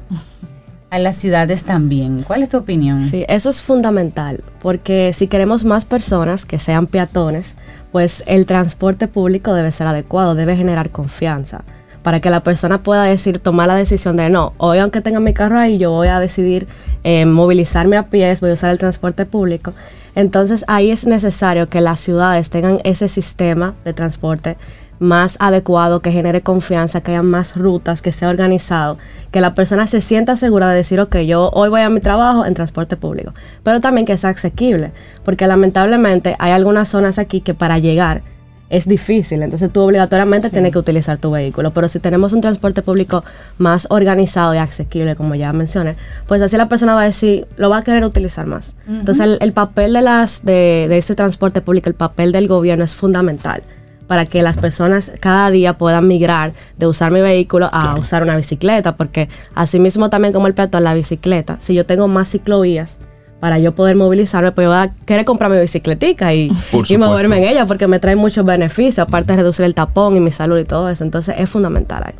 a 0.92 0.98
las 0.98 1.16
ciudades 1.16 1.64
también. 1.64 2.22
¿Cuál 2.22 2.42
es 2.42 2.50
tu 2.50 2.58
opinión? 2.58 3.00
Sí, 3.00 3.24
eso 3.26 3.48
es 3.48 3.62
fundamental, 3.62 4.44
porque 4.60 5.14
si 5.14 5.26
queremos 5.26 5.64
más 5.64 5.86
personas 5.86 6.44
que 6.44 6.58
sean 6.58 6.86
peatones, 6.86 7.56
pues 7.92 8.22
el 8.26 8.44
transporte 8.44 9.08
público 9.08 9.54
debe 9.54 9.72
ser 9.72 9.86
adecuado, 9.86 10.34
debe 10.34 10.54
generar 10.54 10.90
confianza, 10.90 11.64
para 12.02 12.18
que 12.18 12.28
la 12.28 12.42
persona 12.42 12.82
pueda 12.82 13.04
decir, 13.04 13.38
tomar 13.38 13.68
la 13.68 13.74
decisión 13.74 14.18
de 14.18 14.28
no, 14.28 14.52
hoy 14.58 14.80
aunque 14.80 15.00
tenga 15.00 15.18
mi 15.18 15.32
carro 15.32 15.58
ahí, 15.58 15.78
yo 15.78 15.92
voy 15.92 16.08
a 16.08 16.20
decidir 16.20 16.68
eh, 17.04 17.24
movilizarme 17.24 17.96
a 17.96 18.10
pies, 18.10 18.42
voy 18.42 18.50
a 18.50 18.54
usar 18.54 18.70
el 18.70 18.78
transporte 18.78 19.24
público. 19.24 19.72
Entonces 20.14 20.62
ahí 20.68 20.90
es 20.90 21.06
necesario 21.06 21.70
que 21.70 21.80
las 21.80 22.00
ciudades 22.00 22.50
tengan 22.50 22.80
ese 22.84 23.08
sistema 23.08 23.74
de 23.86 23.94
transporte 23.94 24.58
más 25.02 25.36
adecuado, 25.40 26.00
que 26.00 26.12
genere 26.12 26.42
confianza, 26.42 27.00
que 27.00 27.10
haya 27.10 27.22
más 27.22 27.56
rutas, 27.56 28.00
que 28.00 28.12
sea 28.12 28.30
organizado, 28.30 28.96
que 29.30 29.40
la 29.40 29.52
persona 29.54 29.86
se 29.86 30.00
sienta 30.00 30.36
segura 30.36 30.70
de 30.70 30.76
decir, 30.76 31.00
ok, 31.00 31.16
yo 31.18 31.50
hoy 31.52 31.68
voy 31.68 31.80
a 31.80 31.88
mi 31.88 32.00
trabajo 32.00 32.46
en 32.46 32.54
transporte 32.54 32.96
público, 32.96 33.34
pero 33.62 33.80
también 33.80 34.06
que 34.06 34.16
sea 34.16 34.30
asequible, 34.30 34.92
porque 35.24 35.46
lamentablemente 35.46 36.36
hay 36.38 36.52
algunas 36.52 36.88
zonas 36.88 37.18
aquí 37.18 37.40
que 37.40 37.52
para 37.52 37.78
llegar 37.78 38.22
es 38.70 38.88
difícil, 38.88 39.42
entonces 39.42 39.70
tú 39.70 39.82
obligatoriamente 39.82 40.48
tienes 40.48 40.72
que 40.72 40.78
utilizar 40.78 41.18
tu 41.18 41.30
vehículo, 41.32 41.72
pero 41.72 41.90
si 41.90 41.98
tenemos 41.98 42.32
un 42.32 42.40
transporte 42.40 42.80
público 42.80 43.22
más 43.58 43.86
organizado 43.90 44.54
y 44.54 44.58
asequible, 44.58 45.14
como 45.14 45.34
ya 45.34 45.52
mencioné, 45.52 45.96
pues 46.26 46.40
así 46.40 46.56
la 46.56 46.68
persona 46.68 46.94
va 46.94 47.02
a 47.02 47.04
decir, 47.04 47.46
lo 47.58 47.68
va 47.68 47.78
a 47.78 47.82
querer 47.82 48.02
utilizar 48.02 48.46
más. 48.46 48.74
Entonces 48.88 49.36
el, 49.40 49.52
papel 49.52 49.92
de, 49.92 50.00
las, 50.00 50.42
de, 50.42 50.86
de 50.88 50.96
ese 50.96 51.14
transporte 51.14 51.60
público, 51.60 51.90
el 51.90 51.96
papel 51.96 52.32
del 52.32 52.48
gobierno 52.48 52.82
es 52.82 52.94
fundamental 52.94 53.62
para 54.06 54.26
que 54.26 54.42
las 54.42 54.56
personas 54.56 55.12
cada 55.20 55.50
día 55.50 55.78
puedan 55.78 56.06
migrar 56.06 56.52
de 56.78 56.86
usar 56.86 57.12
mi 57.12 57.20
vehículo 57.20 57.68
a 57.72 57.96
usar 57.96 58.22
una 58.22 58.36
bicicleta, 58.36 58.96
porque 58.96 59.28
así 59.54 59.78
mismo 59.78 60.10
también 60.10 60.32
como 60.32 60.46
el 60.46 60.54
peatón, 60.54 60.84
la 60.84 60.94
bicicleta, 60.94 61.56
si 61.60 61.74
yo 61.74 61.86
tengo 61.86 62.08
más 62.08 62.30
ciclovías, 62.30 62.98
para 63.42 63.58
yo 63.58 63.74
poder 63.74 63.96
movilizarme, 63.96 64.52
pues 64.52 64.66
yo 64.66 64.70
voy 64.70 64.78
a 64.78 64.94
querer 65.04 65.24
comprar 65.24 65.50
mi 65.50 65.58
bicicletica 65.58 66.32
y, 66.32 66.52
y 66.88 66.96
moverme 66.96 67.38
en 67.38 67.44
ella 67.48 67.66
porque 67.66 67.88
me 67.88 67.98
trae 67.98 68.14
muchos 68.14 68.44
beneficios, 68.44 69.00
aparte 69.00 69.32
de 69.32 69.38
reducir 69.38 69.64
el 69.64 69.74
tapón 69.74 70.16
y 70.16 70.20
mi 70.20 70.30
salud 70.30 70.60
y 70.60 70.64
todo 70.64 70.88
eso. 70.88 71.02
Entonces 71.02 71.34
es 71.36 71.50
fundamental 71.50 72.04
ahí. 72.06 72.14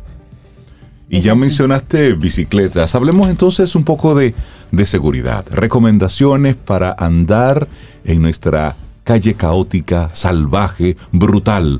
Y 1.07 1.21
ya 1.21 1.33
mencionaste 1.33 2.15
bicicletas. 2.15 2.93
Hablemos 2.93 3.29
entonces 3.29 3.73
un 3.73 3.85
poco 3.85 4.15
de, 4.15 4.33
de 4.71 4.85
seguridad. 4.85 5.45
Recomendaciones 5.49 6.57
para 6.57 6.91
andar 6.91 7.69
en 8.03 8.21
nuestra 8.21 8.75
calle 9.03 9.35
caótica, 9.35 10.09
salvaje, 10.13 10.97
brutal. 11.11 11.79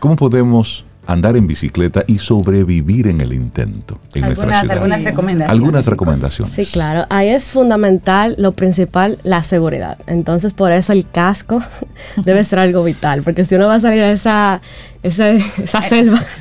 ¿Cómo 0.00 0.16
podemos 0.16 0.84
andar 1.06 1.36
en 1.36 1.46
bicicleta 1.46 2.02
y 2.06 2.18
sobrevivir 2.18 3.06
en 3.08 3.20
el 3.20 3.34
intento 3.34 4.00
en 4.14 4.24
algunas, 4.24 4.38
nuestra 4.38 4.60
ciudad? 4.60 4.76
Algunas 4.76 5.04
recomendaciones. 5.04 5.50
Algunas 5.50 5.86
recomendaciones. 5.86 6.54
Sí, 6.54 6.66
claro. 6.66 7.06
Ahí 7.10 7.28
es 7.28 7.44
fundamental, 7.44 8.34
lo 8.38 8.52
principal, 8.52 9.18
la 9.22 9.42
seguridad. 9.42 9.98
Entonces, 10.06 10.52
por 10.52 10.72
eso 10.72 10.92
el 10.92 11.08
casco 11.08 11.62
debe 12.24 12.42
ser 12.44 12.58
algo 12.58 12.82
vital, 12.82 13.22
porque 13.22 13.44
si 13.44 13.54
uno 13.54 13.66
va 13.66 13.76
a 13.76 13.80
salir 13.80 14.02
a 14.02 14.10
esa, 14.10 14.60
esa, 15.02 15.30
esa 15.30 15.80
selva, 15.80 16.22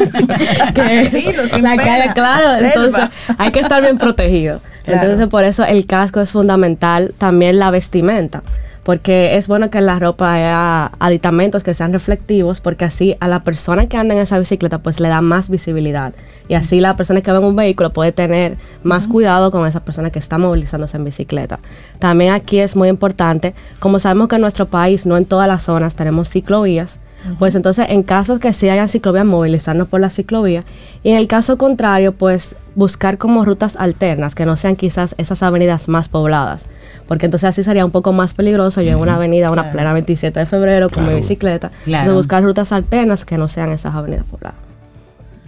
que 0.74 1.34
la 1.62 1.78
calle, 1.78 2.14
claro, 2.14 2.66
entonces 2.66 3.10
hay 3.38 3.52
que 3.52 3.60
estar 3.60 3.82
bien 3.82 3.98
protegido. 3.98 4.62
Entonces, 4.86 5.28
por 5.28 5.46
eso 5.46 5.64
el 5.64 5.86
casco 5.86 6.20
es 6.20 6.32
fundamental, 6.32 7.14
también 7.18 7.60
la 7.60 7.72
vestimenta 7.72 8.44
porque 8.84 9.38
es 9.38 9.48
bueno 9.48 9.70
que 9.70 9.78
en 9.78 9.86
la 9.86 10.00
ropa 10.00 10.34
haya 10.34 10.92
aditamentos 11.00 11.64
que 11.64 11.74
sean 11.74 11.94
reflectivos, 11.94 12.60
porque 12.60 12.86
así 12.86 13.16
a 13.20 13.28
la 13.28 13.44
persona 13.44 13.88
que 13.88 13.98
anda 13.98 14.14
en 14.14 14.22
esa 14.22 14.38
bicicleta 14.40 14.80
pues 14.80 15.00
le 15.00 15.08
da 15.08 15.22
más 15.22 15.50
visibilidad. 15.50 16.14
Y 16.48 16.56
así 16.56 16.80
la 16.80 16.96
persona 16.96 17.22
que 17.22 17.32
va 17.32 17.40
en 17.40 17.46
un 17.46 17.56
vehículo 17.56 17.94
puede 17.94 18.12
tener 18.12 18.58
más 18.84 19.08
cuidado 19.08 19.52
con 19.52 19.66
esa 19.66 19.80
persona 19.80 20.10
que 20.10 20.20
está 20.20 20.38
movilizándose 20.38 20.98
en 20.98 21.06
bicicleta. 21.06 21.60
También 22.00 22.34
aquí 22.34 22.60
es 22.60 22.76
muy 22.76 22.90
importante, 22.90 23.54
como 23.80 24.00
sabemos 24.00 24.28
que 24.28 24.36
en 24.36 24.42
nuestro 24.42 24.68
país 24.68 25.06
no 25.06 25.18
en 25.18 25.26
todas 25.26 25.48
las 25.48 25.64
zonas 25.64 25.96
tenemos 25.96 26.30
ciclovías, 26.30 27.00
pues 27.40 27.56
entonces, 27.56 27.86
en 27.90 28.04
casos 28.04 28.40
que 28.40 28.52
sí 28.52 28.70
hayan 28.70 28.90
ciclovías, 28.90 29.26
movilizarnos 29.26 29.88
por 29.88 30.02
la 30.02 30.10
ciclovía. 30.10 30.62
Y 31.04 31.12
en 31.12 31.18
el 31.18 31.28
caso 31.28 31.58
contrario, 31.58 32.12
pues 32.12 32.56
buscar 32.76 33.18
como 33.18 33.46
rutas 33.46 33.76
alternas, 33.78 34.36
que 34.36 34.46
no 34.46 34.58
sean 34.58 34.76
quizás 34.76 35.16
esas 35.18 35.42
avenidas 35.42 35.88
más 35.88 36.10
pobladas. 36.10 36.66
Porque 37.14 37.28
entonces 37.28 37.48
así 37.48 37.64
sería 37.64 37.86
un 37.86 37.92
poco 37.92 38.12
más 38.12 38.34
peligroso 38.34 38.82
yo 38.82 38.90
en 38.90 38.98
una 38.98 39.18
avenida, 39.18 39.52
una 39.52 39.72
plena 39.72 39.94
27 39.94 40.40
de 40.40 40.46
febrero 40.48 40.90
con 40.90 41.06
mi 41.06 41.14
bicicleta. 41.14 41.70
Entonces 41.86 42.16
buscar 42.16 42.42
rutas 42.44 42.72
alternas 42.72 43.24
que 43.24 43.38
no 43.38 43.48
sean 43.48 43.72
esas 43.72 43.94
avenidas 43.94 44.26
pobladas. 44.26 44.58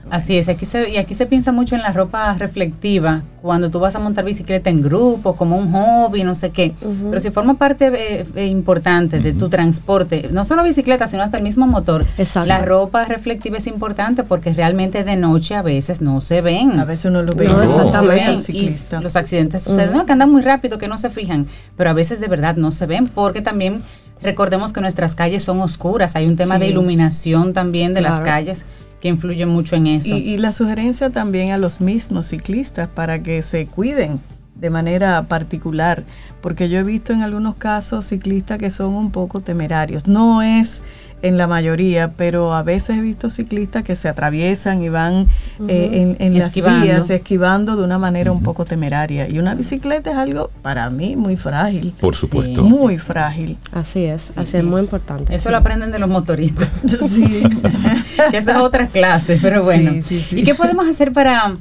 Así 0.09 0.37
es, 0.37 0.49
aquí 0.49 0.65
se, 0.65 0.89
y 0.89 0.97
aquí 0.97 1.15
se 1.15 1.25
piensa 1.25 1.51
mucho 1.51 1.75
en 1.75 1.81
la 1.81 1.91
ropa 1.91 2.33
reflectiva, 2.35 3.23
cuando 3.41 3.69
tú 3.69 3.79
vas 3.79 3.95
a 3.95 3.99
montar 3.99 4.23
bicicleta 4.23 4.69
en 4.69 4.81
grupo, 4.81 5.35
como 5.35 5.57
un 5.57 5.71
hobby, 5.71 6.23
no 6.23 6.35
sé 6.35 6.51
qué. 6.51 6.73
Pero 6.79 7.19
si 7.19 7.31
forma 7.31 7.55
parte 7.55 7.91
eh, 7.93 8.25
eh, 8.35 8.45
importante 8.45 9.19
de 9.19 9.33
tu 9.33 9.49
transporte, 9.49 10.29
no 10.31 10.45
solo 10.45 10.63
bicicleta, 10.63 11.07
sino 11.07 11.23
hasta 11.23 11.37
el 11.37 11.43
mismo 11.43 11.65
motor, 11.65 12.05
la 12.45 12.59
ropa 12.59 13.05
reflectiva 13.05 13.57
es 13.57 13.67
importante 13.67 14.23
porque 14.23 14.53
realmente 14.53 15.03
de 15.03 15.15
noche 15.15 15.55
a 15.55 15.61
veces 15.63 16.01
no 16.01 16.21
se 16.21 16.41
ven. 16.41 16.79
A 16.79 16.85
veces 16.85 17.05
uno 17.05 17.23
lo 17.23 17.33
ve. 17.33 17.47
No, 17.47 17.63
exactamente. 17.63 18.41
ciclista. 18.41 19.01
los 19.01 19.15
accidentes 19.15 19.63
suceden, 19.63 19.93
no, 19.93 20.05
que 20.05 20.11
andan 20.11 20.31
muy 20.31 20.41
rápido, 20.41 20.77
que 20.77 20.87
no 20.87 20.97
se 20.97 21.09
fijan, 21.09 21.47
pero 21.77 21.89
a 21.89 21.93
veces 21.93 22.19
de 22.19 22.27
verdad 22.27 22.55
no 22.57 22.71
se 22.71 22.85
ven 22.85 23.07
porque 23.07 23.41
también 23.41 23.83
recordemos 24.21 24.73
que 24.73 24.81
nuestras 24.81 25.13
calles 25.13 25.43
son 25.43 25.61
oscuras, 25.61 26.15
hay 26.15 26.25
un 26.25 26.35
tema 26.35 26.57
de 26.57 26.67
iluminación 26.67 27.53
también 27.53 27.93
de 27.93 28.01
las 28.01 28.19
calles 28.21 28.65
que 29.05 29.09
influye 29.09 29.45
mucho 29.45 29.75
en 29.75 29.85
eso. 29.85 30.17
Y, 30.17 30.37
la 30.37 30.51
sugerencia 30.51 31.11
también 31.11 31.51
a 31.51 31.59
los 31.59 31.79
mismos 31.79 32.25
ciclistas 32.25 32.87
para 32.87 33.21
que 33.21 33.43
se 33.43 33.67
cuiden 33.67 34.19
de 34.55 34.71
manera 34.71 35.27
particular, 35.27 36.03
porque 36.41 36.69
yo 36.69 36.79
he 36.79 36.83
visto 36.83 37.13
en 37.13 37.21
algunos 37.21 37.53
casos 37.53 38.07
ciclistas 38.07 38.57
que 38.57 38.71
son 38.71 38.95
un 38.95 39.11
poco 39.11 39.41
temerarios. 39.41 40.07
No 40.07 40.41
es 40.41 40.81
en 41.21 41.37
la 41.37 41.47
mayoría, 41.47 42.13
pero 42.15 42.53
a 42.53 42.63
veces 42.63 42.97
he 42.97 43.01
visto 43.01 43.29
ciclistas 43.29 43.83
que 43.83 43.95
se 43.95 44.07
atraviesan 44.07 44.83
y 44.83 44.89
van 44.89 45.27
eh, 45.67 46.15
en, 46.19 46.37
las 46.37 46.53
vías 46.53 47.09
esquivando 47.09 47.75
de 47.75 47.83
una 47.83 47.97
manera 47.97 48.31
un 48.31 48.43
poco 48.43 48.65
temeraria. 48.65 49.27
Y 49.29 49.39
una 49.39 49.55
bicicleta 49.55 50.11
es 50.11 50.17
algo 50.17 50.51
para 50.61 50.89
mí 50.89 51.15
muy 51.15 51.35
frágil. 51.35 51.95
Por 51.99 52.15
supuesto. 52.15 52.63
muy 52.63 52.97
frágil. 52.97 53.57
Así 53.71 54.03
es, 54.03 54.37
así 54.37 54.57
es 54.57 54.63
muy 54.63 54.81
importante. 54.81 55.33
Eso 55.35 55.49
lo 55.49 55.57
aprenden 55.57 55.91
de 55.91 55.99
los 55.99 56.09
motoristas. 56.09 56.69
sí. 57.09 57.43
que 58.31 58.37
esa 58.37 58.51
es 58.51 58.57
otra 58.57 58.87
clase, 58.87 59.39
pero 59.41 59.63
bueno. 59.63 59.93
¿Y 60.31 60.43
qué 60.43 60.53
podemos 60.53 60.87
hacer 60.87 61.11
para, 61.11 61.57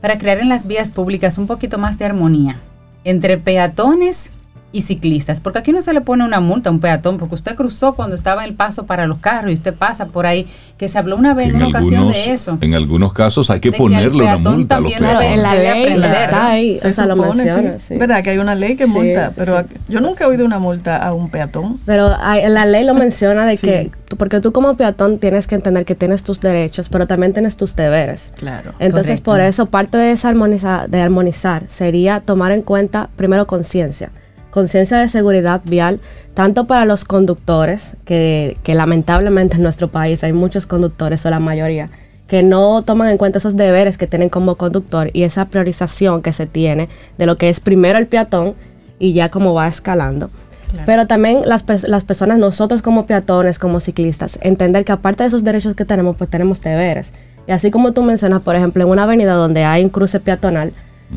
para 0.00 0.18
crear 0.18 0.38
en 0.38 0.48
las 0.48 0.66
vías 0.66 0.90
públicas 0.90 1.38
un 1.38 1.46
poquito 1.46 1.78
más 1.78 1.98
de 1.98 2.04
armonía 2.04 2.58
entre 3.04 3.38
peatones 3.38 4.30
y 4.72 4.82
ciclistas, 4.82 5.40
porque 5.40 5.58
aquí 5.58 5.72
no 5.72 5.80
se 5.80 5.92
le 5.92 6.00
pone 6.00 6.24
una 6.24 6.38
multa 6.38 6.70
a 6.70 6.72
un 6.72 6.78
peatón, 6.78 7.18
porque 7.18 7.34
usted 7.34 7.56
cruzó 7.56 7.94
cuando 7.94 8.14
estaba 8.14 8.44
en 8.44 8.50
el 8.50 8.56
paso 8.56 8.86
para 8.86 9.06
los 9.06 9.18
carros 9.18 9.50
y 9.50 9.54
usted 9.54 9.74
pasa 9.74 10.06
por 10.06 10.26
ahí, 10.26 10.46
que 10.78 10.88
se 10.88 10.96
habló 10.96 11.16
una 11.16 11.34
vez 11.34 11.48
en, 11.48 11.56
una 11.56 11.68
ocasión 11.68 12.12
de 12.12 12.32
eso. 12.32 12.56
En 12.60 12.74
algunos 12.74 13.12
casos 13.12 13.50
hay 13.50 13.58
que 13.58 13.72
ponerle 13.72 14.22
una 14.22 14.38
multa 14.38 14.76
a 14.76 14.80
los 14.80 14.92
peatones. 14.92 15.32
En 15.32 15.42
la 15.42 15.54
ley 15.54 15.92
está 15.92 16.46
ahí, 16.48 16.76
se 16.76 16.92
supone, 16.92 17.76
¿Verdad? 17.90 18.22
Que 18.22 18.30
hay 18.30 18.38
una 18.38 18.54
ley 18.54 18.76
que 18.76 18.86
multa, 18.86 19.32
pero 19.36 19.56
yo 19.88 20.00
nunca 20.00 20.24
he 20.24 20.26
oído 20.28 20.44
una 20.44 20.60
multa 20.60 20.96
a 20.98 21.12
un 21.12 21.30
peatón. 21.30 21.80
Pero 21.84 22.12
en 22.34 22.54
la 22.54 22.64
ley 22.64 22.84
lo 22.84 22.94
menciona 22.94 23.46
de 23.46 23.56
que, 23.56 23.90
porque 24.16 24.40
tú 24.40 24.52
como 24.52 24.76
peatón 24.76 25.18
tienes 25.18 25.48
que 25.48 25.56
entender 25.56 25.84
que 25.84 25.96
tienes 25.96 26.22
tus 26.22 26.40
derechos, 26.40 26.88
pero 26.88 27.08
también 27.08 27.32
tienes 27.32 27.56
tus 27.56 27.74
deberes. 27.74 28.32
Claro. 28.36 28.72
Entonces, 28.78 29.20
por 29.20 29.40
eso, 29.40 29.66
parte 29.66 29.98
de 29.98 30.12
esa 30.12 30.30
de 30.30 31.00
armonizar 31.00 31.64
sería 31.68 32.20
tomar 32.20 32.52
en 32.52 32.62
cuenta 32.62 33.10
primero 33.16 33.46
conciencia 33.48 34.10
conciencia 34.50 34.98
de 34.98 35.08
seguridad 35.08 35.62
vial, 35.64 36.00
tanto 36.34 36.66
para 36.66 36.84
los 36.84 37.04
conductores, 37.04 37.96
que, 38.04 38.56
lamentablemente 38.66 39.56
en 39.56 39.62
nuestro 39.62 39.88
país 39.88 40.22
hay 40.24 40.32
muchos 40.32 40.66
conductores 40.66 41.24
o 41.26 41.30
la 41.30 41.40
mayoría, 41.40 41.90
que 42.26 42.42
no 42.42 42.82
toman 42.82 43.08
en 43.08 43.18
cuenta 43.18 43.38
esos 43.38 43.56
deberes 43.56 43.98
que 43.98 44.06
tienen 44.06 44.28
como 44.28 44.54
conductor 44.56 45.10
y 45.12 45.24
esa 45.24 45.46
priorización 45.46 46.22
que 46.22 46.32
se 46.32 46.46
tiene 46.46 46.88
de 47.18 47.26
lo 47.26 47.36
que 47.36 47.48
es 47.48 47.60
primero 47.60 47.98
el 47.98 48.06
peatón 48.06 48.54
y 48.98 49.12
ya 49.12 49.30
como 49.30 49.54
va 49.54 49.66
escalando. 49.66 50.30
Pero 50.86 51.08
también 51.08 51.40
las, 51.44 51.64
las, 51.88 52.04
personas, 52.04 52.38
nosotros 52.38 52.80
como 52.80 53.04
peatones, 53.04 53.58
como 53.58 53.80
ciclistas, 53.80 54.38
entender 54.40 54.84
que 54.84 54.92
aparte 54.92 55.24
de 55.24 55.28
esos 55.28 55.42
derechos 55.42 55.74
que 55.74 55.84
tenemos, 55.84 56.16
pues 56.16 56.30
tenemos 56.30 56.60
deberes. 56.60 57.12
Y 57.48 57.52
así 57.52 57.72
como 57.72 57.92
tú 57.92 58.02
mencionas, 58.02 58.42
por 58.42 58.54
ejemplo, 58.54 58.84
en 58.84 58.90
una 58.90 59.02
avenida 59.02 59.32
donde 59.32 59.64
hay 59.64 59.82
un 59.82 59.90
cruce 59.90 60.20
peatonal, 60.20 60.72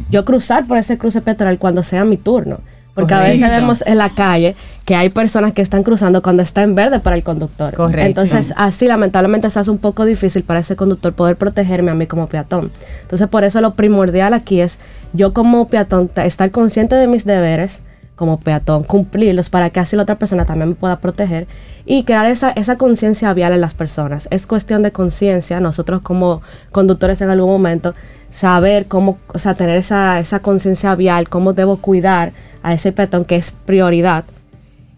yo 0.09 0.25
cruzar 0.25 0.65
por 0.65 0.77
ese 0.77 0.97
cruce 0.97 1.21
peatonal 1.21 1.59
cuando 1.59 1.83
sea 1.83 2.03
mi 2.03 2.17
turno. 2.17 2.61
Porque 2.93 3.13
a 3.13 3.21
veces 3.21 3.49
vemos 3.49 3.83
en 3.87 3.97
la 3.97 4.09
calle 4.09 4.55
que 4.85 4.95
hay 4.95 5.09
personas 5.09 5.53
que 5.53 5.61
están 5.61 5.83
cruzando 5.83 6.21
cuando 6.21 6.43
está 6.43 6.61
en 6.61 6.75
verde 6.75 6.99
para 6.99 7.15
el 7.15 7.23
conductor. 7.23 7.73
Correcto. 7.73 8.21
Entonces, 8.21 8.53
así 8.55 8.85
lamentablemente 8.87 9.49
se 9.49 9.59
hace 9.59 9.71
un 9.71 9.79
poco 9.79 10.05
difícil 10.05 10.43
para 10.43 10.59
ese 10.59 10.75
conductor 10.75 11.13
poder 11.13 11.35
protegerme 11.35 11.91
a 11.91 11.95
mí 11.95 12.05
como 12.05 12.27
peatón. 12.27 12.71
Entonces, 13.01 13.27
por 13.29 13.43
eso 13.43 13.61
lo 13.61 13.73
primordial 13.73 14.33
aquí 14.33 14.61
es 14.61 14.77
yo 15.13 15.33
como 15.33 15.67
peatón 15.67 16.11
estar 16.15 16.51
consciente 16.51 16.95
de 16.95 17.07
mis 17.07 17.25
deberes 17.25 17.81
como 18.15 18.37
peatón, 18.37 18.83
cumplirlos 18.83 19.49
para 19.49 19.71
que 19.71 19.79
así 19.79 19.95
la 19.95 20.03
otra 20.03 20.19
persona 20.19 20.45
también 20.45 20.69
me 20.69 20.75
pueda 20.75 20.99
proteger 20.99 21.47
y 21.85 22.03
crear 22.03 22.25
esa, 22.27 22.51
esa 22.51 22.77
conciencia 22.77 23.33
vial 23.33 23.53
en 23.53 23.61
las 23.61 23.73
personas. 23.73 24.27
Es 24.31 24.45
cuestión 24.45 24.83
de 24.83 24.91
conciencia, 24.91 25.59
nosotros 25.59 26.01
como 26.01 26.41
conductores 26.71 27.21
en 27.21 27.29
algún 27.29 27.49
momento, 27.49 27.95
saber 28.33 28.87
cómo, 28.87 29.17
o 29.27 29.39
sea, 29.39 29.53
tener 29.53 29.77
esa, 29.77 30.19
esa 30.19 30.39
conciencia 30.39 30.95
vial, 30.95 31.29
cómo 31.29 31.53
debo 31.53 31.77
cuidar 31.77 32.33
a 32.63 32.73
ese 32.73 32.91
peatón 32.91 33.25
que 33.25 33.35
es 33.35 33.51
prioridad 33.51 34.25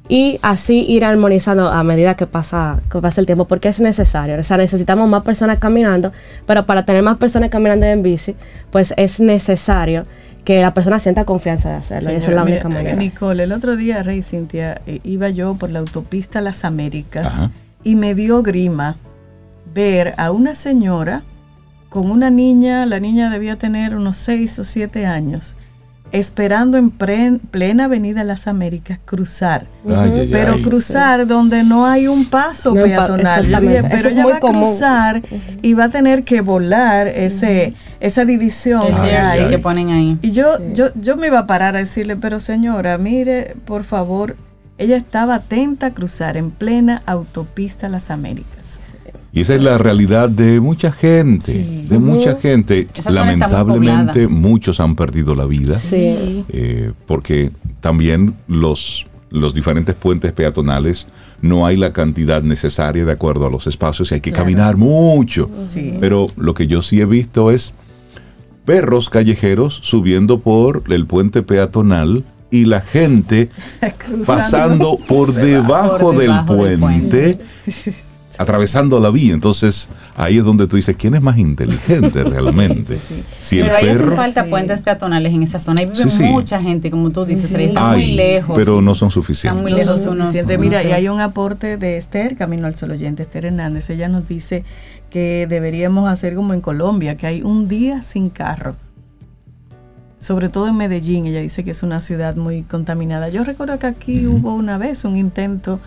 y 0.07 0.39
así 0.41 0.85
ir 0.87 1.03
armonizando 1.03 1.67
a 1.67 1.83
medida 1.83 2.15
que 2.15 2.27
pasa, 2.27 2.79
que 2.91 2.99
pasa 2.99 3.19
el 3.19 3.25
tiempo, 3.25 3.45
porque 3.45 3.69
es 3.69 3.79
necesario. 3.79 4.39
O 4.39 4.43
sea, 4.43 4.57
necesitamos 4.57 5.09
más 5.09 5.23
personas 5.23 5.57
caminando, 5.59 6.11
pero 6.45 6.65
para 6.65 6.85
tener 6.85 7.01
más 7.01 7.17
personas 7.17 7.49
caminando 7.49 7.85
en 7.87 8.03
bici, 8.03 8.35
pues 8.71 8.93
es 8.97 9.19
necesario 9.19 10.05
que 10.43 10.61
la 10.61 10.75
persona 10.75 10.99
sienta 10.99 11.25
confianza 11.25 11.69
de 11.69 11.75
hacerlo. 11.75 12.11
esa 12.11 12.29
es 12.29 12.35
la 12.35 12.43
única 12.43 12.69
manera. 12.69 12.95
Nicole, 12.95 13.43
el 13.43 13.51
otro 13.51 13.75
día, 13.75 14.03
Rey 14.03 14.21
Cintia, 14.21 14.79
eh, 14.85 14.99
iba 15.03 15.29
yo 15.29 15.55
por 15.55 15.71
la 15.71 15.79
autopista 15.79 16.39
Las 16.39 16.63
Américas 16.63 17.33
y 17.83 17.95
me 17.95 18.13
dio 18.13 18.43
grima 18.43 18.95
ver 19.73 20.13
a 20.17 20.31
una 20.31 20.53
señora 20.53 21.23
con 21.95 22.11
una 22.11 22.29
niña, 22.29 22.85
la 22.85 22.99
niña 22.99 23.29
debía 23.29 23.55
tener 23.55 23.95
unos 23.95 24.17
6 24.17 24.59
o 24.59 24.63
7 24.65 25.05
años, 25.05 25.55
esperando 26.11 26.77
en 26.77 26.89
plena 26.89 27.85
Avenida 27.85 28.25
Las 28.25 28.47
Américas 28.47 28.99
cruzar. 29.05 29.65
pero 30.29 30.57
cruzar 30.57 31.25
donde 31.25 31.63
no 31.63 31.85
hay 31.85 32.09
un 32.09 32.25
paso 32.25 32.73
peatonal. 32.73 33.47
pero 33.89 34.09
ella 34.09 34.25
va 34.25 34.35
a 34.35 34.39
cruzar 34.41 35.21
y 35.61 35.73
va 35.73 35.85
a 35.85 35.89
tener 35.89 36.25
que 36.25 36.41
volar 36.41 37.07
ese 37.07 37.73
esa 38.01 38.25
división 38.25 38.87
que, 39.49 39.57
ponen 39.59 39.91
ahí. 39.91 40.19
Y 40.21 40.31
yo, 40.31 40.47
yo, 40.73 40.87
yo 40.95 41.15
me 41.15 41.27
iba 41.27 41.39
a 41.39 41.47
parar 41.47 41.77
a 41.77 41.79
decirle, 41.79 42.17
pero 42.17 42.41
señora, 42.41 42.97
mire, 42.97 43.55
por 43.63 43.85
favor, 43.85 44.35
ella 44.77 44.97
estaba 44.97 45.35
atenta 45.35 45.85
a 45.85 45.93
cruzar 45.93 46.35
en 46.35 46.51
plena 46.51 47.03
autopista 47.05 47.87
Las 47.87 48.11
Américas. 48.11 48.81
Y 49.35 49.41
esa 49.41 49.53
es 49.53 49.61
la 49.61 49.77
realidad 49.77 50.29
de 50.29 50.61
mucha 50.61 50.93
gente, 50.93 51.85
de 51.89 51.99
mucha 51.99 52.35
gente. 52.35 52.87
Lamentablemente 53.09 54.29
muchos 54.29 54.79
han 54.79 54.95
perdido 54.95 55.35
la 55.35 55.45
vida 55.45 55.77
eh, 55.91 56.93
porque 57.05 57.51
también 57.81 58.33
los, 58.47 59.05
los 59.29 59.53
diferentes 59.53 59.93
puentes 59.93 60.31
peatonales 60.31 61.07
no 61.41 61.65
hay 61.65 61.75
la 61.75 61.91
cantidad 61.91 62.43
necesaria 62.43 63.03
de 63.03 63.11
acuerdo 63.11 63.45
a 63.45 63.49
los 63.49 63.67
espacios 63.67 64.09
y 64.09 64.15
hay 64.15 64.21
que 64.21 64.31
caminar 64.31 64.77
mucho. 64.77 65.49
Pero 65.99 66.27
lo 66.37 66.53
que 66.53 66.67
yo 66.67 66.81
sí 66.81 67.01
he 67.01 67.05
visto 67.05 67.51
es 67.51 67.73
perros 68.63 69.09
callejeros 69.09 69.81
subiendo 69.83 70.39
por 70.39 70.83
el 70.87 71.07
puente 71.07 71.43
peatonal 71.43 72.23
y 72.51 72.65
la 72.65 72.79
gente 72.79 73.49
pasando 74.25 74.97
por 75.09 75.33
debajo, 75.33 76.13
del 76.13 76.45
puente 76.45 77.37
atravesando 78.37 78.99
la 78.99 79.09
vía. 79.09 79.33
Entonces, 79.33 79.87
ahí 80.15 80.37
es 80.37 80.43
donde 80.43 80.67
tú 80.67 80.75
dices, 80.75 80.95
¿quién 80.97 81.15
es 81.15 81.21
más 81.21 81.37
inteligente 81.37 82.23
realmente? 82.23 82.97
Si 83.41 83.61
pero 83.61 83.75
ahí 83.75 83.89
hacen 83.89 84.15
falta 84.15 84.45
puentes 84.45 84.81
peatonales 84.81 85.33
en 85.33 85.43
esa 85.43 85.59
zona. 85.59 85.81
Ahí 85.81 85.87
vive 85.87 86.31
mucha 86.31 86.61
gente, 86.61 86.91
como 86.91 87.11
tú 87.11 87.25
dices, 87.25 87.51
están 87.51 87.93
muy 87.93 88.13
lejos. 88.13 88.55
Pero 88.55 88.81
no 88.81 88.95
son 88.95 89.11
suficientes. 89.11 89.57
Están 89.57 89.61
muy 89.61 89.71
lejos 89.71 90.05
unos. 90.05 90.33
Mira, 90.59 90.83
y 90.83 90.91
hay 90.91 91.07
un 91.07 91.19
aporte 91.19 91.77
de 91.77 91.97
Esther, 91.97 92.35
Camino 92.35 92.67
al 92.67 92.75
Sol 92.75 92.91
Oyente, 92.91 93.23
Esther 93.23 93.45
Hernández. 93.45 93.89
Ella 93.89 94.07
nos 94.07 94.27
dice 94.27 94.63
que 95.09 95.47
deberíamos 95.47 96.09
hacer 96.09 96.35
como 96.35 96.53
en 96.53 96.61
Colombia, 96.61 97.15
que 97.17 97.27
hay 97.27 97.41
un 97.41 97.67
día 97.67 98.03
sin 98.03 98.29
carro 98.29 98.75
sobre 100.25 100.49
todo 100.49 100.67
en 100.67 100.75
Medellín, 100.75 101.27
ella 101.27 101.39
dice 101.39 101.63
que 101.63 101.69
es 101.69 101.83
una 101.83 102.01
ciudad 102.01 102.35
muy 102.35 102.63
contaminada. 102.63 103.29
Yo 103.29 103.43
recuerdo 103.43 103.77
que 103.77 103.85
aquí 103.85 104.25
hubo 104.25 104.55
una 104.55 104.79
vez 104.79 105.05
un 105.05 105.17
intento 105.17 105.79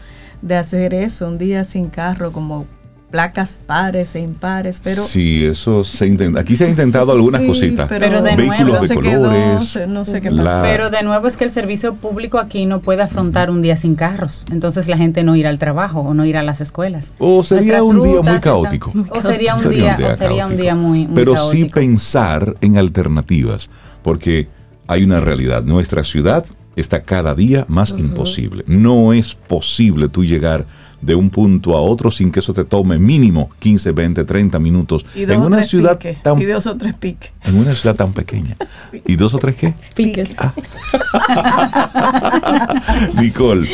de 0.43 0.57
hacer 0.57 0.95
eso, 0.95 1.29
un 1.29 1.39
día 1.39 1.65
sin 1.65 1.89
carro, 1.89 2.33
como 2.33 2.67
placas 3.11 3.59
pares 3.65 4.15
e 4.15 4.21
impares, 4.21 4.81
pero... 4.83 5.03
Sí, 5.03 5.45
eso 5.45 5.83
se 5.83 6.07
intenta. 6.07 6.41
Aquí 6.41 6.57
se 6.57 6.65
ha 6.65 6.69
intentado 6.69 7.13
algunas 7.13 7.43
cositas. 7.43 7.89
Pero, 7.89 8.23
de 8.23 8.37
Vehículos 8.37 8.89
de 8.89 8.95
colores. 8.95 9.79
no 9.89 10.05
sé 10.05 10.21
qué 10.21 10.31
pasa. 10.31 10.63
Pero 10.63 10.91
de 10.91 11.03
nuevo 11.03 11.27
es 11.27 11.37
que 11.37 11.45
el 11.45 11.51
servicio 11.51 11.95
público 11.95 12.39
aquí 12.39 12.67
no 12.67 12.81
puede 12.81 13.03
afrontar 13.03 13.51
un 13.51 13.63
día 13.63 13.77
sin 13.77 13.95
carros. 13.95 14.45
Entonces 14.51 14.89
la 14.89 14.97
gente 14.97 15.23
no 15.23 15.37
irá 15.37 15.49
al 15.49 15.59
trabajo 15.59 16.01
o 16.01 16.15
no 16.15 16.25
irá 16.25 16.41
a 16.41 16.43
las 16.43 16.61
escuelas. 16.61 17.13
O 17.19 17.43
sería 17.43 17.83
un 17.83 18.03
día 18.03 18.21
muy 18.21 18.41
caótico. 18.41 18.93
o 19.11 19.23
sería 19.23 19.55
un, 19.55 19.69
día, 19.69 19.99
o 20.11 20.13
sería 20.13 20.47
un 20.47 20.57
día 20.57 20.75
muy, 20.75 21.07
muy 21.07 21.15
Pero 21.15 21.37
sí 21.51 21.65
pensar 21.65 22.57
en 22.61 22.77
alternativas, 22.77 23.71
porque 24.03 24.49
hay 24.87 25.03
una 25.03 25.21
realidad. 25.21 25.63
Nuestra 25.63 26.05
ciudad 26.05 26.45
está 26.81 27.03
cada 27.03 27.35
día 27.35 27.65
más 27.69 27.95
imposible. 27.99 28.65
No 28.67 29.13
es 29.13 29.35
posible 29.35 30.09
tú 30.09 30.25
llegar 30.25 30.67
de 31.01 31.15
un 31.15 31.31
punto 31.31 31.77
a 31.77 31.81
otro 31.81 32.11
sin 32.11 32.33
que 32.33 32.41
eso 32.41 32.53
te 32.53 32.65
tome 32.65 32.99
mínimo 32.99 33.51
15, 33.61 33.93
20, 33.93 34.25
30 34.25 34.59
minutos. 34.59 35.07
en 35.15 35.41
una 35.41 35.63
ciudad 35.63 35.99
tan, 36.23 36.41
y 36.41 36.45
dos 36.45 36.67
o 36.67 36.77
tres 36.77 36.95
piques. 36.95 37.33
En 37.45 37.57
una 37.57 37.75
ciudad 37.75 37.95
tan 37.95 38.13
pequeña. 38.13 38.57
¿Y 39.07 39.17
dos 39.17 39.35
o 39.35 39.39
tres 39.39 39.57
qué? 39.57 39.75
Piques. 39.95 40.35
Ah. 40.39 40.53
Nicole, 43.21 43.69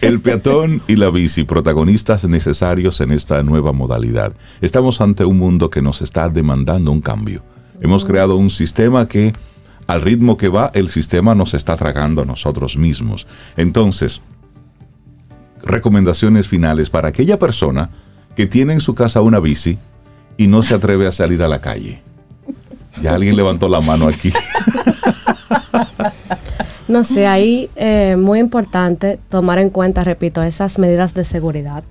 el 0.00 0.20
peatón 0.20 0.80
y 0.86 0.96
la 0.96 1.10
bici, 1.10 1.44
protagonistas 1.44 2.24
necesarios 2.24 3.00
en 3.00 3.12
esta 3.12 3.42
nueva 3.42 3.72
modalidad. 3.72 4.32
Estamos 4.60 5.00
ante 5.00 5.24
un 5.24 5.38
mundo 5.38 5.70
que 5.70 5.82
nos 5.82 6.02
está 6.02 6.28
demandando 6.28 6.92
un 6.92 7.00
cambio. 7.00 7.42
Hemos 7.80 8.04
creado 8.04 8.36
un 8.36 8.50
sistema 8.50 9.08
que 9.08 9.32
al 9.86 10.00
ritmo 10.00 10.36
que 10.36 10.48
va, 10.48 10.70
el 10.74 10.88
sistema 10.88 11.34
nos 11.34 11.54
está 11.54 11.76
tragando 11.76 12.22
a 12.22 12.24
nosotros 12.24 12.76
mismos. 12.76 13.26
Entonces, 13.56 14.22
recomendaciones 15.62 16.48
finales 16.48 16.90
para 16.90 17.08
aquella 17.08 17.38
persona 17.38 17.90
que 18.34 18.46
tiene 18.46 18.72
en 18.72 18.80
su 18.80 18.94
casa 18.94 19.20
una 19.20 19.38
bici 19.38 19.78
y 20.36 20.46
no 20.46 20.62
se 20.62 20.74
atreve 20.74 21.06
a 21.06 21.12
salir 21.12 21.42
a 21.42 21.48
la 21.48 21.60
calle. 21.60 22.02
Ya 23.00 23.14
alguien 23.14 23.36
levantó 23.36 23.68
la 23.68 23.80
mano 23.80 24.08
aquí. 24.08 24.32
No 26.88 27.04
sé, 27.04 27.26
ahí 27.26 27.70
eh, 27.76 28.16
muy 28.18 28.38
importante 28.38 29.18
tomar 29.30 29.58
en 29.58 29.70
cuenta, 29.70 30.04
repito, 30.04 30.42
esas 30.42 30.78
medidas 30.78 31.14
de 31.14 31.24
seguridad. 31.24 31.84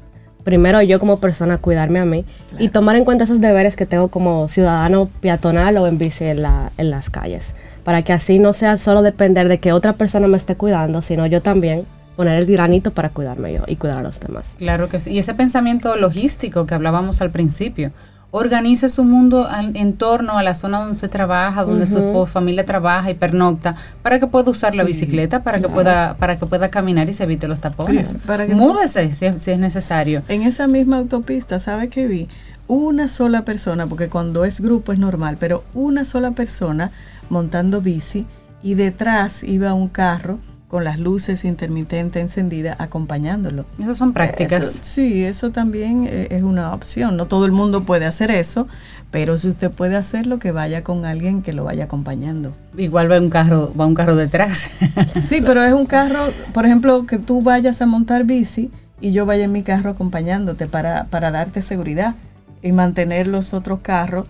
Primero 0.44 0.82
yo 0.84 1.00
como 1.00 1.20
persona 1.20 1.58
cuidarme 1.58 2.00
a 2.00 2.06
mí 2.06 2.24
y 2.60 2.70
tomar 2.70 2.96
en 2.96 3.06
cuenta 3.06 3.24
esos 3.24 3.42
deberes 3.42 3.76
que 3.76 3.88
tengo 3.88 4.10
como 4.10 4.48
ciudadano 4.48 5.10
peatonal 5.20 5.78
o 5.78 5.88
en 5.88 5.98
bici 5.98 6.26
en, 6.26 6.44
la, 6.44 6.72
en 6.78 6.92
las 6.92 7.10
calles. 7.10 7.56
Para 7.84 8.02
que 8.04 8.14
así 8.14 8.40
no 8.40 8.54
sea 8.54 8.78
solo 8.78 9.02
depender 9.02 9.48
de 9.48 9.60
que 9.60 9.74
otra 9.74 9.94
persona 9.94 10.28
me 10.28 10.38
esté 10.38 10.56
cuidando, 10.56 11.02
sino 11.02 11.26
yo 11.26 11.42
también 11.42 11.86
poner 12.16 12.38
el 12.40 12.46
granito 12.46 12.92
para 12.92 13.10
cuidarme 13.10 13.54
yo 13.54 13.64
y 13.68 13.78
cuidar 13.78 14.00
a 14.00 14.04
los 14.04 14.20
demás. 14.20 14.56
Claro 14.58 14.90
que 14.90 15.02
sí. 15.02 15.12
Y 15.12 15.20
ese 15.20 15.34
pensamiento 15.34 15.96
logístico 15.96 16.66
que 16.66 16.76
hablábamos 16.76 17.22
al 17.22 17.32
principio, 17.32 17.92
organice 18.32 18.90
su 18.90 19.04
mundo 19.04 19.48
en 19.52 19.94
torno 19.94 20.38
a 20.38 20.44
la 20.44 20.56
zona 20.56 20.80
donde 20.80 20.98
se 20.98 21.10
trabaja, 21.10 21.64
donde 21.64 21.86
su 21.86 22.26
familia 22.32 22.66
trabaja 22.66 23.12
y 23.12 23.14
pernocta, 23.14 23.76
para 24.02 24.20
que 24.20 24.28
pueda 24.28 24.50
usar 24.50 24.74
la 24.74 24.84
bicicleta, 24.84 25.42
para 25.44 25.60
que 25.60 25.68
pueda 25.68 26.16
para 26.16 26.40
que 26.40 26.46
pueda 26.46 26.70
caminar 26.70 27.10
y 27.10 27.14
se 27.14 27.24
evite 27.24 27.48
los 27.48 27.60
tapones. 27.60 28.16
Para 28.26 28.48
Múdese 28.48 29.12
si, 29.12 29.32
si, 29.38 29.52
es 29.52 29.60
necesario. 29.60 30.24
En 30.30 30.44
esa 30.44 30.68
misma 30.68 30.98
autopista, 30.98 31.60
¿sabe 31.60 31.90
qué 31.90 32.08
vi? 32.08 32.28
Una 32.68 33.10
sola 33.10 33.44
persona, 33.44 33.88
porque 33.88 34.08
cuando 34.08 34.46
es 34.46 34.62
grupo 34.62 34.94
es 34.94 35.00
normal, 35.00 35.36
pero 35.38 35.66
una 35.74 36.06
sola 36.06 36.32
persona 36.32 36.92
montando 37.32 37.82
bici 37.82 38.28
y 38.62 38.76
detrás 38.76 39.44
iba 39.44 39.74
un 39.74 39.88
carro 39.88 40.38
con 40.68 40.86
las 40.86 41.00
luces 41.00 41.44
intermitentes 41.44 42.22
encendidas 42.22 42.78
acompañándolo. 42.80 43.66
Esas 43.78 43.98
son 43.98 44.14
prácticas. 44.14 44.68
sí, 44.68 45.26
eso 45.26 45.52
también 45.52 46.06
eh, 46.08 46.30
es 46.32 46.44
una 46.44 46.74
opción. 46.74 47.18
No 47.18 47.26
todo 47.26 47.46
el 47.46 47.52
mundo 47.52 47.84
puede 47.84 48.06
hacer 48.06 48.32
eso, 48.32 48.68
pero 49.10 49.38
si 49.38 49.50
usted 49.50 49.70
puede 49.70 49.98
hacerlo, 49.98 50.40
que 50.40 50.54
vaya 50.54 50.82
con 50.82 51.04
alguien 51.04 51.42
que 51.42 51.52
lo 51.52 51.66
vaya 51.66 51.86
acompañando. 51.86 52.54
Igual 52.78 53.12
va 53.12 53.20
un 53.20 53.30
carro, 53.30 53.74
va 53.78 53.86
un 53.86 53.96
carro 53.96 54.16
detrás. 54.16 54.70
sí, 55.22 55.42
pero 55.46 55.62
es 55.62 55.74
un 55.74 55.86
carro, 55.86 56.30
por 56.54 56.66
ejemplo, 56.66 57.06
que 57.06 57.18
tú 57.18 57.42
vayas 57.42 57.82
a 57.82 57.86
montar 57.86 58.24
bici 58.24 58.72
y 59.02 59.12
yo 59.12 59.26
vaya 59.26 59.46
en 59.46 59.52
mi 59.52 59.64
carro 59.64 59.90
acompañándote 59.90 60.68
para, 60.68 61.06
para 61.06 61.32
darte 61.32 61.64
seguridad 61.64 62.16
y 62.62 62.72
mantener 62.72 63.28
los 63.28 63.54
otros 63.54 63.80
carros 63.80 64.28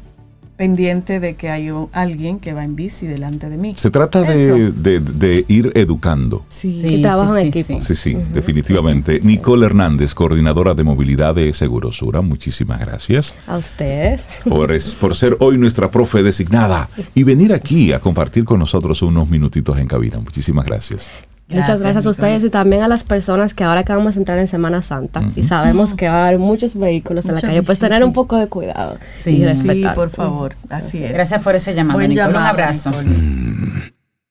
pendiente 0.62 1.20
de 1.20 1.34
que 1.34 1.50
hay 1.50 1.72
alguien 1.92 2.40
que 2.40 2.54
va 2.54 2.64
en 2.64 2.76
bici 2.76 3.08
delante 3.08 3.50
de 3.50 3.58
mí. 3.58 3.74
Se 3.78 3.90
trata 3.90 4.22
de, 4.22 5.46
ir 5.48 5.72
educando. 5.74 6.46
Sí, 6.50 6.84
sí 6.88 7.02
trabajo 7.02 7.36
en 7.36 7.48
equipo. 7.48 7.82
Sí, 7.82 7.96
sí, 7.96 8.16
definitivamente. 8.32 9.22
Nicole 9.24 9.66
Hernández, 9.66 10.14
coordinadora 10.14 10.76
de 10.76 10.84
movilidad 10.84 11.34
de 11.34 11.52
Segurosura, 11.54 12.22
muchísimas 12.22 12.80
gracias. 12.80 13.34
A 13.48 13.58
ustedes. 13.58 14.22
Por, 14.48 14.72
por 15.00 15.16
ser 15.16 15.36
hoy 15.40 15.58
nuestra 15.58 15.90
profe 15.90 16.22
designada 16.22 16.88
y 17.16 17.24
venir 17.24 17.54
aquí 17.54 17.92
a 17.92 18.00
compartir 18.00 18.46
con 18.46 18.60
nosotros 18.60 19.02
unos 19.02 19.28
minutitos 19.30 19.80
en 19.80 19.88
cabina. 19.88 20.20
Muchísimas 20.20 20.64
gracias. 20.64 21.10
Muchas 21.54 21.82
gracias 21.82 22.06
a 22.06 22.10
ustedes 22.10 22.44
y 22.44 22.50
también 22.50 22.84
a 22.84 22.88
las 22.88 23.04
personas 23.04 23.54
que 23.54 23.64
ahora 23.64 23.84
que 23.84 23.94
vamos 23.94 24.16
a 24.16 24.20
entrar 24.20 24.38
en 24.38 24.48
Semana 24.48 24.82
Santa 24.82 25.22
y 25.36 25.44
sabemos 25.44 25.94
que 25.94 26.08
va 26.08 26.24
a 26.24 26.28
haber 26.28 26.40
muchos 26.40 26.76
vehículos 26.76 27.26
en 27.26 27.36
la 27.36 27.42
calle, 27.42 27.64
pues 27.64 27.80
tener 27.80 28.04
un 28.04 28.14
poco 28.14 28.38
de 28.38 28.48
cuidado 28.48 28.98
sí, 29.14 29.38
y 29.38 29.46
respetar. 29.46 29.94
Sí, 29.94 29.96
por 29.96 30.10
favor, 30.10 30.56
así 30.70 31.04
es. 31.04 31.12
Gracias 31.12 31.42
por 31.42 31.56
ese 31.56 31.74
llamado, 31.74 32.00
Un 32.00 32.36
abrazo. 32.36 32.92
Mm. 32.92 33.82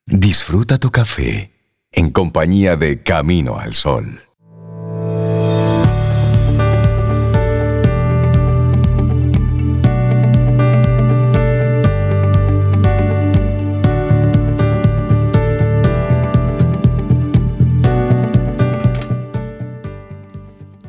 disfruta 0.05 0.77
tu 0.77 0.91
café 0.91 1.51
en 1.91 2.11
compañía 2.11 2.75
de 2.75 3.01
Camino 3.03 3.57
al 3.57 3.73
Sol. 3.73 4.21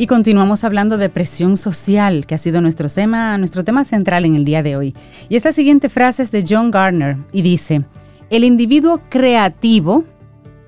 Y 0.02 0.08
continuamos 0.08 0.64
hablando 0.64 0.98
de 0.98 1.08
presión 1.08 1.56
social, 1.56 2.26
que 2.26 2.34
ha 2.34 2.38
sido 2.38 2.60
nuestro 2.60 2.88
tema, 2.88 3.38
nuestro 3.38 3.62
tema 3.62 3.84
central 3.84 4.24
en 4.24 4.34
el 4.34 4.44
día 4.44 4.60
de 4.60 4.74
hoy. 4.74 4.96
Y 5.28 5.36
esta 5.36 5.52
siguiente 5.52 5.88
frase 5.88 6.24
es 6.24 6.32
de 6.32 6.44
John 6.44 6.72
Gardner 6.72 7.18
y 7.30 7.42
dice, 7.42 7.84
el 8.28 8.42
individuo 8.42 9.00
creativo 9.08 10.02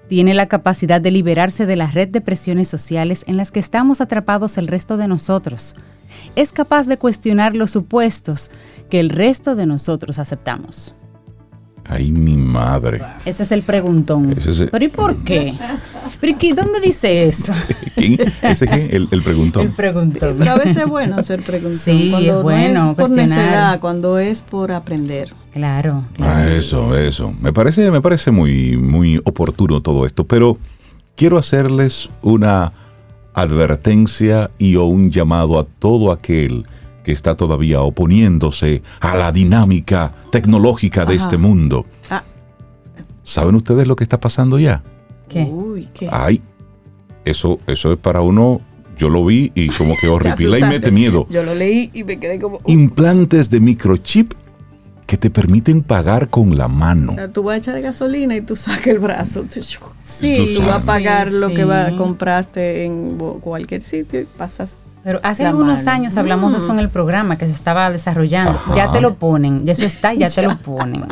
tiene 0.08 0.34
la 0.34 0.46
capacidad 0.46 1.00
de 1.00 1.10
liberarse 1.10 1.66
de 1.66 1.74
la 1.74 1.88
red 1.88 2.10
de 2.10 2.20
presiones 2.20 2.68
sociales 2.68 3.24
en 3.26 3.36
las 3.36 3.50
que 3.50 3.58
estamos 3.58 4.00
atrapados 4.00 4.56
el 4.56 4.68
resto 4.68 4.96
de 4.96 5.08
nosotros. 5.08 5.74
Es 6.36 6.52
capaz 6.52 6.86
de 6.86 6.96
cuestionar 6.96 7.56
los 7.56 7.72
supuestos 7.72 8.52
que 8.88 9.00
el 9.00 9.08
resto 9.08 9.56
de 9.56 9.66
nosotros 9.66 10.20
aceptamos. 10.20 10.94
Ay, 11.86 12.10
mi 12.10 12.36
madre. 12.36 13.02
Ese 13.24 13.42
es 13.42 13.52
el 13.52 13.62
preguntón. 13.62 14.34
¿Pero 14.70 14.84
y 14.84 14.88
por 14.88 15.16
qué? 15.18 15.54
¿Pero 16.20 16.36
y 16.40 16.52
dónde 16.52 16.80
dice 16.80 17.24
eso? 17.24 17.52
¿Ese 18.42 18.66
qué? 18.66 18.86
El, 18.92 19.08
el, 19.10 19.22
preguntón. 19.22 19.66
El 19.66 19.72
preguntón. 19.72 20.36
Pero 20.38 20.52
a 20.52 20.56
veces 20.56 20.78
es 20.78 20.86
bueno 20.86 21.16
hacer 21.16 21.42
preguntón. 21.42 21.78
Sí, 21.78 22.08
cuando 22.10 22.38
es 22.38 22.42
bueno. 22.42 22.90
es 22.90 22.96
por 22.96 23.10
necesidad, 23.10 23.80
cuando 23.80 24.18
es 24.18 24.42
por 24.42 24.72
aprender. 24.72 25.28
Claro. 25.52 26.04
Ah, 26.18 26.46
eso, 26.48 26.96
eso. 26.96 27.34
Me 27.40 27.52
parece, 27.52 27.90
me 27.90 28.00
parece 28.00 28.30
muy, 28.30 28.76
muy 28.76 29.18
oportuno 29.24 29.82
todo 29.82 30.06
esto, 30.06 30.24
pero 30.24 30.58
quiero 31.16 31.36
hacerles 31.38 32.08
una 32.22 32.72
advertencia 33.34 34.50
y 34.58 34.76
o 34.76 34.84
un 34.84 35.10
llamado 35.10 35.58
a 35.58 35.64
todo 35.64 36.12
aquel 36.12 36.64
que 37.04 37.12
está 37.12 37.36
todavía 37.36 37.82
oponiéndose 37.82 38.82
a 39.00 39.16
la 39.16 39.30
dinámica 39.30 40.12
tecnológica 40.32 41.04
de 41.04 41.14
este 41.14 41.36
mundo. 41.38 41.86
Ah. 42.10 42.24
¿Saben 43.22 43.54
ustedes 43.54 43.86
lo 43.86 43.94
que 43.94 44.04
está 44.04 44.18
pasando 44.18 44.58
ya? 44.58 44.82
¿Qué? 45.28 45.44
Uy, 45.44 45.88
¿qué? 45.94 46.08
Ay, 46.10 46.42
eso, 47.24 47.60
eso 47.66 47.92
es 47.92 47.98
para 47.98 48.20
uno 48.22 48.60
yo 48.96 49.08
lo 49.08 49.24
vi 49.24 49.52
y 49.54 49.68
como 49.68 49.96
que 49.96 50.08
horripila 50.08 50.58
y 50.58 50.62
mete 50.62 50.90
miedo. 50.90 51.26
Yo 51.30 51.42
lo 51.42 51.54
leí 51.54 51.90
y 51.92 52.04
me 52.04 52.18
quedé 52.18 52.38
como... 52.38 52.60
Implantes 52.66 53.50
de 53.50 53.60
microchip 53.60 54.34
que 55.06 55.16
te 55.16 55.30
permiten 55.30 55.82
pagar 55.82 56.30
con 56.30 56.56
la 56.56 56.68
mano. 56.68 57.12
O 57.12 57.14
sea, 57.14 57.32
tú 57.32 57.42
vas 57.42 57.54
a 57.54 57.58
echar 57.58 57.80
gasolina 57.80 58.36
y 58.36 58.40
tú 58.40 58.56
sacas 58.56 58.86
el 58.88 58.98
brazo. 58.98 59.44
Sí, 60.04 60.34
tú, 60.54 60.62
vas 60.62 60.82
a 60.82 60.86
pagar 60.86 61.32
lo 61.32 61.54
que 61.54 61.64
va, 61.64 61.96
compraste 61.96 62.84
en 62.84 63.16
cualquier 63.40 63.80
sitio 63.80 64.20
y 64.20 64.24
pasas 64.24 64.80
pero 65.04 65.20
hace 65.22 65.44
algunos 65.44 65.86
años 65.86 66.16
hablamos 66.16 66.52
de 66.52 66.58
eso 66.58 66.72
en 66.72 66.78
el 66.78 66.88
programa 66.88 67.36
que 67.36 67.46
se 67.46 67.52
estaba 67.52 67.90
desarrollando. 67.90 68.58
Ya 68.74 68.90
te 68.90 69.02
lo 69.02 69.14
ponen, 69.16 69.66
ya 69.66 69.72
eso 69.72 69.84
está, 69.84 70.14
ya 70.14 70.30
te 70.30 70.42
lo 70.42 70.56
ponen. 70.64 71.04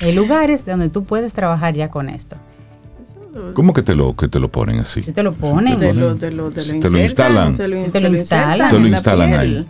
Hay 0.00 0.12
lugares 0.12 0.64
donde 0.64 0.88
tú 0.88 1.04
puedes 1.04 1.34
trabajar 1.34 1.74
ya 1.74 1.90
con 1.90 2.08
esto. 2.08 2.36
¿Cómo 3.52 3.74
que 3.74 3.82
te 3.82 3.94
lo, 3.94 4.16
que 4.16 4.28
te 4.28 4.40
lo 4.40 4.48
ponen 4.50 4.80
así? 4.80 5.02
te 5.02 5.22
lo 5.22 5.34
ponen. 5.34 5.78
te, 5.78 5.92
lo, 5.92 6.16
te, 6.16 6.30
lo, 6.30 6.50
te, 6.50 6.64
lo, 6.64 6.98
instalan. 6.98 7.54
te 7.54 7.68
lo 7.68 7.76
instalan. 8.08 8.70
Te 8.70 8.80
lo 8.80 8.88
instalan 8.88 9.34
ahí. 9.34 9.66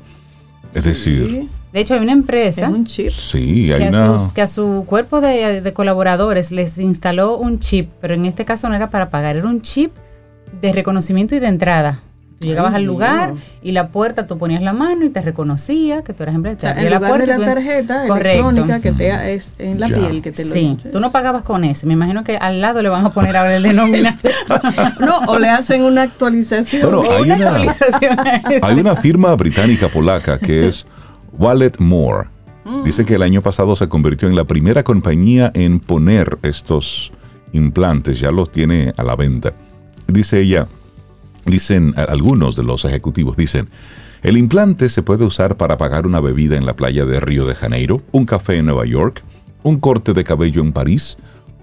Es 0.73 0.85
decir... 0.85 1.49
De 1.73 1.81
hecho, 1.81 1.95
hay 1.95 2.01
una 2.01 2.13
empresa 2.13 2.69
un 2.69 2.87
chip. 2.87 3.11
Sí, 3.11 3.71
hay 3.73 3.81
que, 3.81 3.89
una... 3.89 4.25
a 4.25 4.35
que 4.35 4.41
a 4.41 4.47
su 4.47 4.85
cuerpo 4.87 5.21
de, 5.21 5.61
de, 5.61 5.73
colaboradores 5.75 6.51
les 6.51 6.79
instaló 6.79 7.37
un 7.37 7.59
chip, 7.59 7.91
pero 8.01 8.15
en 8.15 8.25
este 8.25 8.47
caso 8.47 8.71
no 8.71 8.75
era 8.75 8.89
para 8.89 9.11
pagar, 9.11 9.37
era 9.37 9.47
un 9.47 9.61
chip 9.61 9.93
de 10.63 10.73
reconocimiento 10.73 11.35
y 11.35 11.41
de 11.41 11.49
entrada. 11.49 12.01
Tú 12.39 12.47
llegabas 12.47 12.73
al 12.75 12.85
lugar 12.85 13.33
y 13.63 13.73
la 13.73 13.89
puerta 13.89 14.29
tú 14.29 14.39
ponías 14.39 14.63
la 14.63 14.73
mano 14.73 15.05
y 15.05 15.11
te 15.11 15.21
reconocía 15.21 16.05
que 16.05 16.13
tú 16.13 16.23
eras 16.23 16.37
empleado. 16.37 16.59
O 16.63 16.71
en 16.71 16.95
lugar 16.95 17.21
de 17.21 17.27
la 17.27 17.39
tarjeta 17.39 18.07
electrónica 18.07 18.81
que 18.81 18.93
te 18.93 19.35
es 19.35 19.55
en 19.59 19.81
la 19.81 19.89
piel 19.89 20.23
que 20.23 20.31
te 20.31 20.45
lo 20.45 20.53
Sí, 20.53 20.79
tú 20.93 21.01
no 21.01 21.11
pagabas 21.11 21.43
con 21.43 21.65
ese. 21.65 21.87
Me 21.87 21.95
imagino 21.95 22.23
que 22.23 22.37
al 22.37 22.61
lado 22.61 22.81
le 22.81 22.91
van 22.91 23.05
a 23.05 23.11
poner 23.11 23.37
ahora 23.37 23.57
el 23.57 23.65
denominador. 23.65 24.33
no, 25.01 25.19
o 25.27 25.39
le 25.41 25.49
hacen 25.49 25.83
una 25.83 26.03
actualización. 26.03 27.01
hay, 27.11 27.31
una, 27.33 27.63
hay 28.63 28.81
una 28.81 28.95
firma 28.95 29.35
británica 29.35 29.89
polaca 29.89 30.39
que 30.39 30.69
es 30.69 30.87
Wallet 31.33 31.73
More. 31.81 32.29
Mm. 32.65 32.85
Dice 32.85 33.05
que 33.05 33.17
el 33.17 33.23
año 33.23 33.43
pasado 33.43 33.75
se 33.75 33.89
convirtió 33.89 34.29
en 34.29 34.37
la 34.37 34.45
primera 34.45 34.85
compañía 34.85 35.51
en 35.55 35.81
poner 35.81 36.39
estos 36.43 37.11
implantes, 37.53 38.21
ya 38.21 38.31
los 38.31 38.53
tiene 38.53 38.93
a 38.97 39.03
la 39.03 39.17
venta. 39.17 39.55
Dice 40.07 40.41
ella, 40.41 40.69
Dicen 41.49 41.95
algunos 41.97 42.57
de 42.57 42.63
los 42.63 42.85
ejecutivos, 42.85 43.37
dicen, 43.37 43.69
el 44.23 44.37
implante 44.37 44.89
se 44.89 45.03
puede 45.03 45.25
usar 45.25 45.57
para 45.57 45.77
pagar 45.77 46.07
una 46.07 46.21
bebida 46.21 46.57
en 46.57 46.67
la 46.67 46.75
playa 46.75 47.05
de 47.05 47.21
Río 47.21 47.47
de 47.47 47.55
Janeiro, 47.55 48.03
un 48.13 48.27
café 48.27 48.57
en 48.57 48.67
Nueva 48.67 48.85
York, 48.85 49.23
un 49.63 49.79
corte 49.79 50.13
de 50.13 50.25
cabello 50.25 50.61
en 50.61 50.73
París 50.73 51.17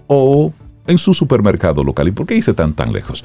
o 0.06 0.52
en 0.86 0.98
su 0.98 1.14
supermercado 1.14 1.84
local. 1.84 2.08
¿Y 2.08 2.12
por 2.12 2.26
qué 2.26 2.34
dice 2.34 2.54
tan 2.54 2.72
tan 2.72 2.92
lejos? 2.92 3.24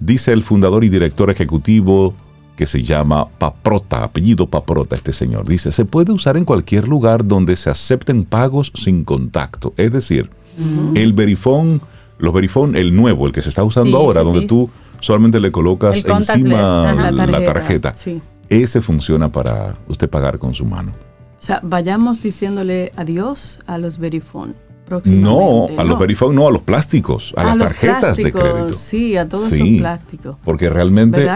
Dice 0.00 0.32
el 0.32 0.42
fundador 0.42 0.84
y 0.84 0.88
director 0.88 1.30
ejecutivo 1.30 2.14
que 2.56 2.66
se 2.66 2.82
llama 2.82 3.28
Paprota, 3.38 4.04
apellido 4.04 4.48
Paprota 4.48 4.96
este 4.96 5.12
señor. 5.12 5.46
Dice, 5.48 5.72
se 5.72 5.84
puede 5.84 6.12
usar 6.12 6.36
en 6.36 6.44
cualquier 6.44 6.88
lugar 6.88 7.26
donde 7.26 7.56
se 7.56 7.70
acepten 7.70 8.24
pagos 8.24 8.72
sin 8.74 9.04
contacto. 9.04 9.72
Es 9.76 9.92
decir, 9.92 10.30
el 10.94 11.12
verifón, 11.12 11.80
los 12.18 12.32
verifón, 12.32 12.76
el 12.76 12.94
nuevo, 12.94 13.26
el 13.26 13.32
que 13.32 13.42
se 13.42 13.48
está 13.48 13.64
usando 13.64 13.96
ahora, 13.96 14.22
donde 14.22 14.46
tú 14.46 14.70
solamente 15.02 15.40
le 15.40 15.52
colocas 15.52 16.04
encima 16.04 16.94
la 16.94 17.44
tarjeta. 17.44 17.92
Ese 18.48 18.80
funciona 18.80 19.30
para 19.30 19.76
usted 19.88 20.08
pagar 20.08 20.38
con 20.38 20.54
su 20.54 20.64
mano. 20.64 20.92
O 20.92 21.44
sea, 21.44 21.60
vayamos 21.62 22.22
diciéndole 22.22 22.92
adiós 22.96 23.60
a 23.66 23.76
los 23.76 23.98
Verifone. 23.98 24.54
No, 25.06 25.68
a 25.78 25.84
los 25.84 25.98
Verifone, 25.98 26.34
no, 26.34 26.46
a 26.46 26.52
los 26.52 26.62
plásticos, 26.62 27.32
a, 27.36 27.44
las 27.44 27.58
tarjetas 27.58 28.16
de 28.16 28.30
crédito. 28.30 28.72
Sí, 28.74 29.16
a 29.16 29.28
todos 29.28 29.50
esos 29.50 29.68
plásticos. 29.78 30.36
Porque 30.44 30.68
realmente, 30.68 31.28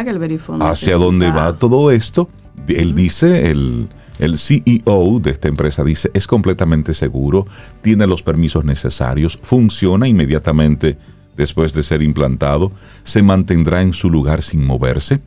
hacia 0.60 0.96
dónde 0.96 1.30
va 1.30 1.58
todo 1.58 1.90
esto, 1.90 2.28
él 2.68 2.94
dice, 2.94 3.50
el, 3.50 3.88
el 4.18 4.38
CEO 4.38 5.20
de 5.20 5.30
esta 5.30 5.48
empresa 5.48 5.84
dice, 5.84 6.10
es 6.12 6.26
completamente 6.26 6.94
seguro, 6.94 7.46
tiene 7.82 8.06
los 8.06 8.22
permisos 8.22 8.64
necesarios, 8.64 9.38
funciona 9.42 10.06
inmediatamente 10.06 10.98
después 11.36 11.72
de 11.74 11.82
ser 11.82 12.02
implantado, 12.02 12.72
se 13.02 13.22
mantendrá 13.22 13.82
en 13.82 13.92
su 13.92 14.10
lugar 14.10 14.42
sin 14.42 14.64
moverse. 14.64 15.20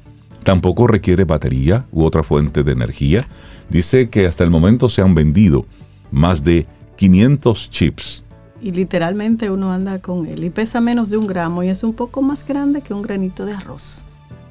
Tampoco 0.43 0.87
requiere 0.87 1.25
batería 1.25 1.85
u 1.91 2.03
otra 2.03 2.23
fuente 2.23 2.63
de 2.63 2.71
energía. 2.71 3.27
Dice 3.69 4.09
que 4.09 4.25
hasta 4.25 4.43
el 4.43 4.49
momento 4.49 4.89
se 4.89 5.01
han 5.01 5.13
vendido 5.13 5.65
más 6.11 6.43
de 6.43 6.65
500 6.95 7.69
chips. 7.69 8.23
Y 8.61 8.71
literalmente 8.71 9.49
uno 9.49 9.71
anda 9.71 9.99
con 9.99 10.25
él 10.25 10.43
y 10.43 10.49
pesa 10.49 10.81
menos 10.81 11.09
de 11.09 11.17
un 11.17 11.27
gramo 11.27 11.63
y 11.63 11.69
es 11.69 11.83
un 11.83 11.93
poco 11.93 12.21
más 12.21 12.45
grande 12.45 12.81
que 12.81 12.93
un 12.93 13.01
granito 13.01 13.45
de 13.45 13.53
arroz. 13.53 14.03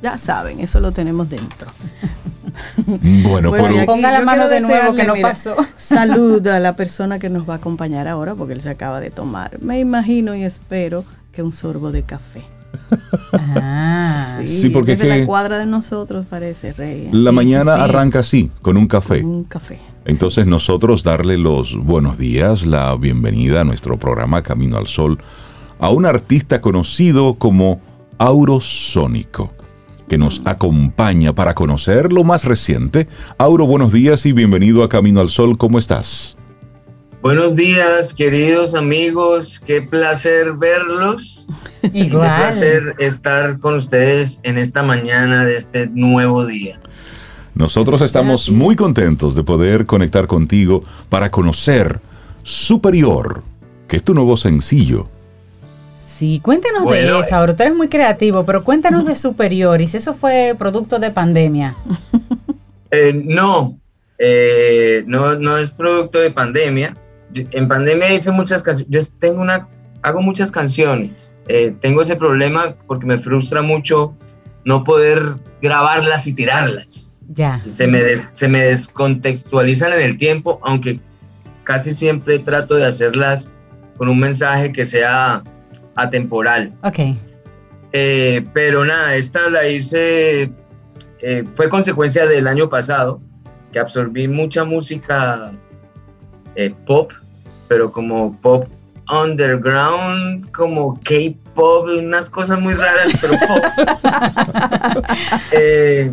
Ya 0.02 0.16
saben, 0.16 0.60
eso 0.60 0.80
lo 0.80 0.92
tenemos 0.92 1.28
dentro. 1.28 1.70
Bueno, 3.22 3.52
pero 3.52 3.86
ponga 3.86 4.10
la 4.10 4.22
mano 4.22 4.48
de 4.48 4.60
nuevo 4.60 4.94
que 4.94 5.04
no 5.04 5.14
pasó. 5.20 5.54
Salud 5.76 6.44
a 6.48 6.58
la 6.58 6.74
persona 6.74 7.20
que 7.20 7.28
nos 7.30 7.48
va 7.48 7.54
a 7.54 7.56
acompañar 7.58 8.08
ahora 8.08 8.34
porque 8.34 8.54
él 8.54 8.60
se 8.60 8.70
acaba 8.70 9.00
de 9.00 9.10
tomar. 9.10 9.62
Me 9.62 9.78
imagino 9.78 10.34
y 10.34 10.42
espero 10.42 11.04
un 11.42 11.52
sorbo 11.52 11.92
de 11.92 12.02
café. 12.02 12.44
Ah, 13.32 14.40
sí, 14.44 14.70
porque 14.70 14.96
desde 14.96 15.20
la 15.20 15.26
cuadra 15.26 15.58
de 15.58 15.66
nosotros 15.66 16.26
parece 16.28 16.72
rey. 16.72 17.08
La 17.12 17.32
mañana 17.32 17.74
arranca 17.82 18.20
así, 18.20 18.50
con 18.62 18.76
un 18.76 18.86
café. 18.86 19.24
un 19.24 19.44
café. 19.44 19.78
Entonces 20.04 20.46
nosotros 20.46 21.02
darle 21.02 21.36
los 21.36 21.76
buenos 21.76 22.16
días, 22.16 22.64
la 22.64 22.96
bienvenida 22.96 23.60
a 23.60 23.64
nuestro 23.64 23.98
programa 23.98 24.42
Camino 24.42 24.78
al 24.78 24.86
Sol 24.86 25.18
a 25.78 25.90
un 25.90 26.06
artista 26.06 26.60
conocido 26.60 27.34
como 27.34 27.80
Aurosónico, 28.18 29.52
que 30.08 30.18
nos 30.18 30.42
acompaña 30.44 31.34
para 31.34 31.54
conocer 31.54 32.12
lo 32.12 32.24
más 32.24 32.44
reciente. 32.44 33.06
Auro, 33.36 33.66
buenos 33.66 33.92
días 33.92 34.26
y 34.26 34.32
bienvenido 34.32 34.82
a 34.82 34.88
Camino 34.88 35.20
al 35.20 35.28
Sol, 35.28 35.58
¿cómo 35.58 35.78
estás? 35.78 36.37
Buenos 37.20 37.56
días, 37.56 38.14
queridos 38.14 38.76
amigos. 38.76 39.58
Qué 39.58 39.82
placer 39.82 40.52
verlos. 40.52 41.48
Igual. 41.92 42.28
Qué 42.30 42.36
placer 42.36 42.94
estar 42.98 43.58
con 43.58 43.74
ustedes 43.74 44.38
en 44.44 44.56
esta 44.56 44.84
mañana 44.84 45.44
de 45.44 45.56
este 45.56 45.88
nuevo 45.88 46.46
día. 46.46 46.78
Nosotros 47.54 48.02
estamos 48.02 48.50
muy 48.50 48.76
contentos 48.76 49.34
de 49.34 49.42
poder 49.42 49.84
conectar 49.84 50.28
contigo 50.28 50.84
para 51.08 51.28
conocer 51.28 51.98
Superior, 52.44 53.42
que 53.88 53.96
es 53.96 54.04
tu 54.04 54.14
nuevo 54.14 54.36
sencillo. 54.36 55.08
Sí, 56.06 56.40
cuéntanos 56.40 56.88
de 56.88 57.18
eso. 57.18 57.34
Ahora 57.34 57.56
tú 57.56 57.64
eres 57.64 57.74
muy 57.74 57.88
creativo, 57.88 58.46
pero 58.46 58.62
cuéntanos 58.62 59.04
de 59.04 59.16
Superior 59.16 59.80
y 59.80 59.88
si 59.88 59.96
eso 59.96 60.14
fue 60.14 60.54
producto 60.56 61.00
de 61.00 61.10
pandemia. 61.10 61.74
Eh, 62.90 63.12
no, 63.12 63.76
eh, 64.18 65.02
no, 65.06 65.34
no 65.34 65.58
es 65.58 65.72
producto 65.72 66.20
de 66.20 66.30
pandemia 66.30 66.96
en 67.34 67.68
pandemia 67.68 68.12
hice 68.12 68.30
muchas 68.30 68.62
canciones, 68.62 68.90
yo 68.90 69.18
tengo 69.18 69.40
una, 69.40 69.68
hago 70.02 70.22
muchas 70.22 70.50
canciones, 70.50 71.32
eh, 71.48 71.74
tengo 71.80 72.02
ese 72.02 72.16
problema 72.16 72.76
porque 72.86 73.06
me 73.06 73.18
frustra 73.18 73.62
mucho 73.62 74.14
no 74.64 74.84
poder 74.84 75.36
grabarlas 75.62 76.26
y 76.26 76.34
tirarlas. 76.34 77.16
Ya. 77.28 77.62
Se 77.66 77.86
me, 77.86 78.00
se 78.16 78.48
me 78.48 78.64
descontextualizan 78.64 79.92
en 79.92 80.00
el 80.00 80.16
tiempo, 80.16 80.60
aunque 80.62 81.00
casi 81.64 81.92
siempre 81.92 82.38
trato 82.38 82.74
de 82.76 82.86
hacerlas 82.86 83.50
con 83.98 84.08
un 84.08 84.18
mensaje 84.18 84.72
que 84.72 84.86
sea 84.86 85.42
atemporal. 85.94 86.72
Ok. 86.82 87.00
Eh, 87.92 88.46
pero 88.52 88.84
nada, 88.84 89.16
esta 89.16 89.50
la 89.50 89.66
hice, 89.66 90.50
eh, 91.20 91.44
fue 91.54 91.68
consecuencia 91.68 92.26
del 92.26 92.46
año 92.46 92.68
pasado, 92.68 93.20
que 93.72 93.78
absorbí 93.78 94.28
mucha 94.28 94.64
música 94.64 95.52
eh, 96.56 96.74
pop, 96.86 97.12
pero 97.68 97.92
como 97.92 98.36
pop 98.40 98.68
underground, 99.10 100.50
como 100.52 100.98
K-pop, 101.00 101.88
unas 101.98 102.28
cosas 102.28 102.60
muy 102.60 102.74
raras, 102.74 103.12
pero 103.20 103.34
pop. 103.34 103.64
Eh, 105.52 106.12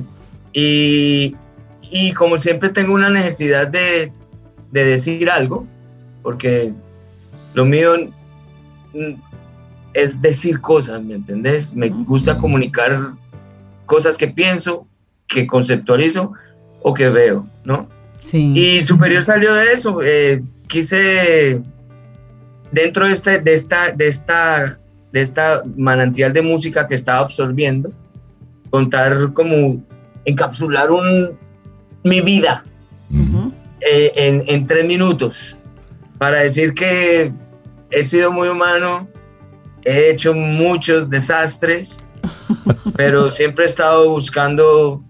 y, 0.53 1.35
y, 1.89 2.11
como 2.13 2.37
siempre 2.37 2.69
tengo 2.69 2.93
una 2.93 3.09
necesidad 3.09 3.67
de, 3.67 4.11
de, 4.71 4.85
decir 4.85 5.29
algo, 5.29 5.65
porque 6.23 6.73
lo 7.53 7.65
mío 7.65 7.95
es 9.93 10.21
decir 10.21 10.61
cosas, 10.61 11.01
¿me 11.01 11.15
entendés? 11.15 11.73
Me 11.73 11.89
gusta 11.89 12.37
comunicar 12.37 13.13
cosas 13.85 14.17
que 14.17 14.27
pienso, 14.27 14.87
que 15.27 15.47
conceptualizo 15.47 16.33
o 16.81 16.93
que 16.93 17.09
veo, 17.09 17.45
¿no? 17.63 17.87
Y 18.33 18.81
Superior 18.81 19.23
salió 19.23 19.53
de 19.53 19.71
eso. 19.71 19.99
Eh, 20.03 20.43
quise, 20.67 21.61
dentro 22.71 23.07
de, 23.07 23.13
este, 23.13 23.39
de, 23.39 23.53
esta, 23.53 23.91
de, 23.91 24.07
esta, 24.07 24.79
de 25.11 25.21
esta 25.21 25.63
manantial 25.77 26.33
de 26.33 26.41
música 26.41 26.87
que 26.87 26.95
estaba 26.95 27.19
absorbiendo, 27.19 27.91
contar 28.69 29.33
como, 29.33 29.83
encapsular 30.25 30.91
un, 30.91 31.37
mi 32.03 32.21
vida 32.21 32.63
eh, 33.81 34.11
en, 34.15 34.43
en 34.47 34.65
tres 34.65 34.85
minutos 34.85 35.57
para 36.17 36.39
decir 36.39 36.73
que 36.73 37.33
he 37.91 38.03
sido 38.03 38.31
muy 38.31 38.47
humano, 38.47 39.07
he 39.83 40.09
hecho 40.09 40.33
muchos 40.33 41.09
desastres, 41.09 42.03
pero 42.95 43.29
siempre 43.29 43.65
he 43.65 43.67
estado 43.67 44.09
buscando 44.09 45.03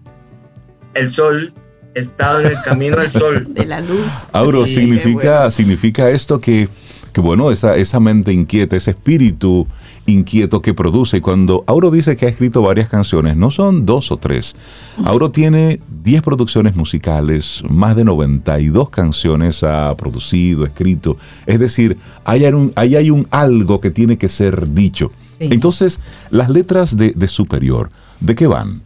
el 0.94 1.10
sol 1.10 1.52
estado 2.00 2.40
en 2.40 2.46
el 2.46 2.62
camino 2.62 2.96
del 2.96 3.10
sol. 3.10 3.46
De 3.54 3.66
la 3.66 3.80
luz. 3.80 4.28
Auro, 4.32 4.66
significa, 4.66 5.50
significa 5.50 6.10
esto 6.10 6.40
que, 6.40 6.68
que 7.12 7.20
bueno, 7.20 7.50
esa, 7.50 7.76
esa 7.76 8.00
mente 8.00 8.32
inquieta, 8.32 8.76
ese 8.76 8.90
espíritu 8.92 9.66
inquieto 10.06 10.62
que 10.62 10.74
produce. 10.74 11.20
Cuando 11.20 11.64
Auro 11.66 11.90
dice 11.90 12.16
que 12.16 12.26
ha 12.26 12.28
escrito 12.28 12.62
varias 12.62 12.88
canciones, 12.88 13.36
no 13.36 13.50
son 13.50 13.86
dos 13.86 14.10
o 14.12 14.16
tres. 14.16 14.56
Auro 15.04 15.30
tiene 15.30 15.80
10 16.04 16.22
producciones 16.22 16.76
musicales, 16.76 17.62
más 17.68 17.96
de 17.96 18.04
92 18.04 18.90
canciones 18.90 19.62
ha 19.62 19.94
producido, 19.96 20.64
escrito. 20.64 21.16
Es 21.46 21.58
decir, 21.58 21.96
ahí 22.24 22.44
hay 22.44 22.52
un, 22.52 22.72
hay 22.76 23.10
un 23.10 23.26
algo 23.30 23.80
que 23.80 23.90
tiene 23.90 24.16
que 24.16 24.28
ser 24.28 24.72
dicho. 24.72 25.10
Entonces, 25.38 26.00
las 26.30 26.48
letras 26.48 26.96
de, 26.96 27.12
de 27.14 27.28
Superior, 27.28 27.90
¿de 28.20 28.34
qué 28.34 28.46
van? 28.46 28.85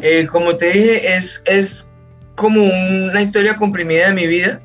Eh, 0.00 0.26
como 0.30 0.56
te 0.56 0.72
dije, 0.72 1.16
es, 1.16 1.42
es 1.46 1.90
como 2.36 2.62
una 2.62 3.20
historia 3.20 3.56
comprimida 3.56 4.08
de 4.08 4.14
mi 4.14 4.26
vida 4.26 4.60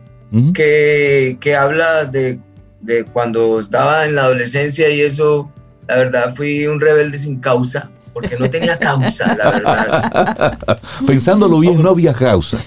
que, 0.54 1.38
que, 1.40 1.56
habla 1.56 2.06
de, 2.06 2.40
de, 2.82 3.04
cuando 3.06 3.60
estaba 3.60 4.06
en 4.06 4.16
la 4.16 4.24
adolescencia 4.24 4.90
y 4.90 5.02
eso, 5.02 5.52
la 5.88 5.98
verdad, 5.98 6.36
fui 6.36 6.66
un 6.66 6.80
rebelde 6.80 7.18
sin 7.18 7.40
causa. 7.40 7.90
Porque 8.14 8.36
no 8.38 8.48
tenía 8.48 8.78
causa, 8.78 9.36
la 9.36 9.50
verdad. 9.50 10.78
Pensándolo 11.08 11.60
bien, 11.60 11.82
no 11.82 11.90
había 11.90 12.14
causa. 12.14 12.64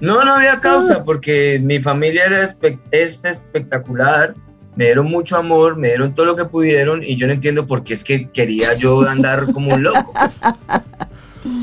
No, 0.00 0.22
no 0.22 0.34
había 0.34 0.60
causa, 0.60 1.02
porque 1.02 1.58
mi 1.62 1.80
familia 1.80 2.26
era 2.26 2.44
es 2.90 3.24
espectacular, 3.24 4.34
me 4.76 4.86
dieron 4.86 5.06
mucho 5.06 5.36
amor, 5.36 5.76
me 5.76 5.88
dieron 5.88 6.14
todo 6.14 6.26
lo 6.26 6.36
que 6.36 6.44
pudieron 6.44 7.02
y 7.02 7.16
yo 7.16 7.26
no 7.26 7.32
entiendo 7.32 7.66
por 7.66 7.84
qué 7.84 7.94
es 7.94 8.04
que 8.04 8.28
quería 8.30 8.74
yo 8.74 9.06
andar 9.08 9.52
como 9.52 9.74
un 9.74 9.82
loco. 9.82 10.12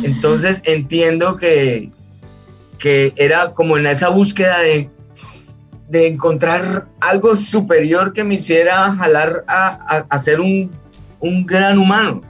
Entonces 0.04 0.62
entiendo 0.66 1.38
que, 1.38 1.90
que 2.78 3.14
era 3.16 3.54
como 3.54 3.78
en 3.78 3.88
esa 3.88 4.10
búsqueda 4.10 4.60
de, 4.60 4.90
de 5.90 6.08
encontrar 6.08 6.88
algo 7.00 7.36
superior 7.36 8.14
que 8.14 8.24
me 8.24 8.36
hiciera 8.36 8.96
jalar 8.96 9.44
a, 9.48 10.06
a, 10.10 10.20
ser 10.20 10.42
un, 10.42 10.72
un, 11.20 11.46
gran 11.46 11.78
humano, 11.78 12.22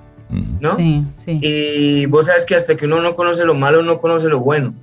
¿no? 0.60 0.78
Sí, 0.78 1.04
sí. 1.18 1.40
Y 1.42 2.06
vos 2.06 2.28
sabes 2.28 2.46
que 2.46 2.56
hasta 2.56 2.76
que 2.76 2.86
uno 2.86 3.02
no 3.02 3.14
conoce 3.14 3.46
lo 3.46 3.56
malo, 3.56 3.84
no 3.84 4.00
conoce 4.00 4.28
lo 4.28 4.40
bueno. 4.40 4.74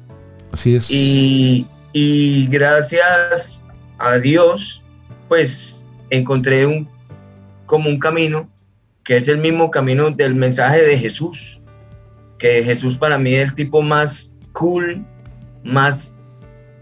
Así 0.53 0.77
es. 0.77 0.91
Y, 0.91 1.67
y 1.93 2.47
gracias 2.49 3.67
a 3.99 4.19
Dios, 4.19 4.83
pues 5.29 5.89
encontré 6.11 6.67
un, 6.67 6.89
como 7.67 7.89
un 7.89 7.99
camino 7.99 8.49
que 9.05 9.17
es 9.17 9.29
el 9.29 9.39
mismo 9.39 9.71
camino 9.71 10.11
del 10.11 10.35
mensaje 10.35 10.83
de 10.83 10.99
Jesús 10.99 11.56
que 12.39 12.63
Jesús 12.63 12.99
para 12.99 13.19
mí 13.19 13.35
es 13.35 13.51
el 13.51 13.55
tipo 13.55 13.83
más 13.83 14.39
cool, 14.53 15.05
más 15.65 16.17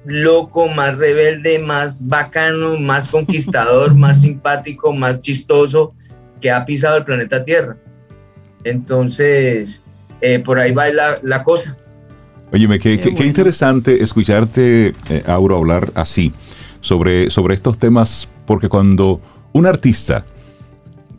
loco, 0.04 0.68
más 0.68 0.96
rebelde, 0.96 1.58
más 1.58 2.06
bacano, 2.06 2.78
más 2.78 3.08
conquistador, 3.08 3.94
más 3.96 4.22
simpático, 4.22 4.92
más 4.92 5.20
chistoso 5.20 5.94
que 6.40 6.50
ha 6.50 6.64
pisado 6.64 6.98
el 6.98 7.04
planeta 7.04 7.44
Tierra. 7.44 7.76
Entonces, 8.64 9.84
eh, 10.20 10.38
por 10.38 10.58
ahí 10.58 10.72
va 10.72 10.86
la, 10.88 11.44
cosa. 11.44 11.76
Óyeme, 12.52 12.78
qué, 12.78 12.98
qué, 12.98 13.26
interesante 13.26 14.02
escucharte, 14.02 14.94
eh, 15.08 15.22
Auro, 15.26 15.56
hablar 15.56 15.90
así 15.94 16.32
sobre, 16.80 17.30
sobre 17.30 17.54
estos 17.54 17.78
temas, 17.78 18.28
porque 18.46 18.68
cuando 18.68 19.20
un 19.52 19.66
artista 19.66 20.24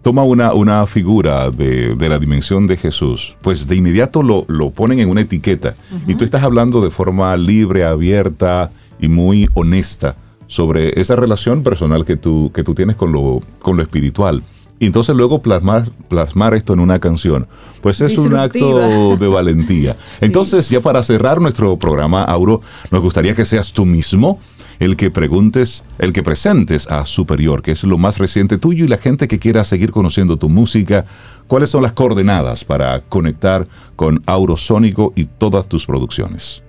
toma 0.06 0.22
una, 0.22 0.54
una 0.54 0.86
figura 0.86 1.50
de, 1.50 1.98
la 1.98 2.20
dimensión 2.20 2.68
de 2.68 2.78
Jesús, 2.78 3.36
pues 3.42 3.68
de 3.68 3.76
inmediato 3.76 4.22
lo, 4.22 4.46
lo 4.48 4.70
ponen 4.70 5.00
en 5.00 5.10
una 5.10 5.22
etiqueta. 5.22 5.74
Y 6.06 6.14
tú 6.14 6.24
estás 6.24 6.44
hablando 6.44 6.80
de 6.80 6.92
forma 6.92 7.36
libre, 7.36 7.86
abierta 7.86 8.70
y 9.00 9.08
muy 9.08 9.50
honesta 9.56 10.16
sobre 10.46 11.02
esa 11.02 11.16
relación 11.16 11.64
personal 11.64 12.06
que 12.06 12.18
tú, 12.18 12.52
que 12.54 12.64
tú 12.64 12.76
tienes 12.76 12.98
con 12.98 13.12
lo, 13.12 13.42
con 13.58 13.78
lo 13.78 13.82
espiritual. 13.82 14.44
Y 14.78 14.86
entonces 14.86 15.16
luego 15.16 15.42
plasmar, 15.42 15.90
plasmar 16.08 16.54
esto 16.54 16.74
en 16.74 16.82
una 16.82 17.00
canción, 17.00 17.48
pues 17.82 18.00
es 18.00 18.16
un 18.20 18.36
acto 18.36 19.18
de 19.18 19.28
valentía. 19.28 19.96
Entonces, 20.22 20.70
ya 20.70 20.82
para 20.82 21.02
cerrar 21.02 21.42
nuestro 21.42 21.78
programa, 21.78 22.24
Auro, 22.26 22.62
nos 22.92 23.02
gustaría 23.02 23.34
que 23.34 23.46
seas 23.46 23.72
tú 23.72 23.86
mismo 23.86 24.38
el 24.80 24.96
que 24.98 25.12
preguntes, 25.12 25.84
el 26.00 26.14
que 26.14 26.24
presentes 26.24 26.88
a 26.88 27.06
Superior, 27.06 27.62
que 27.62 27.72
es 27.72 27.84
lo 27.84 27.98
más 27.98 28.18
reciente 28.18 28.58
tuyo 28.58 28.86
y 28.86 28.88
la 28.88 28.98
gente 28.98 29.28
que 29.28 29.40
quiera 29.40 29.64
seguir 29.64 29.92
conociendo 29.92 30.38
tu 30.38 30.50
música, 30.50 31.06
¿cuáles 31.48 31.70
son 31.70 31.84
las 31.84 31.94
coordenadas 31.94 32.64
para 32.64 33.02
conectar 33.02 33.68
con 33.96 34.20
Aurosónico 34.26 35.14
y 35.16 35.26
todas 35.26 35.68
tus 35.68 35.86
producciones? 35.86 36.62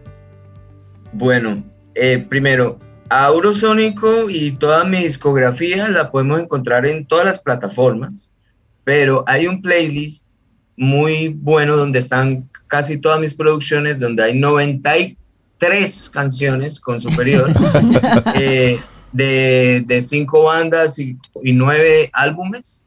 Bueno, 1.12 1.62
eh, 1.94 2.24
primero, 2.28 2.78
Aurosónico 3.08 4.28
y 4.28 4.52
toda 4.52 4.84
mi 4.84 4.98
discografía 4.98 5.88
la 5.88 6.10
podemos 6.10 6.40
encontrar 6.40 6.86
en 6.86 7.06
todas 7.06 7.24
las 7.24 7.38
plataformas, 7.38 8.32
pero 8.84 9.24
hay 9.26 9.46
un 9.46 9.62
playlist 9.62 10.40
muy 10.76 11.28
bueno 11.28 11.76
donde 11.76 11.98
están 11.98 12.48
casi 12.66 12.98
todas 12.98 13.20
mis 13.20 13.34
producciones, 13.34 13.98
donde 13.98 14.24
hay 14.24 14.38
90 14.38 14.94
tres 15.58 16.10
canciones 16.10 16.80
con 16.80 17.00
Superior, 17.00 17.52
eh, 18.34 18.80
de, 19.12 20.00
cinco 20.00 20.42
bandas 20.44 20.98
y, 20.98 21.16
nueve 21.42 22.10
álbumes. 22.12 22.86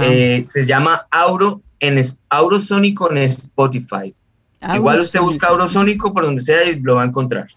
Eh, 0.00 0.42
se 0.44 0.64
llama 0.66 1.06
Auro 1.10 1.62
en 1.80 2.00
Aurosónico 2.28 3.10
en 3.10 3.18
Spotify. 3.18 4.14
Igual 4.74 5.00
usted 5.00 5.20
busca 5.20 5.48
Aurosónico 5.48 6.12
por 6.12 6.24
donde 6.24 6.42
sea 6.42 6.64
y 6.64 6.78
lo 6.78 6.96
va 6.96 7.02
a 7.02 7.06
encontrar. 7.06 7.48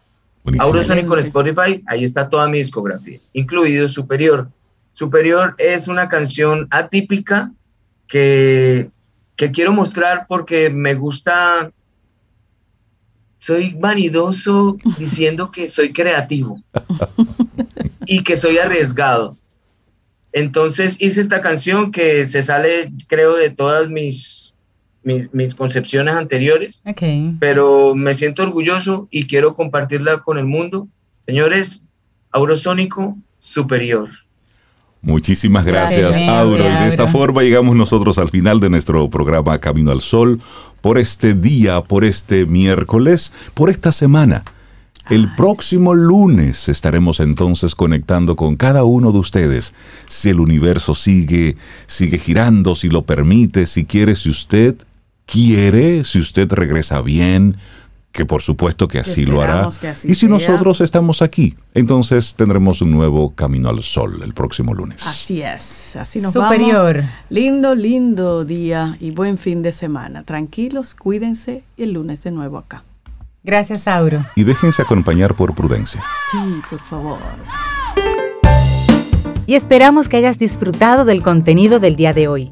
Aurosónico 0.60 1.14
en 1.14 1.20
Spotify, 1.20 1.84
ahí 1.88 2.04
está 2.04 2.30
toda 2.30 2.48
mi 2.48 2.58
discografía, 2.58 3.20
incluido 3.34 3.88
Superior. 3.88 4.50
Superior 4.92 5.56
es 5.58 5.88
una 5.88 6.08
canción 6.08 6.68
atípica 6.70 7.52
que, 8.08 8.90
que 9.36 9.52
quiero 9.52 9.74
mostrar 9.74 10.26
porque 10.28 10.70
me 10.70 10.94
gusta, 10.94 11.72
soy 13.44 13.74
vanidoso 13.74 14.78
diciendo 14.98 15.52
que 15.52 15.68
soy 15.68 15.92
creativo 15.92 16.62
y 18.06 18.24
que 18.24 18.38
soy 18.38 18.58
arriesgado. 18.58 19.36
Entonces 20.32 20.96
hice 21.02 21.20
esta 21.20 21.42
canción 21.42 21.92
que 21.92 22.26
se 22.26 22.42
sale, 22.42 22.92
creo, 23.08 23.36
de 23.36 23.50
todas 23.50 23.90
mis, 23.90 24.54
mis, 25.04 25.56
concepciones 25.56 26.16
anteriores, 26.16 26.84
pero 27.40 27.96
me 27.96 28.14
siento 28.14 28.44
orgulloso 28.44 29.10
y 29.12 29.28
quiero 29.28 29.56
compartirla 29.56 30.22
con 30.22 30.38
el 30.38 30.46
mundo. 30.46 30.88
Señores, 31.20 31.86
Aurosónico 32.32 33.18
Superior. 33.40 34.08
Muchísimas 35.02 35.66
gracias, 35.66 36.16
Auro. 36.30 36.64
Y 36.64 36.84
de 36.84 36.88
esta 36.88 37.08
forma 37.08 37.42
llegamos 37.42 37.76
nosotros 37.76 38.18
al 38.18 38.30
final 38.30 38.62
de 38.62 38.70
nuestro 38.70 39.10
programa 39.10 39.60
Camino 39.60 39.92
al 39.92 40.00
Sol 40.00 40.42
por 40.84 40.98
este 40.98 41.34
día, 41.34 41.80
por 41.80 42.04
este 42.04 42.46
miércoles, 42.46 43.32
por 43.54 43.70
esta 43.70 43.94
semana. 43.94 44.44
El 45.10 45.34
próximo 45.34 45.94
lunes 45.94 46.68
estaremos 46.68 47.22
entonces 47.22 47.74
conectando 47.74 48.36
con 48.36 48.58
cada 48.58 48.84
uno 48.84 49.14
de 49.14 49.20
ustedes. 49.20 49.74
Si 50.10 50.28
el 50.28 50.42
universo 50.42 50.94
sigue, 50.94 51.56
sigue 51.88 52.20
girando, 52.20 52.76
si 52.76 52.90
lo 52.90 53.04
permite, 53.06 53.66
si 53.66 53.86
quiere, 53.86 54.14
si 54.16 54.30
usted 54.30 54.76
quiere, 55.26 56.04
si 56.04 56.20
usted 56.20 56.52
regresa 56.52 57.02
bien, 57.02 57.56
que 58.14 58.26
por 58.28 58.44
supuesto 58.44 58.88
que 58.88 59.00
así 59.00 59.26
lo 59.26 59.42
hará. 59.42 59.68
y 60.04 60.14
si 60.14 60.28
nosotros 60.28 60.80
estamos 60.82 61.24
aquí, 61.24 61.58
entonces 61.74 62.36
tendremos 62.36 62.82
un 62.84 62.92
nuevo 62.92 63.34
Camino 63.34 63.70
al 63.70 63.82
Sol 63.82 64.22
el 64.24 64.36
próximo 64.36 64.76
lunes. 64.76 65.06
Así 65.06 65.42
es, 65.42 65.96
así 65.96 66.22
nos 66.22 66.32
Superior. 66.32 67.04
Lindo, 67.30 67.74
lindo 67.74 68.46
día 68.46 68.96
y 69.00 69.12
buen 69.12 69.40
fin 69.40 69.64
de 69.64 69.72
semana. 69.72 70.24
Tranquilos, 70.24 70.94
cuídense 70.94 71.64
y 71.76 71.84
el 71.84 71.94
lunes 71.94 72.24
de 72.24 72.32
nuevo 72.32 72.60
acá. 72.60 72.84
Gracias, 73.44 73.88
Auro. 73.88 74.24
Y 74.36 74.44
déjense 74.44 74.84
acompañar 74.84 75.34
por 75.34 75.56
prudencia. 75.56 76.02
Sí, 76.32 76.62
por 76.70 76.80
favor. 76.82 77.20
Y 79.48 79.56
esperamos 79.56 80.08
que 80.08 80.18
hayas 80.18 80.38
disfrutado 80.38 81.04
del 81.04 81.24
contenido 81.24 81.80
del 81.80 81.96
día 81.96 82.14
de 82.14 82.28
hoy. 82.28 82.52